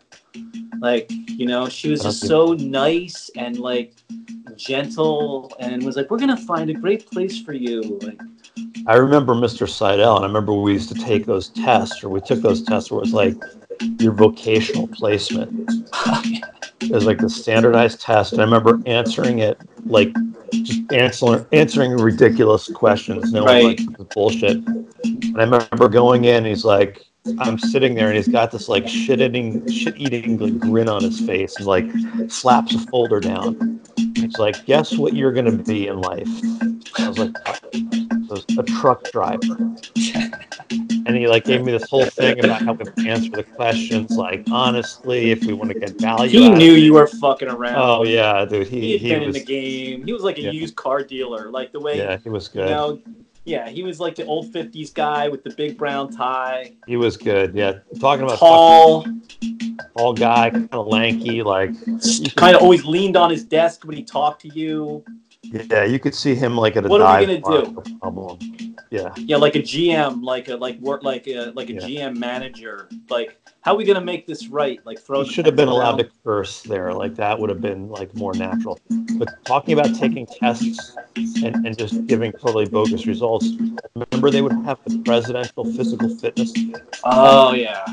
Like, 0.80 1.08
you 1.28 1.48
know, 1.48 1.68
she 1.70 1.90
was 1.90 2.02
just 2.04 2.22
so 2.28 2.54
nice 2.54 3.32
and 3.36 3.58
like 3.60 3.94
gentle 4.56 5.52
and 5.60 5.84
was 5.84 5.96
like, 5.96 6.10
We're 6.12 6.20
gonna 6.20 6.38
find 6.38 6.70
a 6.70 6.74
great 6.74 7.10
place 7.10 7.42
for 7.42 7.54
you. 7.54 8.00
Like 8.02 8.20
I 8.88 8.96
remember 8.96 9.34
Mr. 9.34 9.68
Seidel, 9.68 10.16
and 10.18 10.26
I 10.26 10.28
remember 10.28 10.54
we 10.54 10.74
used 10.74 10.90
to 10.90 10.96
take 10.96 11.26
those 11.26 11.50
tests, 11.50 12.04
or 12.04 12.10
we 12.10 12.22
took 12.22 12.42
those 12.42 12.62
tests 12.64 12.92
where 12.92 13.00
it 13.00 13.06
was 13.06 13.14
like 13.14 13.36
your 14.00 14.14
vocational 14.14 14.88
placement. 14.88 15.70
It 16.82 16.92
was 16.92 17.06
like 17.06 17.18
the 17.18 17.30
standardized 17.30 18.02
test, 18.02 18.34
and 18.34 18.42
I 18.42 18.46
remember 18.46 18.80
answering 18.86 19.40
it 19.40 19.60
like 19.86 20.14
just 20.52 20.80
answering 20.92 21.46
answering 21.52 21.92
ridiculous 21.98 22.70
questions, 22.72 23.32
no 23.32 23.46
Right. 23.46 23.80
like 23.80 24.10
bullshit. 24.14 24.58
And 24.58 25.36
I 25.38 25.44
remember 25.44 25.90
going 25.90 26.26
in, 26.26 26.46
he's 26.46 26.64
like, 26.64 27.04
I'm 27.40 27.58
sitting 27.58 27.94
there, 27.96 28.08
and 28.08 28.16
he's 28.16 28.28
got 28.28 28.52
this 28.52 28.70
like 28.70 28.88
shit 28.88 29.22
eating 29.22 29.68
shit 29.70 29.98
eating 29.98 30.38
like, 30.38 30.60
grin 30.60 30.88
on 30.88 31.04
his 31.04 31.20
face, 31.20 31.58
and 31.58 31.66
like 31.66 31.86
slaps 32.30 32.76
a 32.76 32.80
folder 32.88 33.20
down. 33.20 33.82
He's 34.16 34.38
like, 34.38 34.66
guess 34.66 34.98
what 34.98 35.14
you're 35.14 35.34
gonna 35.34 35.52
be 35.52 35.88
in 35.88 36.00
life? 36.00 36.30
I 37.00 37.08
was 37.08 37.18
like, 37.18 37.36
I 37.46 37.58
was 38.30 38.46
a 38.58 38.64
truck 38.64 39.12
driver. 39.12 39.58
And 41.08 41.16
he 41.16 41.26
like 41.28 41.46
gave 41.46 41.64
me 41.64 41.72
this 41.72 41.90
whole 41.90 42.06
thing 42.06 42.44
about 42.44 42.62
how 42.64 42.74
we 42.74 43.08
answer 43.10 43.32
the 43.32 43.44
questions 43.44 44.12
like 44.12 44.44
honestly 44.52 45.32
if 45.32 45.46
we 45.46 45.54
want 45.54 45.72
to 45.72 45.80
get 45.80 46.00
value. 46.02 46.38
he 46.38 46.50
knew 46.50 46.74
you 46.74 46.94
were 46.94 47.08
fucking 47.08 47.48
around. 47.48 47.78
Oh 47.78 48.04
yeah, 48.04 48.44
dude. 48.44 48.68
he 48.68 48.82
He 48.82 48.92
had 48.92 49.02
he 49.02 49.10
been 49.14 49.24
in 49.24 49.32
the 49.32 49.44
game. 49.44 50.06
He 50.06 50.12
was 50.12 50.24
like 50.24 50.38
a 50.38 50.42
Yeah. 50.42 50.52
used 50.52 50.76
car 50.76 51.04
dealer, 51.04 51.50
like 51.50 51.72
the 51.72 51.80
way 51.80 51.98
yeah 51.98 52.18
he 52.22 52.30
was 52.30 52.50
you 52.54 52.60
good. 52.62 52.70
know. 52.70 53.00
Yeah, 53.46 53.70
he 53.70 53.82
was 53.84 54.02
like 54.02 54.16
the 54.16 54.26
old 54.26 54.52
'50s 54.52 54.94
guy 54.94 55.30
with 55.30 55.46
the 55.46 55.52
big 55.52 55.78
brown 55.78 56.12
tie, 56.12 56.74
He 56.86 56.98
was 56.98 57.16
good. 57.16 57.56
Yeah, 57.56 57.80
talking 58.02 58.26
about 58.26 58.40
tall, 58.40 59.04
fucking 59.04 59.80
tall 59.96 60.14
guy, 60.14 60.50
kind 60.50 60.68
of 60.74 60.88
lanky. 60.88 61.42
Like 61.42 61.72
kind 62.36 62.54
of 62.58 62.62
always 62.62 62.84
leaned 62.84 63.16
on 63.16 63.30
his 63.30 63.46
desk 63.46 63.86
when 63.86 63.96
he 63.96 64.04
talked 64.04 64.42
to 64.42 64.50
you. 64.50 65.06
Yeah, 65.52 65.84
you 65.86 66.00
could 66.00 66.16
see 66.16 66.36
him 66.36 66.58
like 66.58 66.76
at 66.76 66.86
a 66.86 66.88
What 66.88 67.02
are 67.02 67.20
we 67.20 67.26
gonna 67.26 67.40
bar, 67.40 67.62
no 67.64 67.84
problem. 68.00 68.40
Yeah, 68.90 69.14
Yeah, 69.18 69.38
like 69.38 69.56
a 69.56 69.60
GM, 69.60 70.24
like 70.24 70.48
a 70.48 70.56
like 70.56 70.80
work 70.80 71.04
like 71.04 71.28
a 71.28 71.52
like 71.56 71.70
a 71.70 71.74
Yeah. 71.74 71.80
GM 71.80 72.18
manager. 72.18 72.88
Like, 73.10 73.38
how 73.68 73.74
are 73.74 73.78
we 73.78 73.84
gonna 73.84 74.00
make 74.00 74.26
this 74.26 74.48
right? 74.48 74.80
Like, 74.86 74.98
throw. 74.98 75.24
he 75.24 75.30
should 75.30 75.46
have 75.46 75.58
been 75.58 75.68
allowed 75.68 75.98
to 75.98 76.10
curse 76.24 76.62
there. 76.62 76.94
Like 76.94 77.16
that 77.16 77.38
would 77.38 77.50
have 77.50 77.60
been 77.60 77.90
like 77.90 78.16
more 78.16 78.34
natural. 78.34 78.80
But 79.18 79.44
talking 79.44 79.78
about 79.78 79.94
taking 79.94 80.26
tests 80.26 80.96
and, 81.18 81.54
and 81.54 81.78
just 81.78 82.08
giving 82.08 82.32
totally 82.32 82.66
bogus 82.66 83.06
results. 83.06 83.50
Remember, 83.94 84.32
they 84.32 84.42
would 84.42 84.54
have 84.64 84.80
the 84.86 85.00
presidential 85.00 85.66
physical 85.66 86.08
fitness 86.08 86.54
Oh 87.04 87.54
yeah. 87.54 87.84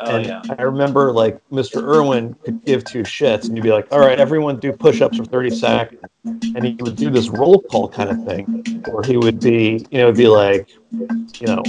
Oh 0.00 0.16
and 0.16 0.26
yeah. 0.26 0.42
I 0.58 0.62
remember 0.62 1.12
like 1.12 1.40
Mr. 1.50 1.80
Irwin 1.80 2.34
could 2.42 2.64
give 2.64 2.82
two 2.82 3.04
shits 3.04 3.44
and 3.44 3.56
you'd 3.56 3.62
be 3.62 3.70
like, 3.70 3.86
all 3.92 4.00
right, 4.00 4.18
everyone 4.18 4.58
do 4.58 4.72
push 4.72 5.00
ups 5.00 5.16
for 5.16 5.24
30 5.24 5.50
seconds. 5.50 6.00
And 6.24 6.64
he 6.64 6.76
would 6.80 6.96
do 6.96 7.08
this 7.08 7.28
roll 7.28 7.60
call 7.60 7.88
kind 7.88 8.10
of 8.10 8.24
thing 8.24 8.82
where 8.90 9.04
he 9.04 9.16
would 9.16 9.38
be, 9.38 9.86
you 9.92 9.98
know, 9.98 10.08
it'd 10.08 10.16
be 10.16 10.26
like, 10.26 10.68
you 10.92 11.46
know, 11.46 11.62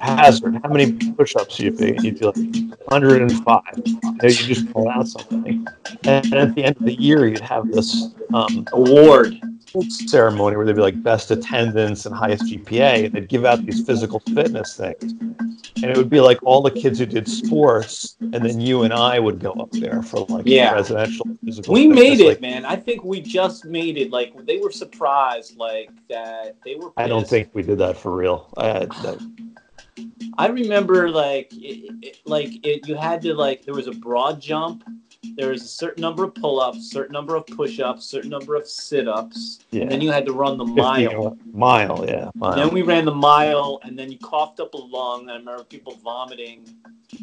hazard, 0.00 0.60
how 0.62 0.68
many 0.68 0.92
push 1.12 1.34
ups 1.36 1.58
you'd 1.58 1.78
be? 1.78 1.96
You'd 2.02 2.18
be 2.18 2.26
like 2.26 2.36
105. 2.88 3.62
You 3.84 3.92
know, 4.02 4.10
you 4.22 4.30
just 4.30 4.70
pull 4.72 4.88
out 4.88 5.08
something. 5.08 5.66
And 6.04 6.34
at 6.34 6.54
the 6.54 6.64
end 6.64 6.76
of 6.76 6.84
the 6.84 6.94
year, 6.94 7.26
you'd 7.26 7.40
have 7.40 7.70
this 7.72 8.14
um, 8.34 8.66
Award. 8.72 9.40
Ceremony 9.82 10.56
where 10.56 10.64
they'd 10.66 10.76
be 10.76 10.82
like 10.82 11.02
best 11.02 11.30
attendance 11.30 12.06
and 12.06 12.14
highest 12.14 12.44
GPA, 12.44 13.06
and 13.06 13.14
they'd 13.14 13.28
give 13.28 13.44
out 13.44 13.64
these 13.64 13.84
physical 13.84 14.20
fitness 14.20 14.76
things. 14.76 15.12
And 15.82 15.84
it 15.84 15.96
would 15.96 16.08
be 16.10 16.20
like 16.20 16.42
all 16.42 16.62
the 16.62 16.70
kids 16.70 16.98
who 16.98 17.06
did 17.06 17.28
sports, 17.28 18.16
and 18.20 18.34
then 18.34 18.60
you 18.60 18.82
and 18.82 18.92
I 18.94 19.18
would 19.18 19.38
go 19.40 19.52
up 19.52 19.70
there 19.72 20.02
for 20.02 20.20
like 20.28 20.44
Yeah. 20.46 20.72
presidential 20.72 21.26
physical. 21.44 21.74
We 21.74 21.82
fitness. 21.88 22.00
made 22.00 22.20
it, 22.20 22.28
Like, 22.28 22.40
man. 22.40 22.64
I 22.64 22.76
think 22.76 23.04
we 23.04 23.20
just 23.20 23.64
made 23.66 23.96
it. 23.98 24.10
Like 24.10 24.32
they 24.46 24.58
were 24.58 24.70
surprised, 24.70 25.56
like 25.58 25.90
that 26.08 26.56
they 26.64 26.76
were. 26.76 26.92
I 26.96 27.06
don't 27.06 27.28
think 27.28 27.50
we 27.52 27.62
did 27.62 27.78
that 27.78 27.96
for 27.96 28.14
real. 28.14 28.48
I, 28.56 28.86
that, 28.86 29.18
I 30.38 30.46
remember 30.48 31.10
like 31.10 31.52
it, 31.52 31.94
it, 32.02 32.18
like 32.26 32.64
it, 32.66 32.86
you 32.88 32.94
had 32.94 33.20
to 33.22 33.34
like 33.34 33.64
there 33.64 33.74
was 33.74 33.86
a 33.86 33.92
broad 33.92 34.40
jump. 34.40 34.82
There 35.34 35.50
was 35.50 35.62
a 35.62 35.68
certain 35.68 36.02
number 36.02 36.24
of 36.24 36.34
pull-ups, 36.34 36.90
certain 36.90 37.12
number 37.12 37.36
of 37.36 37.46
push-ups, 37.46 38.04
certain 38.04 38.30
number 38.30 38.54
of 38.54 38.66
sit-ups, 38.66 39.60
yeah, 39.70 39.82
and 39.82 39.90
then 39.90 40.00
you 40.00 40.10
had 40.10 40.26
to 40.26 40.32
run 40.32 40.58
the 40.58 40.64
mile. 40.64 41.36
mile, 41.52 42.04
yeah, 42.06 42.30
mile. 42.34 42.56
Then 42.56 42.72
we 42.72 42.82
ran 42.82 43.04
the 43.04 43.14
mile, 43.14 43.80
and 43.82 43.98
then 43.98 44.10
you 44.10 44.18
coughed 44.18 44.60
up 44.60 44.74
a 44.74 44.78
lung. 44.78 45.22
And 45.22 45.30
I 45.30 45.36
remember 45.36 45.64
people 45.64 45.96
vomiting, 46.04 46.68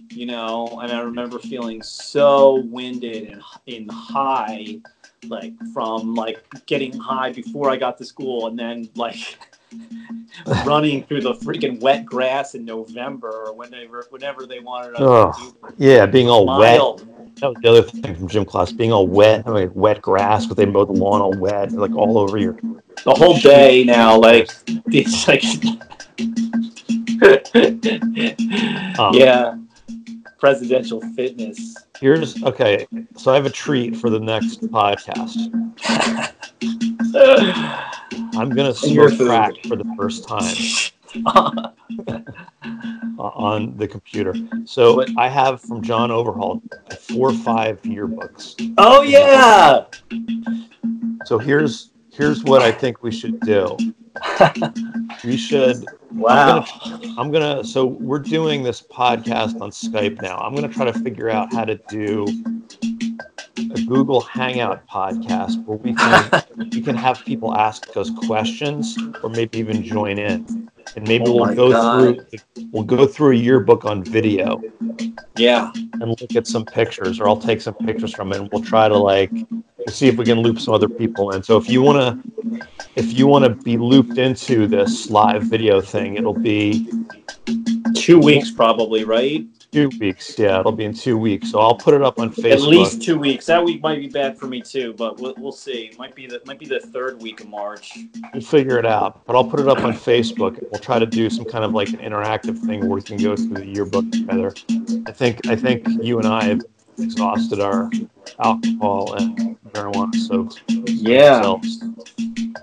you 0.10 0.26
know, 0.26 0.80
and 0.82 0.92
I 0.92 1.02
remember 1.02 1.40
feeling 1.40 1.82
so 1.82 2.62
winded 2.66 3.30
and 3.30 3.42
in 3.68 3.88
high, 3.90 4.80
like 5.28 5.54
from 5.74 6.16
like 6.16 6.44
getting 6.66 6.98
high 6.98 7.32
before 7.32 7.70
I 7.70 7.78
got 7.78 7.98
to 8.00 8.06
school, 8.06 8.48
and 8.48 8.58
then 8.58 8.90
like 8.96 9.38
running 10.66 11.04
through 11.04 11.22
the 11.22 11.34
freaking 11.36 11.80
wet 11.80 12.06
grass 12.06 12.56
in 12.56 12.66
November 12.66 13.30
or 13.30 13.54
whenever 13.54 14.06
whenever 14.10 14.46
they 14.46 14.60
wanted 14.60 14.96
us 14.96 15.38
do 15.38 15.56
yeah, 15.78 16.06
being 16.06 16.30
all 16.30 16.46
mile. 16.46 16.96
wet. 16.96 17.08
That 17.42 17.48
was 17.48 17.58
the 17.62 17.70
other 17.70 17.82
thing 17.82 18.16
from 18.16 18.28
gym 18.28 18.46
class, 18.46 18.72
being 18.72 18.92
all 18.92 19.08
wet, 19.08 19.46
having 19.46 19.68
like 19.68 19.76
wet 19.76 20.02
grass, 20.02 20.46
but 20.46 20.58
they 20.58 20.66
mowed 20.66 20.90
the 20.90 20.94
lawn 20.94 21.22
all 21.22 21.38
wet, 21.38 21.72
like 21.72 21.96
all 21.96 22.18
over 22.18 22.38
your. 22.38 22.58
The 23.04 23.14
whole 23.14 23.38
day 23.38 23.84
now, 23.84 24.18
like 24.18 24.50
it's 24.88 25.28
like 25.28 25.44
Um, 29.00 29.16
yeah, 29.16 29.56
presidential 30.40 31.02
fitness. 31.16 31.76
Here's 32.00 32.42
okay. 32.44 32.86
So 33.18 33.32
I 33.32 33.36
have 33.36 33.46
a 33.46 33.50
treat 33.50 33.96
for 33.96 34.10
the 34.10 34.20
next 34.20 34.62
podcast. 34.64 35.38
I'm 38.36 38.50
gonna 38.50 38.74
Your 38.84 39.10
smoke 39.10 39.28
crack 39.28 39.54
for 39.68 39.76
the 39.76 39.86
first 39.98 40.28
time 40.28 40.56
on 43.18 43.78
the 43.78 43.88
computer. 43.88 44.34
So 44.66 44.96
What? 44.96 45.10
I 45.18 45.30
have 45.30 45.62
from 45.62 45.82
John 45.82 46.12
Overhaul 46.12 46.62
four 47.00 47.30
or 47.30 47.34
five 47.34 47.82
yearbooks. 47.84 48.74
oh 48.78 49.02
yeah. 49.02 49.86
So 51.26 51.38
here's 51.38 51.92
here's 52.12 52.44
what 52.44 52.62
I 52.62 52.72
think 52.72 53.04
we 53.04 53.12
should 53.12 53.40
do. 53.42 53.78
We 55.24 55.38
should. 55.38 55.86
Wow. 56.12 56.66
I'm 57.18 57.32
gonna. 57.32 57.64
So 57.64 57.86
we're 57.86 58.20
doing 58.20 58.62
this 58.62 58.82
podcast 58.82 59.62
on 59.62 59.72
Skype 59.72 60.22
now. 60.22 60.38
I'm 60.38 60.54
gonna 60.54 60.68
try 60.68 60.86
to 60.86 60.94
figure 60.94 61.30
out 61.30 61.54
how 61.54 61.64
to 61.64 61.76
do 61.88 62.26
a 63.74 63.82
Google 63.86 64.22
Hangout 64.22 64.86
podcast 64.88 65.64
where 65.66 65.78
we 65.78 65.94
can 65.94 66.70
we 66.72 66.82
can 66.82 66.96
have 66.96 67.24
people 67.26 67.56
ask 67.56 67.96
us 67.98 68.10
questions 68.28 68.98
or 69.24 69.30
maybe 69.30 69.58
even 69.60 69.84
join 69.84 70.18
in, 70.20 70.70
and 70.96 71.08
maybe 71.08 71.26
Oh 71.28 71.34
we'll 71.36 71.56
go 71.56 71.72
God. 71.72 72.00
through 72.30 72.40
we'll 72.72 72.84
go 72.84 73.06
through 73.08 73.32
a 73.32 73.36
yearbook 73.36 73.86
on 73.86 74.04
video 74.04 74.62
Yeah. 75.38 75.72
and 75.94 76.10
look 76.22 76.36
at 76.36 76.48
some 76.48 76.66
pictures, 76.66 77.20
or 77.20 77.28
I'll 77.28 77.38
take 77.38 77.62
some 77.62 77.74
pictures 77.76 78.14
from 78.14 78.32
it, 78.32 78.40
and 78.40 78.50
we'll 78.52 78.64
try 78.64 78.88
to 78.88 78.98
like 78.98 79.32
see 79.90 80.08
if 80.08 80.16
we 80.18 80.26
can 80.26 80.40
loop 80.40 80.60
some 80.60 80.74
other 80.74 80.88
people 80.90 81.32
in. 81.32 81.44
So 81.44 81.58
if 81.58 81.70
you 81.70 81.82
want 81.82 81.98
to, 82.00 82.68
if 82.96 83.14
you 83.18 83.28
want 83.28 83.44
to 83.46 83.50
be 83.64 83.78
looped 83.78 84.18
into 84.18 84.68
this 84.68 85.10
live 85.10 85.44
video 85.44 85.82
thing, 85.82 86.16
it'll 86.16 86.34
be 86.34 86.88
Two 87.96 88.20
weeks 88.20 88.50
probably, 88.52 89.04
right? 89.04 89.46
Two 89.74 89.90
weeks. 90.00 90.38
Yeah, 90.38 90.60
it'll 90.60 90.72
be 90.72 90.86
in 90.86 90.94
two 90.94 91.18
weeks. 91.18 91.52
So 91.52 91.60
I'll 91.60 91.76
put 91.76 91.94
it 91.94 92.02
up 92.02 92.20
on 92.20 92.32
Facebook. 92.32 92.52
At 92.52 92.62
least 92.62 93.02
two 93.02 93.18
weeks. 93.18 93.46
That 93.48 93.64
week 93.64 93.82
might 93.82 94.00
be 94.00 94.08
bad 94.08 94.38
for 94.38 94.48
me 94.48 94.62
too, 94.62 94.94
but 94.94 95.20
we'll, 95.20 95.34
we'll 95.38 95.52
see. 95.52 95.92
Might 95.98 96.16
be 96.16 96.28
the 96.28 96.42
might 96.46 96.60
be 96.60 96.66
the 96.66 96.80
third 96.80 97.22
week 97.22 97.42
of 97.42 97.50
March. 97.50 97.98
We'll 98.34 98.42
figure 98.42 98.78
it 98.78 98.86
out. 98.86 99.26
But 99.26 99.36
I'll 99.36 99.46
put 99.46 99.60
it 99.60 99.68
up 99.68 99.80
on 99.80 99.94
Facebook. 99.94 100.62
We'll 100.72 100.82
try 100.82 101.00
to 101.00 101.06
do 101.06 101.30
some 101.30 101.46
kind 101.46 101.64
of 101.64 101.74
like 101.74 101.90
an 101.90 102.00
interactive 102.00 102.60
thing 102.60 102.82
where 102.82 102.90
we 102.90 103.02
can 103.02 103.18
go 103.18 103.36
through 103.36 103.56
the 103.56 103.66
yearbook 103.66 104.12
together. 104.12 104.54
I 105.08 105.12
think 105.12 105.48
I 105.48 105.56
think 105.56 105.88
you 106.02 106.20
and 106.20 106.28
I 106.28 106.44
have 106.46 106.62
exhausted 107.00 107.60
our 107.60 107.90
alcohol 108.40 109.14
and 109.16 109.58
marijuana 109.72 110.16
soaked 110.16 110.62
ourselves 111.08 111.84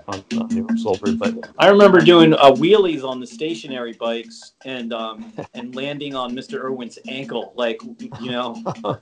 on, 0.07 0.23
on 0.37 0.47
New 0.47 0.67
York 0.67 1.17
but 1.17 1.51
I 1.57 1.69
remember 1.69 2.01
doing 2.01 2.33
uh, 2.33 2.51
wheelies 2.51 3.03
on 3.03 3.19
the 3.19 3.27
stationary 3.27 3.93
bikes 3.93 4.53
and 4.65 4.93
um, 4.93 5.33
and 5.53 5.75
landing 5.75 6.15
on 6.15 6.35
Mr. 6.35 6.63
Irwin's 6.63 6.99
ankle, 7.07 7.53
like 7.55 7.81
you 8.19 8.31
know. 8.31 8.61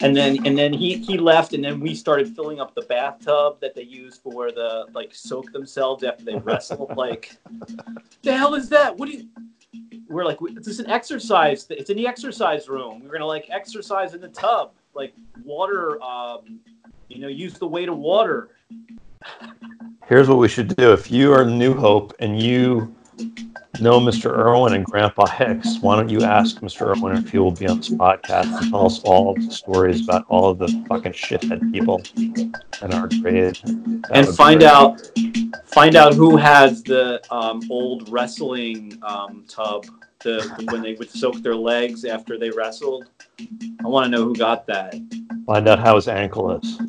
and 0.00 0.16
then 0.16 0.46
and 0.46 0.56
then 0.56 0.72
he 0.72 0.98
he 0.98 1.18
left, 1.18 1.52
and 1.52 1.64
then 1.64 1.80
we 1.80 1.94
started 1.94 2.34
filling 2.34 2.60
up 2.60 2.74
the 2.74 2.82
bathtub 2.82 3.60
that 3.60 3.74
they 3.74 3.82
use 3.82 4.18
for 4.18 4.52
the 4.52 4.86
like 4.94 5.14
soak 5.14 5.52
themselves 5.52 6.04
after 6.04 6.24
they 6.24 6.36
wrestle. 6.36 6.92
like, 6.96 7.36
the 8.22 8.36
hell 8.36 8.54
is 8.54 8.68
that? 8.68 8.96
What 8.96 9.10
do 9.10 9.16
you? 9.18 9.28
We're 10.08 10.24
like, 10.24 10.38
this 10.54 10.68
is 10.68 10.80
an 10.80 10.90
exercise. 10.90 11.66
It's 11.70 11.90
in 11.90 11.96
the 11.96 12.06
exercise 12.06 12.68
room. 12.68 13.02
We're 13.04 13.12
gonna 13.12 13.26
like 13.26 13.48
exercise 13.50 14.14
in 14.14 14.20
the 14.20 14.28
tub, 14.28 14.72
like 14.94 15.14
water. 15.44 16.02
Um, 16.02 16.60
you 17.08 17.20
know, 17.20 17.28
use 17.28 17.54
the 17.54 17.66
weight 17.66 17.88
of 17.88 17.98
water. 17.98 18.50
Here's 20.06 20.28
what 20.28 20.38
we 20.38 20.48
should 20.48 20.74
do. 20.76 20.92
If 20.92 21.10
you 21.10 21.32
are 21.32 21.44
New 21.44 21.74
Hope 21.74 22.14
and 22.18 22.40
you 22.40 22.94
know 23.80 23.98
Mr. 24.00 24.30
Irwin 24.30 24.74
and 24.74 24.84
Grandpa 24.84 25.26
Hicks, 25.26 25.78
why 25.80 25.96
don't 25.96 26.08
you 26.08 26.22
ask 26.22 26.60
Mr. 26.60 26.94
Irwin 26.94 27.16
if 27.16 27.30
he 27.30 27.38
will 27.38 27.50
be 27.50 27.66
on 27.66 27.78
this 27.78 27.88
podcast 27.88 28.56
and 28.58 28.70
tell 28.70 28.86
us 28.86 29.00
all 29.02 29.34
the 29.34 29.50
stories 29.50 30.02
about 30.04 30.24
all 30.28 30.50
of 30.50 30.58
the 30.58 30.68
fucking 30.88 31.12
shithead 31.12 31.72
people 31.72 32.02
in 32.16 32.92
our 32.92 33.08
grade? 33.08 33.56
That 33.64 34.10
and 34.12 34.28
find 34.28 34.62
out 34.62 35.00
find 35.66 35.96
out 35.96 36.14
who 36.14 36.36
has 36.36 36.82
the 36.82 37.22
um, 37.30 37.62
old 37.70 38.08
wrestling 38.10 38.98
um, 39.02 39.44
tub 39.48 39.86
the, 40.20 40.66
when 40.70 40.82
they 40.82 40.94
would 40.94 41.10
soak 41.10 41.42
their 41.42 41.56
legs 41.56 42.04
after 42.06 42.38
they 42.38 42.48
wrestled 42.48 43.10
i 43.38 43.86
want 43.86 44.06
to 44.06 44.08
know 44.08 44.24
who 44.24 44.34
got 44.34 44.66
that 44.66 44.94
Find 45.46 45.68
out 45.68 45.78
how 45.78 45.96
his 45.96 46.08
ankle 46.08 46.58
is. 46.58 46.80